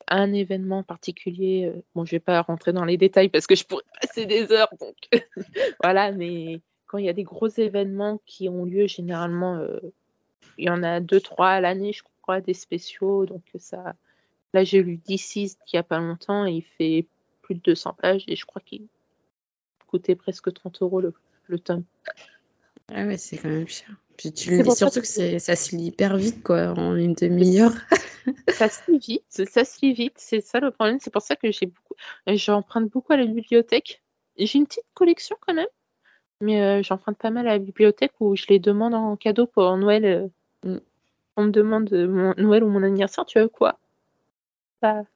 Un 0.08 0.32
événement 0.32 0.84
particulier, 0.84 1.66
euh, 1.66 1.82
bon, 1.96 2.04
je 2.04 2.12
vais 2.12 2.20
pas 2.20 2.40
rentrer 2.42 2.72
dans 2.72 2.84
les 2.84 2.96
détails 2.96 3.28
parce 3.28 3.48
que 3.48 3.56
je 3.56 3.64
pourrais 3.64 3.82
passer 4.00 4.24
des 4.24 4.52
heures, 4.52 4.72
donc 4.78 4.94
voilà, 5.82 6.12
mais 6.12 6.60
quand 6.86 6.98
il 6.98 7.06
y 7.06 7.08
a 7.08 7.12
des 7.12 7.24
gros 7.24 7.48
événements 7.48 8.20
qui 8.24 8.48
ont 8.48 8.64
lieu, 8.64 8.86
généralement, 8.86 9.56
euh, 9.56 9.80
il 10.58 10.66
y 10.66 10.70
en 10.70 10.84
a 10.84 11.00
deux, 11.00 11.20
trois 11.20 11.48
à 11.50 11.60
l'année, 11.60 11.92
je 11.92 12.04
crois, 12.22 12.40
des 12.40 12.54
spéciaux, 12.54 13.26
donc 13.26 13.42
ça. 13.58 13.96
Là, 14.54 14.62
j'ai 14.62 14.80
lu 14.80 14.96
DC 14.96 15.36
il 15.36 15.56
y 15.72 15.76
a 15.76 15.82
pas 15.82 15.98
longtemps 15.98 16.46
et 16.46 16.52
il 16.52 16.62
fait 16.62 17.06
plus 17.46 17.54
de 17.54 17.60
200 17.60 17.94
pages 18.00 18.24
et 18.26 18.34
je 18.34 18.44
crois 18.44 18.60
qu'il 18.60 18.86
coûtait 19.86 20.16
presque 20.16 20.52
30 20.52 20.82
euros 20.82 21.00
le, 21.00 21.14
le 21.46 21.58
tome. 21.60 21.84
Ah 22.92 23.04
ouais, 23.06 23.16
c'est 23.16 23.36
quand 23.38 23.48
même 23.48 23.68
cher. 23.68 23.88
Puis 24.16 24.32
tu 24.32 24.50
le 24.50 24.62
lis, 24.62 24.76
surtout 24.76 25.00
que 25.00 25.38
ça 25.38 25.56
se 25.56 25.76
lit 25.76 25.86
hyper 25.86 26.16
vite, 26.16 26.42
quoi, 26.42 26.72
en 26.76 26.96
une 26.96 27.14
demi-heure. 27.14 27.72
Ça 28.48 28.68
se 28.68 28.90
lit 28.90 28.98
vite, 28.98 29.24
ça 29.28 29.64
se 29.64 29.78
lit 29.82 29.92
vite, 29.92 30.14
c'est 30.16 30.40
ça 30.40 30.58
le 30.58 30.72
problème. 30.72 30.98
C'est 31.00 31.12
pour 31.12 31.22
ça 31.22 31.36
que 31.36 31.52
j'ai 31.52 31.66
beaucoup, 31.66 31.94
euh, 32.28 32.34
j'emprunte 32.36 32.90
beaucoup 32.90 33.12
à 33.12 33.16
la 33.16 33.24
bibliothèque. 33.24 34.02
J'ai 34.36 34.58
une 34.58 34.66
petite 34.66 34.86
collection 34.94 35.36
quand 35.40 35.54
même, 35.54 35.68
mais 36.40 36.60
euh, 36.60 36.82
j'emprunte 36.82 37.18
pas 37.18 37.30
mal 37.30 37.46
à 37.46 37.52
la 37.52 37.58
bibliothèque 37.60 38.14
où 38.18 38.34
je 38.34 38.46
les 38.48 38.58
demande 38.58 38.94
en 38.94 39.14
cadeau 39.16 39.46
pour 39.46 39.76
Noël. 39.76 40.04
euh. 40.04 40.28
Mm. 40.68 40.80
On 41.36 41.44
me 41.44 41.50
demande 41.50 41.88
mon 41.92 42.34
Noël 42.36 42.64
ou 42.64 42.68
mon 42.68 42.82
anniversaire, 42.82 43.26
tu 43.26 43.38
veux 43.38 43.48
quoi? 43.48 43.78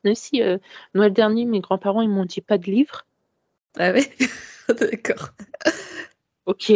Mais 0.05 0.15
si, 0.15 0.43
euh, 0.43 0.59
Noël 0.95 1.13
dernier, 1.13 1.45
mes 1.45 1.61
grands-parents 1.61 2.03
ils 2.03 2.09
m'ont 2.09 2.25
dit 2.25 2.41
pas 2.41 2.59
de 2.59 2.67
livres. 2.67 3.07
Ah 3.79 3.93
ouais 3.93 4.11
D'accord. 4.69 5.31
Ok. 6.47 6.73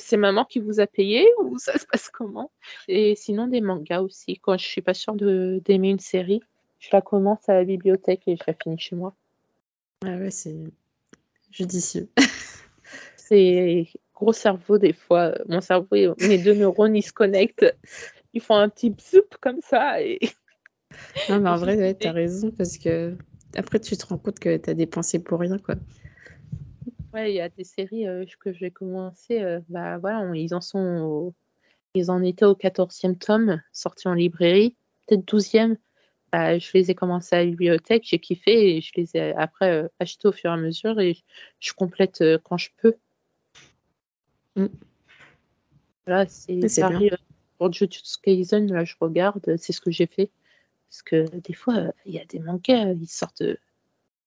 C'est 0.00 0.16
maman 0.16 0.44
qui 0.44 0.58
vous 0.58 0.80
a 0.80 0.86
payé 0.86 1.28
ou 1.40 1.58
ça 1.58 1.78
se 1.78 1.86
passe 1.86 2.08
comment? 2.08 2.50
Et 2.88 3.14
sinon 3.14 3.46
des 3.46 3.60
mangas 3.60 4.00
aussi. 4.00 4.38
Quand 4.38 4.58
je 4.58 4.66
suis 4.66 4.82
pas 4.82 4.94
sûre 4.94 5.14
de- 5.14 5.60
d'aimer 5.64 5.90
une 5.90 6.00
série, 6.00 6.42
je 6.80 6.88
la 6.92 7.00
commence 7.00 7.48
à 7.48 7.54
la 7.54 7.64
bibliothèque 7.64 8.22
et 8.26 8.36
je 8.36 8.42
la 8.46 8.54
finis 8.54 8.78
chez 8.78 8.96
moi. 8.96 9.14
Ah 10.04 10.16
ouais, 10.16 10.30
c'est 10.30 10.56
judicieux. 11.50 12.08
C'est 13.16 13.86
gros 14.14 14.32
cerveau 14.32 14.78
des 14.78 14.92
fois. 14.92 15.32
Mon 15.48 15.60
cerveau, 15.60 15.94
et 15.94 16.08
mes 16.20 16.38
deux 16.38 16.54
neurones, 16.54 16.96
ils 16.96 17.02
se 17.02 17.12
connectent. 17.12 17.72
Ils 18.34 18.40
font 18.42 18.56
un 18.56 18.68
petit 18.68 18.90
bzoup 18.90 19.28
comme 19.40 19.60
ça. 19.62 20.02
Et... 20.02 20.18
Non, 21.28 21.40
mais 21.40 21.48
en 21.50 21.56
vrai, 21.56 21.76
ouais, 21.76 21.94
t'as 21.94 22.12
raison, 22.12 22.50
parce 22.50 22.78
que 22.78 23.16
après, 23.56 23.80
tu 23.80 23.96
te 23.96 24.06
rends 24.06 24.18
compte 24.18 24.38
que 24.38 24.56
t'as 24.56 24.74
dépensé 24.74 25.22
pour 25.22 25.40
rien, 25.40 25.58
quoi. 25.58 25.74
Ouais, 27.12 27.32
il 27.32 27.36
y 27.36 27.40
a 27.40 27.48
des 27.50 27.64
séries 27.64 28.06
euh, 28.08 28.24
que 28.40 28.52
j'ai 28.52 28.70
commencé. 28.70 29.42
euh, 29.42 29.60
bah 29.68 29.98
voilà, 29.98 30.20
on- 30.20 30.32
ils 30.32 30.54
en 30.54 30.60
sont 30.60 30.78
au- 30.78 31.34
Ils 31.94 32.10
en 32.10 32.22
étaient 32.22 32.46
au 32.46 32.54
14e 32.54 33.18
tome, 33.18 33.60
sorti 33.72 34.08
en 34.08 34.14
librairie, 34.14 34.76
peut-être 35.06 35.26
12e. 35.28 35.76
bah, 36.32 36.58
je 36.58 36.70
les 36.72 36.90
ai 36.90 36.94
commencés 36.94 37.36
à 37.36 37.40
la 37.40 37.50
bibliothèque, 37.50 38.04
j'ai 38.06 38.18
kiffé 38.18 38.76
et 38.76 38.80
je 38.80 38.92
les 38.96 39.14
ai 39.14 39.34
après 39.34 39.70
euh, 39.70 39.88
achetés 40.00 40.26
au 40.28 40.32
fur 40.32 40.50
et 40.50 40.54
à 40.54 40.56
mesure 40.56 40.98
et 40.98 41.18
je 41.60 41.72
complète 41.74 42.24
quand 42.44 42.56
je 42.56 42.70
peux. 42.78 42.94
Mm. 44.56 44.66
Voilà, 46.06 46.26
c'est 46.28 46.80
pareil, 46.80 47.10
pour 47.58 47.70
Jujutsu 47.70 48.16
Kaisen, 48.22 48.72
là 48.72 48.84
je 48.84 48.94
regarde, 48.98 49.56
c'est 49.58 49.72
ce 49.74 49.80
que 49.82 49.90
j'ai 49.90 50.06
fait. 50.06 50.30
Parce 50.92 51.02
que 51.04 51.24
des 51.38 51.54
fois, 51.54 51.76
euh, 51.76 51.92
il 52.04 52.12
y 52.12 52.20
a 52.20 52.24
des 52.26 52.38
mangas, 52.38 52.92
ils 52.92 53.08
sortent 53.08 53.40
euh, 53.40 53.56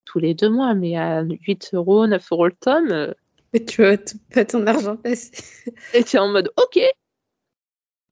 tous 0.03 0.17
les 0.17 0.33
deux 0.33 0.49
mois, 0.49 0.73
mais 0.73 0.97
à 0.97 1.21
8 1.21 1.69
euros, 1.73 2.07
9 2.07 2.25
euros 2.31 2.47
le 2.47 2.53
tome, 2.53 2.91
euh, 2.91 3.13
Mais 3.53 3.63
tu 3.63 3.83
vois 3.83 3.97
pas 4.33 4.45
ton 4.45 4.65
argent 4.65 4.97
passer. 4.97 5.31
et 5.93 6.03
tu 6.03 6.15
es 6.15 6.19
en 6.19 6.29
mode 6.29 6.51
ok, 6.57 6.79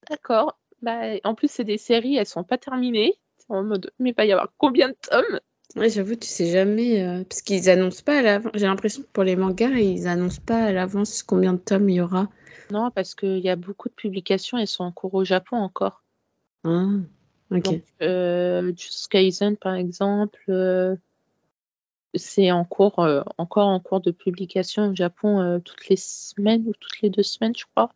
d'accord. 0.07 0.59
Bah, 0.83 1.15
en 1.23 1.33
plus, 1.33 1.49
c'est 1.49 1.63
des 1.63 1.79
séries, 1.79 2.15
elles 2.15 2.27
sont 2.27 2.43
pas 2.43 2.59
terminées. 2.59 3.17
T'es 3.39 3.45
en 3.49 3.63
mode, 3.63 3.91
mais 3.97 4.11
il 4.11 4.15
va 4.15 4.25
y 4.25 4.31
avoir 4.31 4.53
combien 4.59 4.89
de 4.89 4.97
tomes? 5.01 5.39
Ouais, 5.75 5.89
j'avoue, 5.89 6.15
tu 6.15 6.27
sais 6.27 6.51
jamais. 6.51 7.03
euh, 7.03 7.23
parce 7.23 7.41
qu'ils 7.41 7.71
annoncent 7.71 8.03
pas 8.03 8.19
à 8.19 8.21
l'avance. 8.21 8.51
J'ai 8.53 8.67
l'impression 8.67 9.01
que 9.01 9.07
pour 9.07 9.23
les 9.23 9.35
mangas, 9.35 9.69
ils 9.69 10.07
annoncent 10.07 10.41
pas 10.45 10.65
à 10.65 10.71
l'avance 10.71 11.23
combien 11.23 11.53
de 11.53 11.57
tomes 11.57 11.89
il 11.89 11.95
y 11.95 12.01
aura. 12.01 12.29
Non, 12.69 12.91
parce 12.91 13.15
qu'il 13.15 13.39
y 13.39 13.49
a 13.49 13.55
beaucoup 13.55 13.89
de 13.89 13.95
publications, 13.95 14.59
elles 14.59 14.67
sont 14.67 14.83
en 14.83 14.91
cours 14.91 15.15
au 15.15 15.23
Japon 15.25 15.57
encore. 15.57 16.03
Ah, 16.63 16.85
ok. 17.53 17.63
Donc, 17.63 17.83
euh, 18.01 18.73
par 19.61 19.75
exemple, 19.75 20.43
euh, 20.49 20.95
c'est 22.15 22.51
en 22.51 22.65
cours, 22.65 22.99
euh, 22.99 23.21
encore 23.37 23.67
en 23.67 23.79
cours 23.79 24.01
de 24.01 24.11
publication 24.11 24.89
au 24.89 24.95
Japon 24.95 25.61
toutes 25.63 25.89
les 25.89 25.97
semaines 25.97 26.63
ou 26.67 26.73
toutes 26.79 27.01
les 27.01 27.09
deux 27.09 27.23
semaines, 27.23 27.55
je 27.55 27.65
crois. 27.73 27.91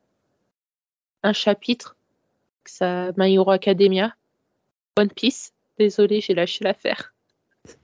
Un 1.23 1.33
chapitre. 1.33 1.95
Ça, 2.65 3.11
My 3.17 3.33
Hero 3.33 3.51
Academia. 3.51 4.15
One 4.97 5.09
Piece. 5.09 5.53
Désolée, 5.77 6.21
j'ai 6.21 6.33
lâché 6.33 6.63
l'affaire. 6.63 7.13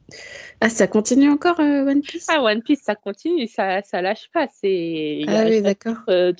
Ah, 0.60 0.68
ça 0.68 0.86
continue 0.86 1.28
encore, 1.28 1.60
euh, 1.60 1.84
One 1.84 2.00
Piece? 2.00 2.26
Ah, 2.28 2.42
One 2.42 2.62
Piece, 2.62 2.82
ça 2.82 2.94
continue, 2.94 3.46
ça, 3.46 3.82
ça 3.82 4.00
lâche 4.00 4.30
pas. 4.32 4.48
C'est, 4.48 5.24
Ah 5.28 5.44
oui, 5.46 5.62
d'accord. 5.62 5.96
euh, 6.08 6.32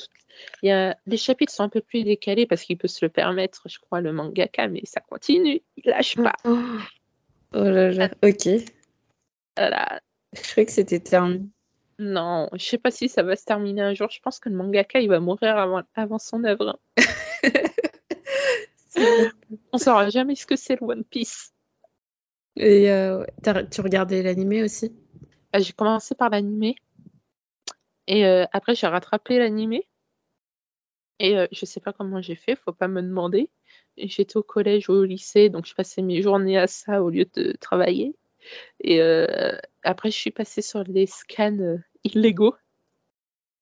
il 0.62 0.68
y 0.68 0.72
a, 0.72 0.96
les 1.06 1.16
chapitres 1.16 1.52
sont 1.52 1.62
un 1.62 1.68
peu 1.68 1.80
plus 1.80 2.04
décalés 2.04 2.46
parce 2.46 2.62
qu'il 2.62 2.78
peut 2.78 2.88
se 2.88 3.04
le 3.04 3.08
permettre, 3.08 3.68
je 3.68 3.78
crois, 3.78 4.00
le 4.00 4.12
mangaka, 4.12 4.68
mais 4.68 4.82
ça 4.84 5.00
continue, 5.00 5.62
il 5.76 5.90
lâche 5.90 6.16
pas. 6.16 6.34
Oh, 6.44 6.58
oh 7.54 7.64
là 7.64 7.90
là, 7.90 8.10
ok. 8.22 8.48
Voilà. 9.56 10.00
Je 10.32 10.50
croyais 10.50 10.66
que 10.66 10.72
c'était 10.72 11.00
terminé. 11.00 11.46
Non, 11.98 12.48
je 12.54 12.64
sais 12.64 12.78
pas 12.78 12.90
si 12.90 13.08
ça 13.08 13.22
va 13.22 13.36
se 13.36 13.44
terminer 13.44 13.82
un 13.82 13.94
jour. 13.94 14.10
Je 14.10 14.20
pense 14.20 14.40
que 14.40 14.48
le 14.48 14.56
mangaka, 14.56 15.00
il 15.00 15.08
va 15.08 15.20
mourir 15.20 15.56
avant, 15.56 15.82
avant 15.94 16.18
son 16.18 16.42
œuvre. 16.44 16.80
On 19.72 19.78
saura 19.78 20.08
jamais 20.10 20.34
ce 20.34 20.46
que 20.46 20.56
c'est 20.56 20.80
le 20.80 20.86
One 20.86 21.04
Piece. 21.04 21.52
Et 22.56 22.90
euh, 22.90 23.24
tu 23.70 23.80
regardais 23.80 24.22
l'animé 24.22 24.62
aussi? 24.62 24.92
Bah, 25.52 25.60
j'ai 25.60 25.72
commencé 25.72 26.14
par 26.14 26.30
l'animé 26.30 26.76
et 28.06 28.26
euh, 28.26 28.44
après 28.52 28.74
j'ai 28.74 28.86
rattrapé 28.86 29.38
l'animé 29.38 29.86
et 31.18 31.36
euh, 31.38 31.46
je 31.52 31.64
sais 31.66 31.80
pas 31.80 31.92
comment 31.92 32.20
j'ai 32.22 32.34
fait, 32.36 32.56
faut 32.56 32.72
pas 32.72 32.88
me 32.88 33.02
demander. 33.02 33.50
J'étais 33.96 34.36
au 34.36 34.42
collège 34.42 34.88
ou 34.90 34.94
au 34.94 35.04
lycée, 35.04 35.48
donc 35.50 35.66
je 35.66 35.74
passais 35.74 36.02
mes 36.02 36.22
journées 36.22 36.58
à 36.58 36.66
ça 36.66 37.02
au 37.02 37.10
lieu 37.10 37.26
de 37.34 37.52
travailler. 37.60 38.16
Et 38.80 39.00
euh, 39.02 39.56
après 39.84 40.10
je 40.12 40.18
suis 40.18 40.30
passée 40.32 40.62
sur 40.62 40.84
les 40.84 41.06
scans 41.06 41.58
euh, 41.60 41.78
illégaux. 42.04 42.56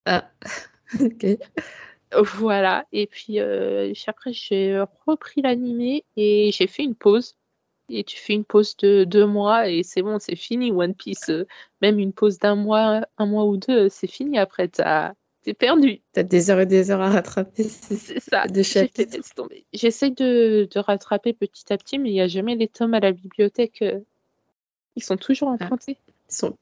Ah, 0.07 0.31
ok. 1.01 1.27
Voilà, 2.35 2.87
et 2.93 3.07
puis 3.07 3.41
euh, 3.41 3.93
j'ai- 3.95 4.05
après 4.11 4.33
j'ai 4.33 4.81
repris 5.07 5.43
l'animé 5.43 6.05
et 6.17 6.53
j'ai 6.53 6.67
fait 6.67 6.85
une 6.85 6.95
pause. 6.97 7.37
Et 7.91 8.05
tu 8.05 8.19
fais 8.19 8.35
une 8.35 8.45
pause 8.47 8.77
de 8.79 9.05
deux 9.05 9.27
mois 9.27 9.69
et 9.71 9.83
c'est 9.85 10.03
bon, 10.03 10.19
c'est 10.21 10.37
fini 10.37 10.73
One 10.73 10.95
Piece. 10.95 11.31
Même 11.83 11.99
une 12.01 12.13
pause 12.15 12.39
d'un 12.39 12.57
mois, 12.57 13.07
un 13.19 13.27
mois 13.27 13.45
ou 13.47 13.57
deux, 13.59 13.89
c'est 13.91 14.07
fini 14.09 14.39
après, 14.39 14.69
t'as- 14.69 15.15
t'es 15.43 15.55
perdu. 15.55 16.01
T'as 16.13 16.23
des 16.23 16.51
heures 16.51 16.61
et 16.61 16.67
des 16.67 16.91
heures 16.91 17.01
à 17.01 17.11
rattraper. 17.11 17.65
c'est- 17.65 18.21
ça. 18.21 18.47
De 18.47 18.63
de, 20.11 20.69
de 20.73 20.79
rattraper 20.79 21.33
petit 21.33 21.73
à 21.73 21.77
petit, 21.79 21.99
mais 21.99 22.11
il 22.11 22.15
n'y 22.15 22.21
a 22.21 22.29
jamais 22.29 22.55
les 22.57 22.69
tomes 22.69 22.95
à 22.95 23.01
la 23.01 23.13
bibliothèque. 23.13 23.83
euh, 23.83 24.01
Ils 24.97 25.03
sont 25.03 25.17
toujours 25.17 25.49
Ah. 25.51 25.65
empruntés. 25.65 25.99
Ils 26.31 26.35
sont- 26.35 26.57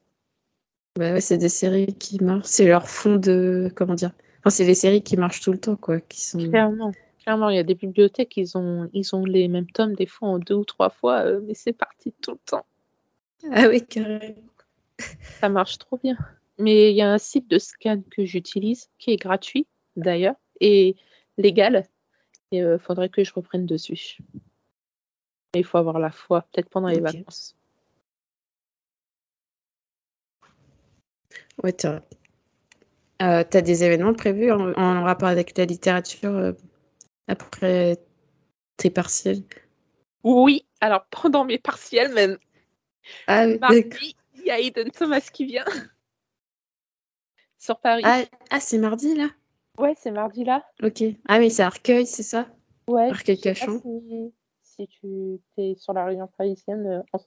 Bah 0.97 1.13
ouais, 1.13 1.21
c'est 1.21 1.37
des 1.37 1.49
séries 1.49 1.93
qui 1.93 2.21
marchent. 2.23 2.45
C'est 2.47 2.65
leur 2.67 2.89
fond 2.89 3.15
de. 3.17 3.71
Comment 3.75 3.93
dire? 3.95 4.11
Enfin, 4.39 4.49
c'est 4.49 4.65
les 4.65 4.75
séries 4.75 5.03
qui 5.03 5.17
marchent 5.17 5.41
tout 5.41 5.51
le 5.51 5.59
temps, 5.59 5.75
quoi. 5.75 5.99
Qui 6.01 6.21
sont... 6.21 6.39
Clairement. 6.39 6.91
Clairement, 7.23 7.49
il 7.49 7.55
y 7.55 7.59
a 7.59 7.63
des 7.63 7.75
bibliothèques, 7.75 8.35
ils 8.37 8.57
ont, 8.57 8.89
ils 8.93 9.15
ont 9.15 9.23
les 9.25 9.47
mêmes 9.47 9.69
tomes 9.69 9.93
des 9.93 10.07
fois 10.07 10.29
en 10.29 10.39
deux 10.39 10.55
ou 10.55 10.65
trois 10.65 10.89
fois, 10.89 11.21
euh, 11.25 11.39
mais 11.45 11.53
c'est 11.53 11.71
parti 11.73 12.11
tout 12.19 12.31
le 12.31 12.39
temps. 12.45 12.65
Ah 13.51 13.67
oui, 13.69 13.85
carrément. 13.85 14.33
Ça 15.39 15.47
marche 15.49 15.77
trop 15.77 15.97
bien. 16.03 16.17
Mais 16.61 16.91
il 16.91 16.95
y 16.95 17.01
a 17.01 17.11
un 17.11 17.17
site 17.17 17.49
de 17.49 17.57
scan 17.57 18.03
que 18.11 18.23
j'utilise 18.23 18.89
qui 18.99 19.11
est 19.11 19.17
gratuit 19.17 19.65
d'ailleurs 19.95 20.35
et 20.59 20.95
légal. 21.37 21.87
Et 22.51 22.59
il 22.59 22.77
faudrait 22.79 23.09
que 23.09 23.23
je 23.23 23.33
reprenne 23.33 23.65
dessus. 23.65 24.17
Il 25.55 25.65
faut 25.65 25.79
avoir 25.79 25.97
la 25.99 26.11
foi, 26.11 26.43
peut-être 26.43 26.69
pendant 26.69 26.87
les 26.87 26.99
vacances. 26.99 27.55
Ouais, 31.63 31.73
t'as 31.73 32.01
euh, 33.21 33.43
t'as 33.49 33.61
des 33.61 33.83
événements 33.83 34.13
prévus 34.13 34.51
en, 34.51 34.73
en 34.73 35.03
rapport 35.03 35.29
avec 35.29 35.57
la 35.57 35.65
littérature 35.65 36.35
euh, 36.35 36.53
après 37.27 37.97
tes 38.77 38.89
partiels? 38.89 39.43
Oui, 40.23 40.65
alors 40.79 41.05
pendant 41.07 41.43
mes 41.43 41.57
partiels 41.57 42.13
même, 42.13 42.37
Ah 43.27 43.47
mardi, 43.47 44.15
il 44.35 44.45
y 44.45 44.51
a 44.51 44.59
Aiden 44.59 44.91
Thomas 44.91 45.27
qui 45.31 45.45
vient 45.45 45.65
sur 47.61 47.79
Paris. 47.79 48.03
Ah, 48.05 48.23
ah, 48.49 48.59
c'est 48.59 48.77
mardi, 48.77 49.15
là? 49.15 49.29
Ouais, 49.77 49.93
c'est 49.97 50.11
mardi 50.11 50.43
là. 50.43 50.63
Ok. 50.83 51.03
Ah 51.27 51.39
oui, 51.39 51.49
c'est 51.49 51.63
Arcueil, 51.63 52.05
c'est 52.05 52.23
ça? 52.23 52.47
Ouais, 52.87 53.09
Arcueil 53.09 53.37
je 53.37 53.41
sais 53.41 53.51
pas 53.51 53.65
Cachan. 53.65 53.79
si, 53.81 54.33
si 54.63 54.87
tu 54.87 55.39
es 55.57 55.75
sur 55.75 55.93
la 55.93 56.05
région 56.05 56.27
parisienne 56.37 56.85
euh, 56.87 57.01
en, 57.13 57.19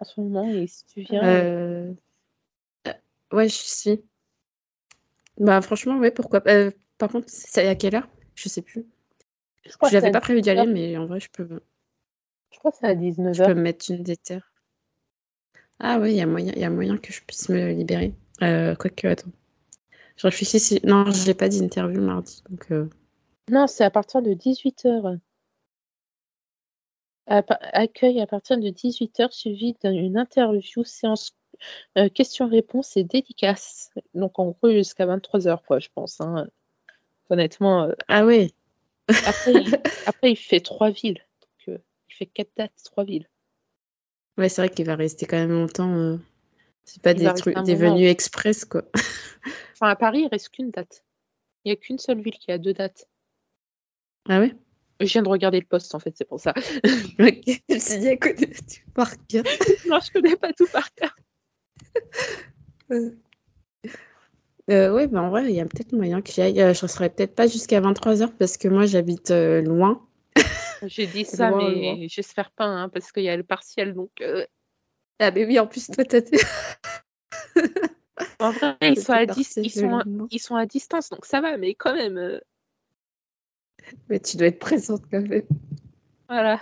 en 0.00 0.04
ce 0.04 0.20
moment 0.20 0.48
et 0.48 0.66
si 0.66 0.84
tu 0.86 1.00
viens. 1.02 1.24
euh, 1.24 1.92
Euh, 2.86 2.92
ouais, 3.32 3.48
je 3.48 3.54
suis. 3.54 4.02
Bah, 5.38 5.60
franchement, 5.60 5.98
ouais, 5.98 6.10
pourquoi 6.12 6.40
pas. 6.40 6.52
Euh, 6.54 6.70
par 6.98 7.10
contre, 7.10 7.28
c'est 7.28 7.66
à 7.66 7.74
quelle 7.74 7.96
heure? 7.96 8.08
Je 8.36 8.48
sais 8.48 8.62
plus. 8.62 8.86
je 9.64 9.96
n'avais 9.96 10.10
pas 10.10 10.20
prévu 10.20 10.40
d'y 10.42 10.50
aller, 10.50 10.66
19h. 10.66 10.72
mais 10.72 10.96
en 10.98 11.06
vrai, 11.06 11.20
je 11.20 11.30
peux, 11.30 11.60
Je 12.52 12.58
crois 12.60 12.70
que 12.70 12.76
c'est 12.76 12.86
à 12.86 12.94
je 13.32 13.42
peux 13.42 13.54
19h. 13.54 13.54
me 13.54 13.62
mettre 13.62 13.90
une 13.90 14.04
déterre. 14.04 14.52
Ah 15.80 15.98
oui, 16.00 16.12
il 16.12 16.16
y 16.16 16.20
a 16.20 16.26
moyen, 16.26 16.52
il 16.54 16.60
y 16.60 16.64
a 16.64 16.70
moyen 16.70 16.96
que 16.96 17.12
je 17.12 17.22
puisse 17.22 17.48
me 17.48 17.72
libérer. 17.72 18.14
Euh, 18.42 18.74
quoique, 18.76 19.06
attends. 19.08 19.32
Je 20.20 20.26
réfléchis 20.26 20.60
si. 20.60 20.80
Non, 20.84 21.10
j'ai 21.10 21.32
pas 21.32 21.48
d'interview 21.48 22.02
mardi, 22.02 22.42
donc. 22.50 22.70
euh, 22.72 22.86
Non, 23.50 23.66
c'est 23.66 23.84
à 23.84 23.90
partir 23.90 24.20
de 24.20 24.34
18h. 24.34 25.18
Accueil 27.26 28.20
à 28.20 28.26
partir 28.26 28.58
de 28.58 28.68
18h 28.68 29.32
suivi 29.32 29.74
d'une 29.82 30.18
interview, 30.18 30.84
séance 30.84 31.34
euh, 31.96 32.10
questions-réponses 32.10 32.98
et 32.98 33.04
dédicaces. 33.04 33.90
Donc 34.12 34.38
en 34.38 34.50
gros 34.50 34.70
jusqu'à 34.70 35.06
23h 35.06 35.62
quoi, 35.66 35.78
je 35.78 35.88
pense. 35.94 36.20
hein. 36.20 36.48
Honnêtement, 37.30 37.84
euh, 37.84 37.92
Ah 38.08 38.26
oui. 38.26 38.52
après, 39.08 39.52
il, 39.54 39.74
après 40.06 40.32
il 40.32 40.36
fait 40.36 40.60
trois 40.60 40.90
villes. 40.90 41.24
Donc, 41.40 41.76
euh, 41.76 41.78
il 42.10 42.14
fait 42.14 42.26
quatre 42.26 42.50
dates, 42.58 42.72
trois 42.84 43.04
villes. 43.04 43.28
Ouais, 44.36 44.50
c'est 44.50 44.60
vrai 44.60 44.68
qu'il 44.68 44.84
va 44.86 44.96
rester 44.96 45.24
quand 45.24 45.36
même 45.38 45.52
longtemps. 45.52 46.18
C'est 46.92 47.02
pas 47.02 47.12
Il 47.12 47.18
des 47.18 47.34
trucs, 47.34 47.56
des 47.62 47.76
venues 47.76 48.06
express, 48.06 48.64
quoi. 48.64 48.82
Enfin 49.74 49.88
à 49.88 49.96
Paris, 49.96 50.22
il 50.22 50.28
reste 50.28 50.48
qu'une 50.48 50.70
date. 50.70 51.04
Il 51.64 51.68
n'y 51.68 51.72
a 51.72 51.76
qu'une 51.76 51.98
seule 51.98 52.20
ville 52.20 52.34
qui 52.34 52.50
a 52.50 52.58
deux 52.58 52.72
dates. 52.72 53.08
Ah 54.28 54.40
ouais? 54.40 54.54
Je 54.98 55.06
viens 55.06 55.22
de 55.22 55.28
regarder 55.28 55.60
le 55.60 55.66
poste 55.66 55.94
en 55.94 56.00
fait, 56.00 56.12
c'est 56.16 56.26
pour 56.26 56.40
ça. 56.40 56.52
Ok. 57.20 57.44
Je 57.68 57.74
me 57.74 57.78
suis 57.78 57.98
dit 58.00 58.08
à 58.08 58.16
côté 58.16 58.46
du 58.46 58.84
par 58.92 59.12
cœur. 59.28 59.44
non, 59.88 59.98
je 60.00 60.12
connais 60.12 60.36
pas 60.36 60.52
tout 60.52 60.66
par 60.66 60.92
cœur. 60.94 61.14
Euh, 62.90 63.10
euh, 64.70 64.92
ouais, 64.92 65.06
bah 65.06 65.22
en 65.22 65.30
vrai, 65.30 65.44
il 65.48 65.54
y 65.54 65.60
a 65.60 65.64
peut-être 65.64 65.92
moyen 65.92 66.20
que 66.20 66.32
j'y 66.32 66.42
aille. 66.42 66.60
Euh, 66.60 66.74
je 66.74 66.84
ne 66.84 66.88
serai 66.88 67.08
peut-être 67.08 67.36
pas 67.36 67.46
jusqu'à 67.46 67.80
23h 67.80 68.32
parce 68.36 68.56
que 68.56 68.66
moi, 68.66 68.86
j'habite 68.86 69.30
euh, 69.30 69.62
loin. 69.62 70.04
J'ai 70.86 71.06
dit 71.06 71.24
ça, 71.24 71.50
Loin, 71.50 71.70
mais 71.70 72.08
j'espère 72.08 72.50
pas, 72.50 72.64
hein, 72.64 72.88
parce 72.88 73.12
qu'il 73.12 73.22
y 73.22 73.28
a 73.28 73.36
le 73.36 73.44
partiel, 73.44 73.94
donc 73.94 74.10
euh, 74.20 74.44
Ah, 75.22 75.30
mais 75.30 75.44
oui, 75.44 75.58
en 75.58 75.66
plus, 75.66 75.86
toi, 75.86 76.02
t'as 76.02 76.22
En 78.40 78.52
vrai, 78.52 78.74
ils 78.80 78.98
sont, 78.98 79.12
à 79.12 79.26
dis- 79.26 79.46
ils, 79.58 79.70
sont 79.70 79.98
à- 79.98 80.04
ils 80.30 80.38
sont 80.40 80.56
à 80.56 80.64
distance, 80.64 81.10
donc 81.10 81.26
ça 81.26 81.42
va, 81.42 81.58
mais 81.58 81.74
quand 81.74 81.94
même, 81.94 82.16
euh, 82.16 82.40
Mais 84.08 84.18
tu 84.18 84.38
dois 84.38 84.46
être 84.46 84.58
présente 84.58 85.02
quand 85.10 85.20
même. 85.20 85.42
voilà. 86.26 86.58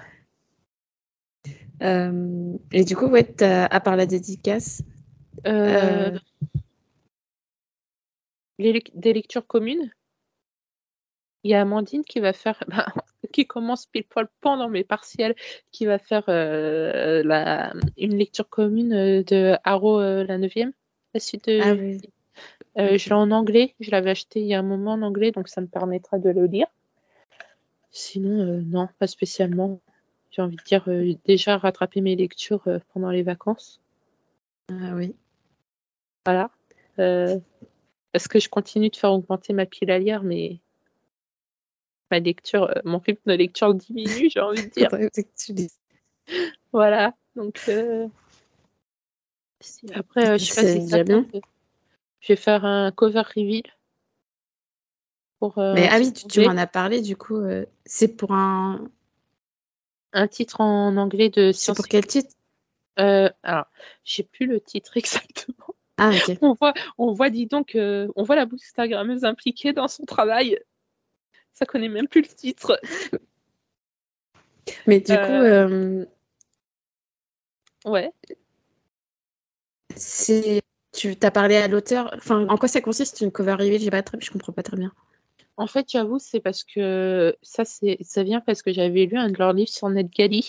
Euh, 1.83 2.57
et 2.73 2.85
du 2.85 2.97
coup, 2.97 3.07
ouais, 3.07 3.41
à 3.43 3.79
part 3.81 3.95
la 3.95 4.07
dédicace, 4.07 4.83
Euh, 5.47 6.19
les 8.59 8.83
des 8.93 9.13
lectures 9.13 9.47
communes. 9.47 9.93
Il 11.45 11.53
y 11.53 11.55
a 11.55 11.61
Amandine 11.61 12.03
qui 12.05 12.19
va 12.19 12.33
faire. 12.33 12.65
bah, 12.69 12.93
qui 13.33 13.47
commence 13.47 13.87
pile 13.87 14.05
poil 14.05 14.29
pendant 14.41 14.69
mes 14.69 14.85
partiels, 14.85 15.35
qui 15.73 15.87
va 15.87 15.99
faire 15.99 16.25
euh, 16.29 17.23
la, 17.25 17.73
une 17.97 18.17
lecture 18.17 18.49
commune 18.49 18.93
euh, 18.93 19.23
de 19.23 19.57
Arrow 19.65 20.01
la 20.01 20.39
9 20.39 20.53
la 21.15 21.21
suite 21.21 21.49
de... 21.49 21.61
Ah, 21.63 21.75
oui. 21.75 22.01
je 22.77 23.09
l'ai 23.09 23.15
en 23.15 23.31
anglais, 23.31 23.75
je 23.81 23.91
l'avais 23.91 24.11
acheté 24.11 24.41
il 24.41 24.47
y 24.47 24.55
a 24.55 24.59
un 24.59 24.63
moment 24.63 24.93
en 24.93 25.03
anglais, 25.03 25.33
donc 25.33 25.49
ça 25.49 25.61
me 25.61 25.67
permettra 25.67 26.19
de 26.19 26.31
le 26.31 26.47
lire. 26.47 26.67
Sinon, 27.91 28.63
non, 28.67 28.89
pas 28.99 29.07
spécialement. 29.07 29.81
J'ai 30.31 30.43
envie 30.43 30.57
de 30.57 30.63
dire 30.63 30.85
déjà 31.25 31.57
rattraper 31.57 32.03
mes 32.03 32.15
lectures 32.15 32.63
pendant 32.93 33.11
les 33.11 33.23
vacances. 33.23 33.81
Ah 34.69 34.95
oui. 34.95 35.15
Voilà. 36.27 36.51
parce 36.97 38.29
que 38.29 38.39
je 38.39 38.51
continue 38.51 38.91
de 38.91 38.97
faire 38.97 39.13
augmenter 39.13 39.55
ma 39.55 39.65
pile 39.65 39.91
à 39.91 39.99
lire, 39.99 40.23
mais 40.23 40.61
ma 42.11 42.19
lecture, 42.19 42.65
euh, 42.65 42.81
mon 42.85 42.99
rythme 42.99 43.31
de 43.31 43.37
lecture 43.37 43.75
diminue, 43.75 44.31
j'ai 44.31 44.41
envie 44.41 44.67
de 44.67 44.71
dire. 44.71 44.91
voilà, 46.73 47.15
donc 47.37 47.61
euh, 47.69 48.09
après, 49.95 50.31
euh, 50.31 50.39
je 50.39 50.45
sais 50.45 50.63
pas 50.63 50.87
si 50.87 51.05
bien. 51.05 51.27
Je 52.21 52.33
vais 52.33 52.37
faire 52.37 52.65
un 52.65 52.91
cover 52.91 53.23
reveal. 53.37 53.63
Pour, 55.39 55.55
Mais 55.57 55.89
ah 55.89 55.99
oui, 55.99 56.13
tu, 56.13 56.41
m'en 56.41 56.57
as 56.57 56.67
parlé, 56.67 57.01
du 57.01 57.17
coup, 57.17 57.41
c'est 57.85 58.17
pour 58.17 58.33
un. 58.33 58.91
Un 60.13 60.27
titre 60.27 60.61
en 60.61 60.97
anglais 60.97 61.29
de 61.29 61.53
C'est 61.53 61.77
pour 61.77 61.87
quel 61.87 62.07
titre? 62.07 62.35
Alors, 62.97 63.67
j'ai 64.05 64.25
plus 64.25 64.47
le 64.47 64.61
titre 64.61 64.97
exactement. 64.97 65.75
Ah. 66.01 66.11
On 66.43 66.55
voit, 66.55 66.75
on 66.97 67.13
voit, 67.13 67.31
dis 67.31 67.47
donc, 67.47 67.77
on 67.77 68.23
voit 68.25 68.37
la 68.37 68.47
bookstagrammeuse 68.47 69.25
impliquée 69.25 69.73
dans 69.73 69.87
son 69.87 70.05
travail 70.05 70.59
ça 71.59 71.67
connaît 71.67 71.89
même 71.89 72.07
plus 72.07 72.23
le 72.23 72.29
titre. 72.29 72.81
Mais 74.87 75.01
du 75.01 75.13
coup, 75.13 75.19
euh, 75.19 76.05
euh, 77.87 77.91
ouais. 77.91 78.13
C'est, 79.97 80.63
tu 80.93 81.17
t'as 81.17 81.31
parlé 81.31 81.57
à 81.57 81.67
l'auteur. 81.67 82.15
Enfin, 82.17 82.47
en 82.49 82.57
quoi 82.57 82.69
ça 82.69 82.81
consiste 82.81 83.21
une 83.23 83.33
cover 83.33 83.55
reveal? 83.55 83.81
J'ai 83.81 83.91
pas 83.91 84.03
très, 84.03 84.19
je 84.21 84.31
comprends 84.31 84.53
pas 84.53 84.63
très 84.63 84.77
bien. 84.77 84.93
En 85.57 85.67
fait, 85.67 85.87
j'avoue, 85.91 86.21
c'est 86.21 86.39
parce 86.39 86.63
que 86.63 87.37
ça, 87.43 87.65
c'est, 87.65 87.99
ça 88.03 88.23
vient 88.23 88.41
parce 88.41 88.63
que 88.63 88.73
j'avais 88.73 89.07
lu 89.07 89.17
un 89.17 89.31
de 89.31 89.37
leurs 89.37 89.53
livres 89.53 89.71
sur 89.71 89.89
NetGalley 89.89 90.45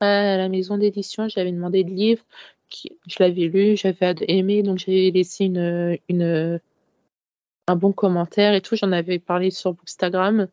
à 0.00 0.36
la 0.36 0.48
maison 0.50 0.76
d'édition. 0.76 1.28
J'avais 1.28 1.52
demandé 1.52 1.82
le 1.82 1.94
livre, 1.94 2.22
qui, 2.68 2.98
je 3.06 3.16
l'avais 3.20 3.46
lu, 3.46 3.78
j'avais 3.78 4.14
aimé, 4.28 4.62
donc 4.62 4.78
j'ai 4.78 5.10
laissé 5.10 5.46
une, 5.46 5.96
une 6.10 6.60
un 7.66 7.76
bon 7.76 7.92
commentaire 7.92 8.54
et 8.54 8.60
tout. 8.60 8.76
J'en 8.76 8.92
avais 8.92 9.18
parlé 9.18 9.50
sur 9.50 9.76
Instagram. 9.84 10.48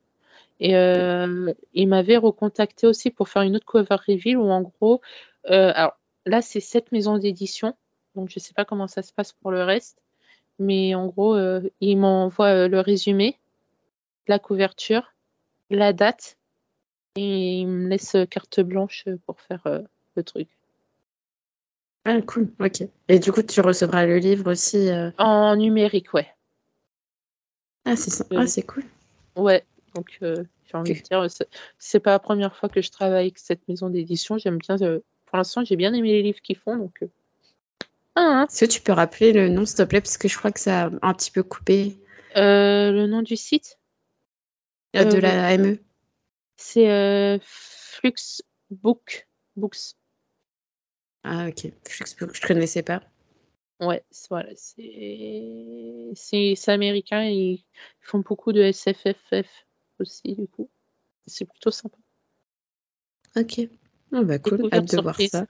Et 0.59 0.75
euh, 0.75 1.51
il 1.73 1.87
m'avait 1.87 2.17
recontacté 2.17 2.85
aussi 2.85 3.09
pour 3.09 3.29
faire 3.29 3.41
une 3.41 3.55
autre 3.55 3.65
cover 3.65 3.97
reveal 4.07 4.37
où 4.37 4.49
en 4.49 4.61
gros, 4.61 5.01
euh, 5.49 5.71
alors 5.73 5.97
là 6.27 6.43
c'est 6.43 6.59
sept 6.59 6.91
maisons 6.91 7.17
d'édition, 7.17 7.75
donc 8.13 8.29
je 8.29 8.37
sais 8.37 8.53
pas 8.53 8.63
comment 8.63 8.85
ça 8.85 9.01
se 9.01 9.11
passe 9.11 9.33
pour 9.33 9.49
le 9.49 9.63
reste, 9.63 9.97
mais 10.59 10.93
en 10.93 11.07
gros 11.07 11.35
euh, 11.35 11.61
il 11.79 11.97
m'envoie 11.97 12.67
le 12.67 12.79
résumé, 12.79 13.39
la 14.27 14.37
couverture, 14.37 15.15
la 15.71 15.93
date 15.93 16.37
et 17.15 17.61
il 17.61 17.65
me 17.67 17.89
laisse 17.89 18.15
carte 18.29 18.59
blanche 18.59 19.05
pour 19.25 19.41
faire 19.41 19.63
le 20.15 20.23
truc. 20.23 20.47
Ah 22.05 22.21
cool, 22.21 22.53
ok. 22.59 22.83
Et 23.07 23.17
du 23.17 23.31
coup 23.31 23.41
tu 23.41 23.61
recevras 23.61 24.05
le 24.05 24.19
livre 24.19 24.51
aussi 24.51 24.91
En 25.17 25.55
numérique, 25.55 26.13
ouais. 26.13 26.27
Ah, 27.85 27.95
c'est 27.95 28.23
ah, 28.35 28.47
c'est 28.47 28.63
cool. 28.63 28.83
Ouais, 29.35 29.65
donc 29.95 30.17
euh, 30.21 30.43
j'ai 30.65 30.77
envie 30.77 30.93
de 30.93 30.99
dire, 30.99 31.25
c'est 31.79 31.99
pas 31.99 32.11
la 32.11 32.19
première 32.19 32.55
fois 32.55 32.69
que 32.69 32.81
je 32.81 32.91
travaille 32.91 33.21
avec 33.25 33.39
cette 33.39 33.67
maison 33.67 33.89
d'édition. 33.89 34.37
J'aime 34.37 34.57
bien, 34.57 34.79
euh, 34.81 34.99
pour 35.25 35.37
l'instant, 35.37 35.63
j'ai 35.63 35.75
bien 35.75 35.93
aimé 35.93 36.11
les 36.11 36.21
livres 36.21 36.41
qu'ils 36.41 36.57
font. 36.57 36.77
Donc, 36.77 37.01
euh. 37.01 37.07
ah, 38.15 38.21
hein. 38.21 38.47
Est-ce 38.47 38.65
que 38.65 38.71
tu 38.71 38.81
peux 38.81 38.91
rappeler 38.91 39.33
le 39.33 39.49
nom, 39.49 39.65
s'il 39.65 39.77
te 39.77 39.83
plaît, 39.83 40.01
parce 40.01 40.17
que 40.17 40.27
je 40.27 40.37
crois 40.37 40.51
que 40.51 40.59
ça 40.59 40.85
a 40.85 40.89
un 41.01 41.13
petit 41.13 41.31
peu 41.31 41.43
coupé. 41.43 41.97
le 42.35 43.05
nom 43.07 43.21
du 43.21 43.35
site? 43.35 43.77
De 44.93 45.17
la 45.17 45.57
ME 45.57 45.77
C'est 46.57 47.39
Flux 47.41 48.41
Book, 48.69 49.27
Books. 49.55 49.95
Ah, 51.23 51.47
ok. 51.47 51.71
Fluxbook, 51.87 52.35
je 52.35 52.41
connaissais 52.41 52.81
pas. 52.81 53.01
Ouais, 53.81 54.03
voilà, 54.29 54.49
c'est 54.55 56.11
c'est 56.13 56.71
américain 56.71 57.23
et 57.23 57.33
ils 57.33 57.65
font 57.99 58.19
beaucoup 58.19 58.51
de 58.51 58.61
SFFF 58.71 59.65
aussi 59.99 60.35
du 60.35 60.47
coup. 60.47 60.69
C'est 61.25 61.45
plutôt 61.45 61.71
sympa. 61.71 61.97
Ok. 63.35 63.61
Oh 64.13 64.23
bah 64.23 64.37
cool, 64.37 64.69
hâte 64.71 64.91
de 64.95 65.01
voir 65.01 65.19
ça. 65.19 65.47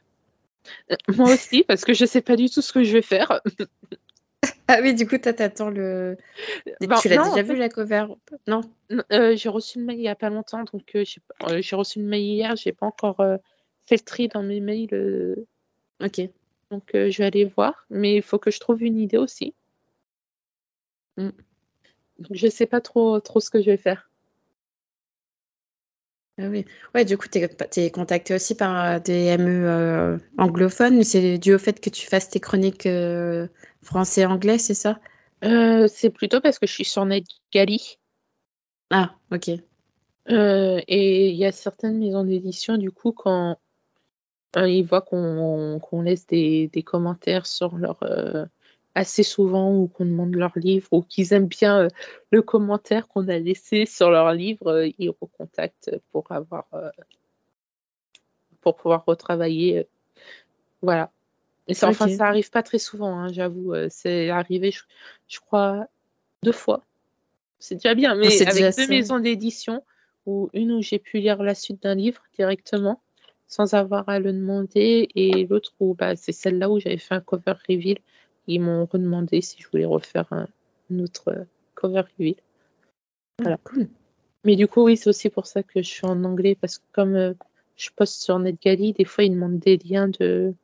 Euh, 0.92 0.96
moi 1.16 1.34
aussi, 1.34 1.64
parce 1.64 1.84
que 1.84 1.94
je 1.94 2.06
sais 2.06 2.22
pas 2.22 2.38
du 2.38 2.50
tout 2.50 2.62
ce 2.62 2.72
que 2.72 2.84
je 2.84 2.94
vais 2.94 3.02
faire. 3.02 3.42
ah 4.68 4.80
oui, 4.82 4.94
du 4.94 5.06
coup, 5.06 5.18
t'attends 5.18 5.70
le. 5.70 6.16
Ben, 6.80 7.00
tu 7.02 7.10
l'as 7.10 7.18
déjà 7.18 7.42
vu 7.42 7.58
la 7.58 7.68
cover 7.68 8.06
Non? 8.48 8.62
Euh, 9.12 9.36
j'ai 9.36 9.50
reçu 9.50 9.80
une 9.80 9.86
mail 9.86 9.98
il 9.98 10.04
y 10.04 10.08
a 10.08 10.16
pas 10.16 10.30
longtemps, 10.30 10.64
donc 10.64 10.96
euh, 10.96 11.04
j'ai 11.60 11.76
reçu 11.76 12.00
une 12.00 12.08
mail 12.08 12.24
hier, 12.24 12.56
j'ai 12.56 12.72
pas 12.72 12.86
encore 12.86 13.18
fait 13.88 13.96
le 13.96 14.06
tri 14.06 14.30
dans 14.30 14.44
mes 14.44 14.62
mails. 14.62 15.36
Ok. 16.02 16.22
Donc 16.72 16.96
euh, 16.96 17.12
je 17.12 17.18
vais 17.18 17.26
aller 17.26 17.46
voir, 17.46 17.86
mais 17.90 18.16
il 18.16 18.22
faut 18.22 18.40
que 18.40 18.50
je 18.50 18.60
trouve 18.60 18.82
une 18.82 18.98
idée 18.98 19.18
aussi. 19.18 19.54
Mm. 21.18 21.30
Donc 22.20 22.32
je 22.32 22.48
sais 22.48 22.66
pas 22.66 22.80
trop, 22.80 23.20
trop 23.20 23.42
ce 23.42 23.50
que 23.50 23.62
je 23.62 23.70
vais 23.70 23.78
faire. 23.78 24.10
Ah 26.38 26.48
oui. 26.48 26.66
Ouais, 26.96 27.04
du 27.04 27.18
coup, 27.18 27.28
tu 27.28 27.40
es, 27.40 27.92
contacté 27.92 28.34
aussi 28.34 28.56
par 28.56 28.84
euh, 28.84 29.00
des 29.00 29.26
ME 29.38 29.66
euh, 29.66 30.18
anglophones, 30.38 31.04
c'est 31.04 31.38
dû 31.38 31.54
au 31.54 31.60
fait 31.60 31.80
que 31.80 31.90
tu 31.90 32.08
fasses 32.08 32.30
tes 32.30 32.40
chroniques 32.40 32.88
français-anglais, 33.84 34.58
c'est 34.58 34.74
ça? 34.74 35.00
C'est 35.44 36.10
plutôt 36.10 36.40
parce 36.40 36.58
que 36.58 36.68
je 36.68 36.74
suis 36.74 36.86
sur 36.86 37.06
NetGalley. 37.06 37.98
Ah, 38.92 39.16
ok. 39.32 39.50
et 40.30 41.30
il 41.30 41.36
y 41.36 41.46
a 41.46 41.52
certaines 41.52 42.00
maisons 42.00 42.24
d'édition, 42.24 42.78
du 42.78 42.92
coup, 42.92 43.12
quand 43.12 43.52
euh, 43.52 43.56
ils 44.56 44.84
voient 44.84 45.02
qu'on 45.02 46.02
laisse 46.02 46.28
des, 46.28 46.84
commentaires 46.86 47.46
sur 47.46 47.78
leur 47.78 47.98
euh, 48.04 48.46
assez 48.96 49.24
souvent 49.24 49.74
ou 49.74 49.88
qu'on 49.88 50.06
demande 50.06 50.36
leur 50.36 50.52
livre 50.56 50.88
ou 50.92 51.02
qu'ils 51.02 51.34
aiment 51.34 51.48
bien 51.48 51.84
euh, 51.84 51.88
le 52.32 52.42
commentaire 52.42 53.08
qu'on 53.08 53.28
a 53.30 53.38
laissé 53.38 53.86
sur 53.86 54.12
leur 54.12 54.34
livre, 54.34 54.90
ils 54.98 55.10
recontactent 55.10 55.92
pour 56.12 56.32
avoir 56.32 56.66
pour 58.62 58.76
pouvoir 58.76 59.04
retravailler. 59.06 59.88
voilà. 60.82 61.12
Et 61.68 61.74
ça, 61.74 61.88
enfin, 61.88 62.10
ça 62.10 62.26
arrive 62.26 62.50
pas 62.50 62.64
très 62.64 62.80
souvent, 62.80 63.18
hein, 63.18 63.32
j'avoue. 63.32 63.74
C'est 63.90 64.30
arrivé, 64.30 64.74
je, 65.28 65.40
crois, 65.40 65.88
deux 66.44 66.52
fois. 66.52 66.84
C'est 67.60 67.76
déjà 67.76 67.94
bien, 67.94 68.16
mais 68.16 68.42
avec 68.42 68.76
deux 68.76 68.88
maisons 68.88 69.20
d'édition, 69.20 69.84
ou 70.26 70.50
une 70.54 70.72
où 70.72 70.82
j'ai 70.82 71.00
pu 71.00 71.20
lire 71.20 71.42
la 71.42 71.56
suite 71.56 71.84
d'un 71.84 71.96
livre 71.96 72.22
directement, 72.36 73.02
sans 73.52 73.74
avoir 73.74 74.08
à 74.08 74.20
le 74.20 74.32
demander. 74.32 75.10
Et 75.14 75.46
l'autre 75.46 75.74
où 75.80 75.94
bah, 75.94 76.16
c'est 76.16 76.32
celle-là 76.32 76.72
où 76.72 76.80
j'avais 76.80 76.98
fait 76.98 77.14
un 77.14 77.22
cover 77.22 77.54
reveal. 77.70 78.00
Ils 78.48 78.62
m'ont 78.62 78.86
redemandé 78.86 79.42
si 79.42 79.62
je 79.62 79.68
voulais 79.70 79.86
refaire 79.86 80.26
un, 80.32 80.48
autre 80.98 81.28
euh, 81.28 81.44
cover 81.76 82.04
reveal. 82.18 82.36
Ah, 83.40 83.44
voilà. 83.44 83.60
Mais 84.46 84.56
du 84.56 84.68
coup, 84.68 84.86
oui, 84.86 84.98
c'est 84.98 85.10
aussi 85.10 85.30
pour 85.30 85.46
ça 85.46 85.62
que 85.62 85.84
je 85.84 85.88
suis 85.88 86.08
en 86.08 86.24
anglais 86.24 86.56
parce 86.60 86.80
que 86.80 86.84
comme 86.94 87.16
euh, 87.16 87.34
je 87.76 87.90
poste 87.96 88.24
sur 88.24 88.40
NetGalley, 88.40 88.94
des 88.94 89.06
fois 89.06 89.26
ils 89.26 89.34
demandent 89.34 89.60
des 89.60 89.78
liens 89.78 90.08
de 90.08 90.56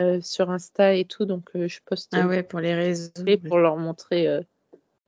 euh, 0.00 0.20
sur 0.22 0.50
Insta 0.50 0.94
et 0.94 1.04
tout, 1.04 1.24
donc 1.24 1.50
je 1.54 1.80
poste. 1.84 2.10
Ah 2.12 2.28
ouais, 2.28 2.44
pour 2.44 2.60
les 2.60 2.74
réseaux. 2.74 3.10
Pour 3.46 3.58
leur 3.58 3.76
montrer, 3.76 4.40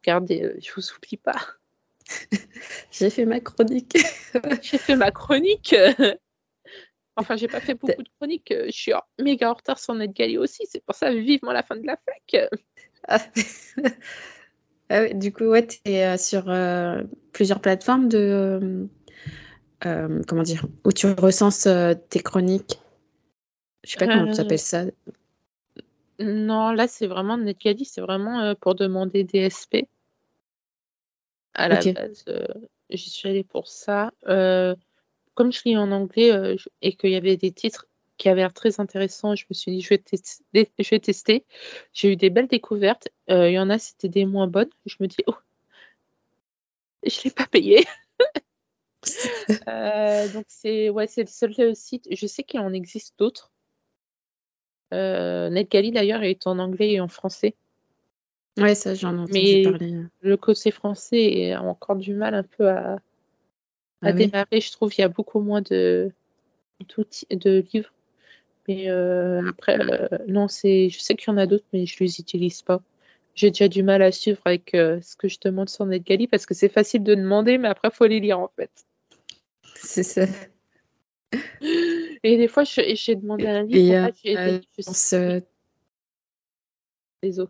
regardez, 0.02 0.56
je 0.60 0.72
vous 0.74 0.82
oublie 0.92 1.16
pas. 1.16 1.38
j'ai 2.90 3.10
fait 3.10 3.24
ma 3.24 3.40
chronique. 3.40 3.96
j'ai 4.62 4.78
fait 4.78 4.96
ma 4.96 5.10
chronique. 5.10 5.74
enfin, 7.16 7.36
j'ai 7.36 7.48
pas 7.48 7.60
fait 7.60 7.74
beaucoup 7.74 8.02
de 8.02 8.08
chroniques. 8.18 8.52
Je 8.66 8.70
suis 8.70 8.92
méga 9.18 9.50
en 9.50 9.54
retard 9.54 9.78
sur 9.78 9.94
NetGalley 9.94 10.38
aussi. 10.38 10.66
C'est 10.68 10.84
pour 10.84 10.94
ça, 10.94 11.12
vivement 11.12 11.52
la 11.52 11.62
fin 11.62 11.76
de 11.76 11.86
la 11.86 11.96
fac. 11.96 12.50
Ah. 13.08 13.20
ah 14.88 15.08
du 15.14 15.32
coup, 15.32 15.44
ouais, 15.44 15.66
tu 15.66 15.78
es 15.84 16.06
euh, 16.06 16.16
sur 16.16 16.50
euh, 16.50 17.02
plusieurs 17.32 17.60
plateformes 17.60 18.08
de. 18.08 18.88
Euh, 19.86 20.22
comment 20.26 20.42
dire 20.42 20.66
Où 20.84 20.92
tu 20.92 21.06
recenses 21.06 21.68
tes 22.10 22.20
chroniques. 22.20 22.78
Je 23.84 23.92
sais 23.92 23.98
pas 23.98 24.06
comment 24.06 24.30
tu 24.30 24.40
appelles 24.40 24.58
ça. 24.58 24.84
Non, 26.18 26.72
là, 26.72 26.86
c'est 26.86 27.06
vraiment 27.06 27.38
NetGalley, 27.38 27.84
c'est 27.84 28.02
vraiment 28.02 28.54
pour 28.56 28.74
demander 28.74 29.24
des 29.24 29.48
SP 29.48 29.88
à 31.54 31.68
la 31.68 31.76
base. 31.76 32.24
Euh, 32.28 32.46
j'y 32.90 33.10
suis 33.10 33.28
allée 33.28 33.44
pour 33.44 33.68
ça. 33.68 34.12
Euh, 34.26 34.74
comme 35.34 35.52
je 35.52 35.62
lis 35.64 35.76
en 35.76 35.90
anglais 35.92 36.32
euh, 36.32 36.56
et 36.82 36.94
qu'il 36.94 37.10
y 37.10 37.16
avait 37.16 37.36
des 37.36 37.52
titres 37.52 37.86
qui 38.18 38.28
avaient 38.28 38.42
l'air 38.42 38.52
très 38.52 38.80
intéressants, 38.80 39.34
je 39.34 39.46
me 39.48 39.54
suis 39.54 39.72
dit, 39.72 39.80
je 39.80 39.88
vais, 39.88 39.98
tester. 39.98 40.70
Je 40.78 40.90
vais 40.90 41.00
tester. 41.00 41.44
J'ai 41.92 42.12
eu 42.12 42.16
des 42.16 42.28
belles 42.28 42.48
découvertes. 42.48 43.08
Il 43.28 43.50
y 43.50 43.58
en 43.58 43.70
a, 43.70 43.78
c'était 43.78 44.08
des 44.08 44.26
moins 44.26 44.46
bonnes. 44.46 44.68
Je 44.84 44.96
me 45.00 45.06
dis, 45.06 45.22
oh, 45.26 45.34
je 47.04 47.18
ne 47.18 47.24
l'ai 47.24 47.30
pas 47.30 47.46
payé. 47.46 47.86
Euh, 49.66 50.28
donc 50.28 50.44
c'est 50.48 50.90
ouais, 50.90 51.06
c'est 51.06 51.22
le 51.22 51.26
seul 51.26 51.74
site. 51.74 52.06
Je 52.10 52.26
sais 52.26 52.42
qu'il 52.42 52.60
en 52.60 52.72
existe 52.72 53.18
d'autres. 53.18 53.50
Euh, 54.92 55.48
NetGalley 55.48 55.90
d'ailleurs 55.90 56.22
est 56.22 56.46
en 56.46 56.58
anglais 56.58 56.92
et 56.92 57.00
en 57.00 57.08
français. 57.08 57.54
Ouais, 58.60 58.74
ça 58.74 58.94
j'en 58.94 59.14
ai 59.14 59.18
entendu 59.20 59.32
Mais 59.32 59.62
parler. 59.62 59.94
le 60.20 60.36
côté 60.36 60.70
français 60.70 61.52
a 61.52 61.62
encore 61.62 61.96
du 61.96 62.14
mal 62.14 62.34
un 62.34 62.42
peu 62.42 62.68
à, 62.68 62.92
à 62.92 62.98
Ah 64.02 64.10
oui. 64.12 64.26
démarrer. 64.26 64.60
Je 64.60 64.72
trouve 64.72 64.90
qu'il 64.90 65.02
y 65.02 65.04
a 65.04 65.08
beaucoup 65.08 65.40
moins 65.40 65.62
de, 65.62 66.12
de 67.30 67.64
livres. 67.72 67.92
Mais 68.68 68.90
euh, 68.90 69.48
après, 69.48 69.78
euh, 69.80 70.08
non, 70.28 70.46
c'est, 70.48 70.90
je 70.90 71.00
sais 71.00 71.14
qu'il 71.14 71.28
y 71.28 71.30
en 71.34 71.38
a 71.38 71.46
d'autres, 71.46 71.64
mais 71.72 71.86
je 71.86 71.96
les 72.04 72.20
utilise 72.20 72.62
pas. 72.62 72.82
J'ai 73.34 73.50
déjà 73.50 73.68
du 73.68 73.82
mal 73.82 74.02
à 74.02 74.12
suivre 74.12 74.40
avec 74.44 74.74
euh, 74.74 75.00
ce 75.00 75.16
que 75.16 75.28
je 75.28 75.38
demande 75.42 75.68
sur 75.68 75.86
NetGalley 75.86 76.26
parce 76.26 76.46
que 76.46 76.54
c'est 76.54 76.68
facile 76.68 77.02
de 77.02 77.14
demander, 77.14 77.58
mais 77.58 77.68
après, 77.68 77.90
faut 77.90 78.06
les 78.06 78.20
lire 78.20 78.38
en 78.38 78.48
fait. 78.56 78.70
C'est 79.76 80.02
ça. 80.02 80.26
Et 82.22 82.36
des 82.36 82.48
fois, 82.48 82.64
j'ai 82.64 83.14
demandé 83.16 83.46
un 83.46 83.62
livre, 83.62 83.78
Et 83.78 83.98
en 83.98 84.06
fait, 84.06 84.14
j'ai 84.22 84.32
été- 84.32 84.66
je. 87.22 87.46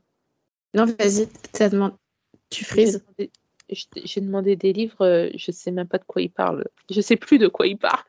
Non, 0.74 0.84
vas-y, 0.86 1.28
ça 1.54 1.68
demande. 1.68 1.96
Tu 2.50 2.64
frises. 2.64 3.02
demandé, 3.04 3.30
j'ai- 4.04 4.20
demandé 4.20 4.56
des 4.56 4.72
livres, 4.72 5.04
euh, 5.04 5.30
je 5.34 5.50
sais 5.52 5.70
même 5.70 5.88
pas 5.88 5.98
de 5.98 6.04
quoi 6.04 6.22
ils 6.22 6.30
parlent. 6.30 6.66
Je 6.90 7.00
sais 7.00 7.16
plus 7.16 7.38
de 7.38 7.48
quoi 7.48 7.66
ils 7.66 7.78
parlent. 7.78 8.04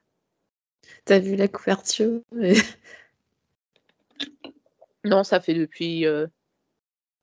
T'as 1.06 1.20
vu 1.20 1.36
la 1.36 1.48
couverture 1.48 2.22
Non, 5.04 5.24
ça 5.24 5.40
fait 5.40 5.54
depuis. 5.54 6.06
euh, 6.06 6.28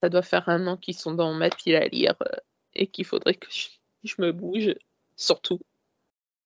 ça 0.03 0.09
doit 0.09 0.23
faire 0.23 0.49
un 0.49 0.67
an 0.67 0.77
qu'ils 0.77 0.97
sont 0.97 1.15
dans 1.15 1.33
ma 1.35 1.51
pile 1.51 1.77
à 1.77 1.87
lire 1.89 2.15
euh, 2.23 2.37
et 2.75 2.87
qu'il 2.89 3.05
faudrait 3.05 3.35
que 3.35 3.49
je, 3.51 3.69
je 4.05 4.15
me 4.21 4.33
bouge, 4.33 4.75
surtout. 5.17 5.61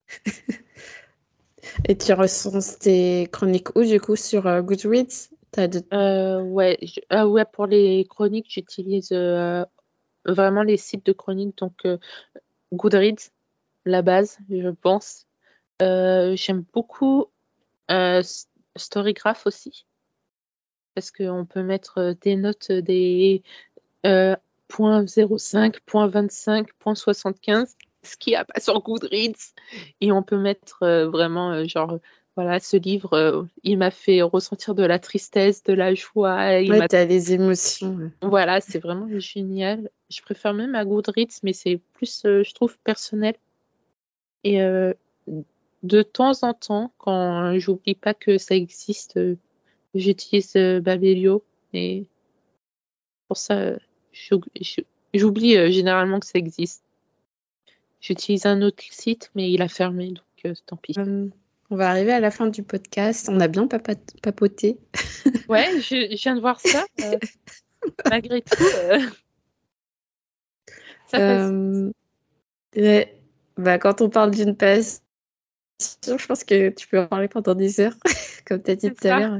Et 1.87 1.97
tu 1.97 2.11
recenses 2.13 2.77
tes 2.79 3.27
chroniques 3.31 3.75
où 3.75 3.83
du 3.83 3.99
coup 4.01 4.15
sur 4.17 4.47
euh, 4.47 4.61
Goodreads? 4.61 5.29
Euh, 5.57 6.41
ouais, 6.41 6.79
ah 7.09 7.27
ouais, 7.27 7.45
pour 7.45 7.67
les 7.67 8.05
chroniques, 8.09 8.47
j'utilise 8.49 9.11
euh, 9.11 9.63
vraiment 10.25 10.63
les 10.63 10.77
sites 10.77 11.05
de 11.05 11.11
chroniques, 11.11 11.57
donc 11.57 11.85
euh, 11.85 11.97
Goodreads, 12.73 13.31
la 13.85 14.01
base, 14.01 14.39
je 14.49 14.69
pense. 14.69 15.27
Euh, 15.81 16.35
j'aime 16.35 16.63
beaucoup 16.73 17.27
euh, 17.91 18.23
Storygraph 18.75 19.45
aussi, 19.45 19.85
parce 20.95 21.11
qu'on 21.11 21.45
peut 21.45 21.63
mettre 21.63 21.99
euh, 21.99 22.13
des 22.21 22.35
notes 22.35 22.71
des 22.71 23.43
euh, 24.05 24.35
points 24.67 25.03
0,5, 25.03 25.77
point 25.85 26.07
25, 26.07 26.73
point 26.73 26.95
75, 26.95 27.75
ce 28.01 28.17
qu'il 28.17 28.31
n'y 28.31 28.37
a 28.37 28.45
pas 28.45 28.59
sur 28.59 28.81
Goodreads, 28.81 29.53
et 30.01 30.11
on 30.11 30.23
peut 30.23 30.37
mettre 30.37 30.83
euh, 30.83 31.07
vraiment 31.09 31.51
euh, 31.51 31.65
genre 31.65 31.99
voilà, 32.35 32.59
ce 32.59 32.77
livre, 32.77 33.13
euh, 33.13 33.43
il 33.63 33.77
m'a 33.77 33.91
fait 33.91 34.21
ressentir 34.21 34.73
de 34.75 34.83
la 34.83 34.97
tristesse, 34.99 35.63
de 35.63 35.73
la 35.73 35.93
joie. 35.93 36.59
Il 36.59 36.71
Ouais, 36.71 36.79
m'a... 36.79 36.87
t'as 36.87 37.05
les 37.05 37.33
émotions. 37.33 38.11
Voilà, 38.21 38.59
c'est 38.59 38.79
vraiment 38.79 39.07
génial. 39.19 39.89
Je 40.09 40.21
préfère 40.21 40.53
même 40.53 40.73
à 40.75 40.83
Goodreads, 40.83 41.39
mais 41.43 41.53
c'est 41.53 41.79
plus, 41.93 42.25
euh, 42.25 42.43
je 42.43 42.53
trouve, 42.53 42.77
personnel. 42.79 43.35
Et 44.43 44.61
euh, 44.61 44.93
de 45.83 46.01
temps 46.01 46.43
en 46.43 46.53
temps, 46.53 46.91
quand 46.97 47.57
j'oublie 47.59 47.95
pas 47.95 48.13
que 48.13 48.37
ça 48.37 48.55
existe, 48.55 49.19
j'utilise 49.93 50.53
Babelio. 50.55 51.43
Et 51.73 52.05
pour 53.27 53.37
ça, 53.37 53.73
j'oub- 54.11 54.45
j'oublie 55.13 55.71
généralement 55.71 56.19
que 56.19 56.25
ça 56.25 56.39
existe. 56.39 56.83
J'utilise 58.01 58.45
un 58.45 58.61
autre 58.61 58.83
site, 58.89 59.31
mais 59.33 59.49
il 59.51 59.61
a 59.61 59.69
fermé, 59.69 60.09
donc 60.11 60.55
tant 60.65 60.75
pis. 60.75 60.93
Euh, 60.97 61.27
on 61.69 61.75
va 61.75 61.89
arriver 61.89 62.11
à 62.11 62.19
la 62.19 62.31
fin 62.31 62.47
du 62.47 62.63
podcast. 62.63 63.29
On 63.29 63.39
a 63.39 63.47
bien 63.47 63.67
papoté. 63.67 64.77
Ouais, 65.49 65.67
je, 65.81 66.15
je 66.15 66.21
viens 66.21 66.35
de 66.35 66.41
voir 66.41 66.59
ça. 66.59 66.85
euh, 67.01 67.17
malgré 68.09 68.41
tout, 68.41 68.63
euh, 68.63 68.99
ça. 71.07 71.17
Euh. 71.47 71.91
Bah, 73.57 73.77
quand 73.77 74.01
on 74.01 74.09
parle 74.09 74.31
d'une 74.31 74.55
passion, 74.55 75.01
je 75.79 76.25
pense 76.25 76.43
que 76.43 76.69
tu 76.69 76.87
peux 76.87 77.01
en 77.01 77.07
parler 77.07 77.27
pendant 77.27 77.55
des 77.55 77.79
heures, 77.79 77.95
comme 78.47 78.63
tu 78.63 78.71
as 78.71 78.75
dit 78.75 78.91
tout 78.93 79.07
à 79.07 79.19
l'heure. 79.19 79.39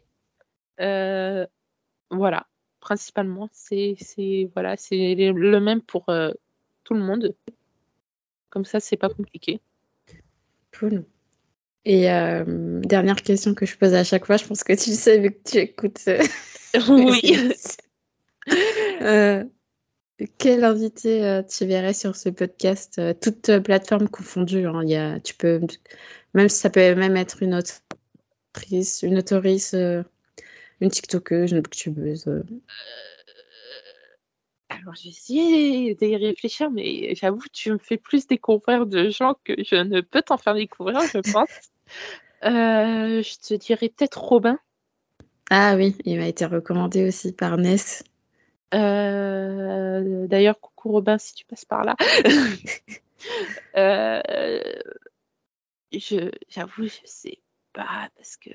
Euh, 0.79 1.47
voilà, 2.09 2.47
principalement, 2.79 3.49
c'est 3.51 3.97
le 4.55 5.59
même 5.59 5.81
pour 5.81 6.05
tout 6.83 6.93
le 6.93 7.01
monde. 7.01 7.35
Comme 8.57 8.65
ça, 8.65 8.79
c'est 8.79 8.97
pas 8.97 9.09
compliqué. 9.09 9.61
Cool. 10.79 11.05
Et 11.85 12.11
euh, 12.11 12.81
dernière 12.81 13.21
question 13.21 13.53
que 13.53 13.67
je 13.67 13.77
pose 13.77 13.93
à 13.93 14.03
chaque 14.03 14.25
fois, 14.25 14.37
je 14.37 14.45
pense 14.45 14.63
que 14.63 14.73
tu 14.73 14.89
le 14.89 14.95
sais 14.95 15.19
vu 15.19 15.29
que 15.29 15.47
tu 15.47 15.57
écoutes. 15.57 16.01
euh, 16.07 16.23
Oui. 16.89 17.21
Euh, 19.01 19.43
quel 20.39 20.63
invité 20.63 21.41
tu 21.47 21.65
verrais 21.67 21.93
sur 21.93 22.15
ce 22.15 22.29
podcast, 22.29 22.99
toutes 23.21 23.59
plateformes 23.59 24.07
confondues, 24.09 24.65
hein, 24.65 24.81
il 24.83 24.89
y 24.89 24.95
a, 24.95 25.19
tu 25.19 25.35
peux, 25.35 25.61
même 26.33 26.49
si 26.49 26.57
ça 26.57 26.71
peut 26.71 26.95
même 26.95 27.15
être 27.15 27.43
une 27.43 27.53
autrice, 27.53 29.03
une 29.03 29.19
autrice, 29.19 29.75
euh, 29.75 30.01
une 30.81 30.89
TikTokeuse, 30.89 31.51
une 31.51 31.59
booktubeuse. 31.59 32.25
Alors, 34.87 34.95
j'ai 34.95 35.09
essayé 35.09 35.95
d'y 35.95 36.15
réfléchir, 36.15 36.71
mais 36.71 37.13
j'avoue, 37.13 37.43
tu 37.51 37.73
me 37.73 37.77
fais 37.77 37.97
plus 37.97 38.25
découvrir 38.25 38.85
de 38.85 39.09
gens 39.09 39.35
que 39.43 39.51
je 39.61 39.75
ne 39.75 39.99
peux 39.99 40.21
t'en 40.21 40.37
faire 40.37 40.53
découvrir, 40.53 41.01
je 41.01 41.19
pense. 41.33 41.49
Euh, 42.45 43.21
je 43.21 43.37
te 43.37 43.53
dirais 43.55 43.89
peut-être 43.89 44.17
Robin. 44.23 44.57
Ah 45.49 45.75
oui, 45.75 45.93
il 46.05 46.17
m'a 46.17 46.27
été 46.27 46.45
recommandé 46.45 47.05
aussi 47.05 47.33
par 47.33 47.57
Ness. 47.57 48.05
Euh, 48.73 50.25
D'ailleurs, 50.27 50.57
coucou 50.61 50.93
Robin, 50.93 51.17
si 51.17 51.33
tu 51.33 51.43
passes 51.45 51.65
par 51.65 51.83
là. 51.83 51.95
Euh, 53.75 54.21
je, 55.91 56.29
j'avoue, 56.49 56.83
je 56.85 57.01
sais 57.03 57.39
pas, 57.73 58.09
parce 58.15 58.37
que 58.37 58.51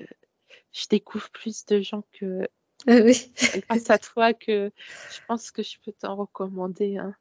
je 0.71 0.87
découvre 0.89 1.29
plus 1.31 1.65
de 1.65 1.81
gens 1.81 2.03
que 2.13 2.47
oui. 2.87 3.31
grâce 3.69 3.89
à 3.89 3.97
toi 3.97 4.33
que 4.33 4.71
je 5.11 5.19
pense 5.27 5.51
que 5.51 5.63
je 5.63 5.77
peux 5.83 5.91
t'en 5.93 6.15
recommander. 6.15 6.97
hein. 6.97 7.15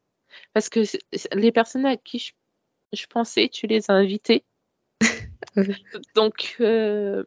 Parce 0.53 0.69
que 0.69 0.81
les 1.35 1.53
personnes 1.53 1.87
à 1.87 1.97
qui 1.97 2.19
je, 2.19 2.33
je 2.93 3.07
pensais, 3.07 3.49
tu 3.49 3.67
les 3.67 3.91
as 3.91 3.95
invitées. 3.95 4.45
Donc, 6.15 6.57
euh, 6.61 7.25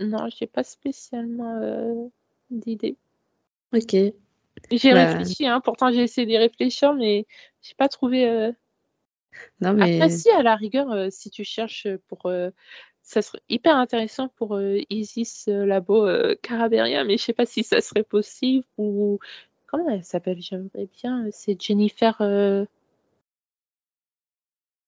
non, 0.00 0.28
j'ai 0.28 0.46
pas 0.46 0.64
spécialement 0.64 1.60
euh, 1.62 2.08
d'idée. 2.50 2.96
Ok. 3.74 3.94
J'ai 4.70 4.92
Bah. 4.92 5.06
réfléchi, 5.06 5.46
hein, 5.46 5.60
pourtant 5.60 5.90
j'ai 5.90 6.02
essayé 6.02 6.26
d'y 6.26 6.36
réfléchir, 6.38 6.94
mais 6.94 7.26
j'ai 7.62 7.74
pas 7.74 7.88
trouvé. 7.88 8.28
euh, 8.28 8.52
Non 9.60 9.72
mais 9.74 9.96
Après, 9.96 10.10
si, 10.10 10.30
à 10.30 10.42
la 10.42 10.56
rigueur, 10.56 10.90
euh, 10.90 11.08
si 11.10 11.30
tu 11.30 11.44
cherches 11.44 11.86
pour. 12.08 12.26
euh, 12.26 12.50
ça 13.02 13.20
serait 13.22 13.40
hyper 13.48 13.76
intéressant 13.76 14.28
pour 14.28 14.54
euh, 14.56 14.78
Isis 14.90 15.46
Labo 15.48 16.06
Caraberia, 16.42 17.04
mais 17.04 17.18
je 17.18 17.24
sais 17.24 17.32
pas 17.32 17.46
si 17.46 17.64
ça 17.64 17.80
serait 17.80 18.04
possible 18.04 18.64
ou. 18.78 19.18
Comment 19.66 19.88
elle 19.88 20.04
s'appelle? 20.04 20.40
J'aimerais 20.40 20.86
bien. 21.00 21.26
C'est 21.32 21.60
Jennifer. 21.60 22.16
euh, 22.20 22.66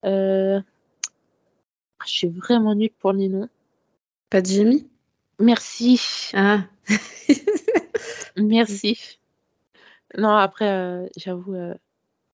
Je 0.04 0.60
suis 2.04 2.28
vraiment 2.28 2.74
nulle 2.74 2.92
pour 2.98 3.12
les 3.12 3.28
noms. 3.28 3.48
pas 4.30 4.42
de 4.42 4.46
Jimmy. 4.46 4.86
Merci. 5.40 6.30
Ah. 6.34 6.64
Merci. 8.36 9.18
Non, 10.16 10.36
après, 10.36 11.08
j'avoue, 11.16 11.56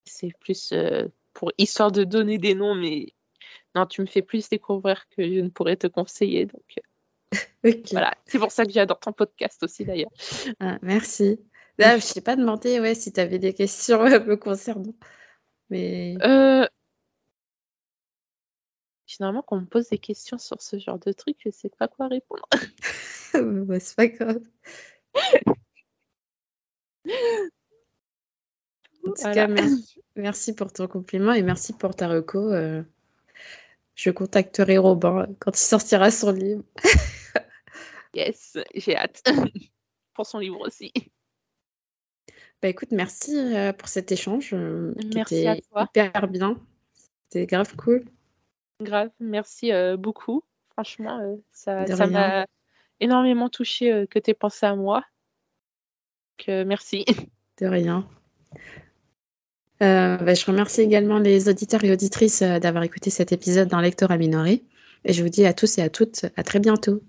c'est 0.04 0.32
plus 0.40 0.74
pour 1.32 1.52
histoire 1.58 1.92
de 1.92 2.04
donner 2.04 2.38
des 2.38 2.54
noms, 2.54 2.74
mais 2.74 3.14
non, 3.74 3.86
tu 3.86 4.00
me 4.00 4.06
fais 4.06 4.22
plus 4.22 4.48
découvrir 4.48 5.08
que 5.10 5.22
je 5.22 5.40
ne 5.40 5.48
pourrais 5.48 5.76
te 5.76 5.86
conseiller. 5.86 6.46
Donc 6.46 6.78
euh, 7.64 7.72
voilà, 7.92 8.14
c'est 8.26 8.38
pour 8.38 8.50
ça 8.50 8.64
que 8.64 8.72
j'adore 8.72 9.00
ton 9.00 9.12
podcast 9.12 9.62
aussi 9.62 9.84
d'ailleurs. 9.84 10.10
Ah, 10.58 10.78
merci. 10.82 11.40
Là, 11.78 11.98
je 11.98 12.12
t'ai 12.12 12.20
pas 12.20 12.36
demandé 12.36 12.80
ouais, 12.80 12.94
si 12.94 13.12
tu 13.12 13.20
avais 13.20 13.38
des 13.38 13.54
questions 13.54 14.02
me 14.04 14.36
concernant. 14.36 14.94
Mais 15.70 16.16
Euh, 16.22 16.66
Généralement, 19.06 19.42
quand 19.42 19.56
on 19.56 19.62
me 19.62 19.66
pose 19.66 19.88
des 19.88 19.98
questions 19.98 20.38
sur 20.38 20.62
ce 20.62 20.78
genre 20.78 20.98
de 21.00 21.10
truc, 21.10 21.36
je 21.44 21.50
sais 21.50 21.68
pas 21.68 21.88
quoi 21.88 22.06
répondre. 22.06 22.46
bah, 23.34 23.80
c'est 23.80 23.96
pas 23.96 24.06
grave. 24.06 24.40
En 29.06 29.12
tout 29.12 29.14
Voilà. 29.20 29.34
cas, 29.34 29.46
merci, 29.48 30.00
merci 30.16 30.54
pour 30.54 30.72
ton 30.72 30.86
compliment 30.86 31.32
et 31.32 31.42
merci 31.42 31.72
pour 31.72 31.94
ta 31.94 32.08
reco. 32.08 32.52
euh, 32.52 32.82
je 33.94 34.10
contacterai 34.10 34.78
Robin 34.78 35.26
quand 35.40 35.52
il 35.56 35.62
sortira 35.62 36.10
son 36.10 36.32
livre. 36.32 36.62
Yes, 38.12 38.58
j'ai 38.74 38.96
hâte. 38.96 39.22
Pour 40.14 40.26
son 40.26 40.40
livre 40.40 40.60
aussi. 40.66 40.92
Bah 42.60 42.68
écoute, 42.68 42.90
merci 42.90 43.36
euh, 43.36 43.72
pour 43.72 43.86
cet 43.86 44.10
échange 44.10 44.50
euh, 44.52 44.92
qui 45.00 45.10
Merci 45.14 45.46
à 45.46 45.56
toi. 45.60 45.84
hyper 45.84 46.26
bien. 46.26 46.56
C'était 47.28 47.46
grave 47.46 47.76
cool. 47.76 48.04
Grave, 48.82 49.10
merci 49.20 49.70
beaucoup. 49.96 50.42
Franchement, 50.72 51.38
ça 51.52 51.86
m'a 52.08 52.46
énormément 52.98 53.48
touché 53.48 54.06
que 54.10 54.18
tu 54.18 54.30
aies 54.32 54.34
pensé 54.34 54.66
à 54.66 54.74
moi. 54.74 55.04
Donc, 56.38 56.66
merci. 56.66 57.04
De 57.60 57.66
rien. 57.66 58.08
Euh, 59.82 60.16
bah, 60.18 60.34
je 60.34 60.44
remercie 60.44 60.82
également 60.82 61.18
les 61.18 61.48
auditeurs 61.48 61.84
et 61.84 61.90
auditrices 61.90 62.42
euh, 62.42 62.58
d'avoir 62.58 62.84
écouté 62.84 63.10
cet 63.10 63.32
épisode 63.32 63.68
d'un 63.68 63.80
lecteur 63.80 64.10
à 64.10 64.18
minoré. 64.18 64.62
Et 65.04 65.12
je 65.12 65.22
vous 65.22 65.30
dis 65.30 65.46
à 65.46 65.54
tous 65.54 65.78
et 65.78 65.82
à 65.82 65.88
toutes 65.88 66.26
à 66.36 66.42
très 66.42 66.60
bientôt. 66.60 67.02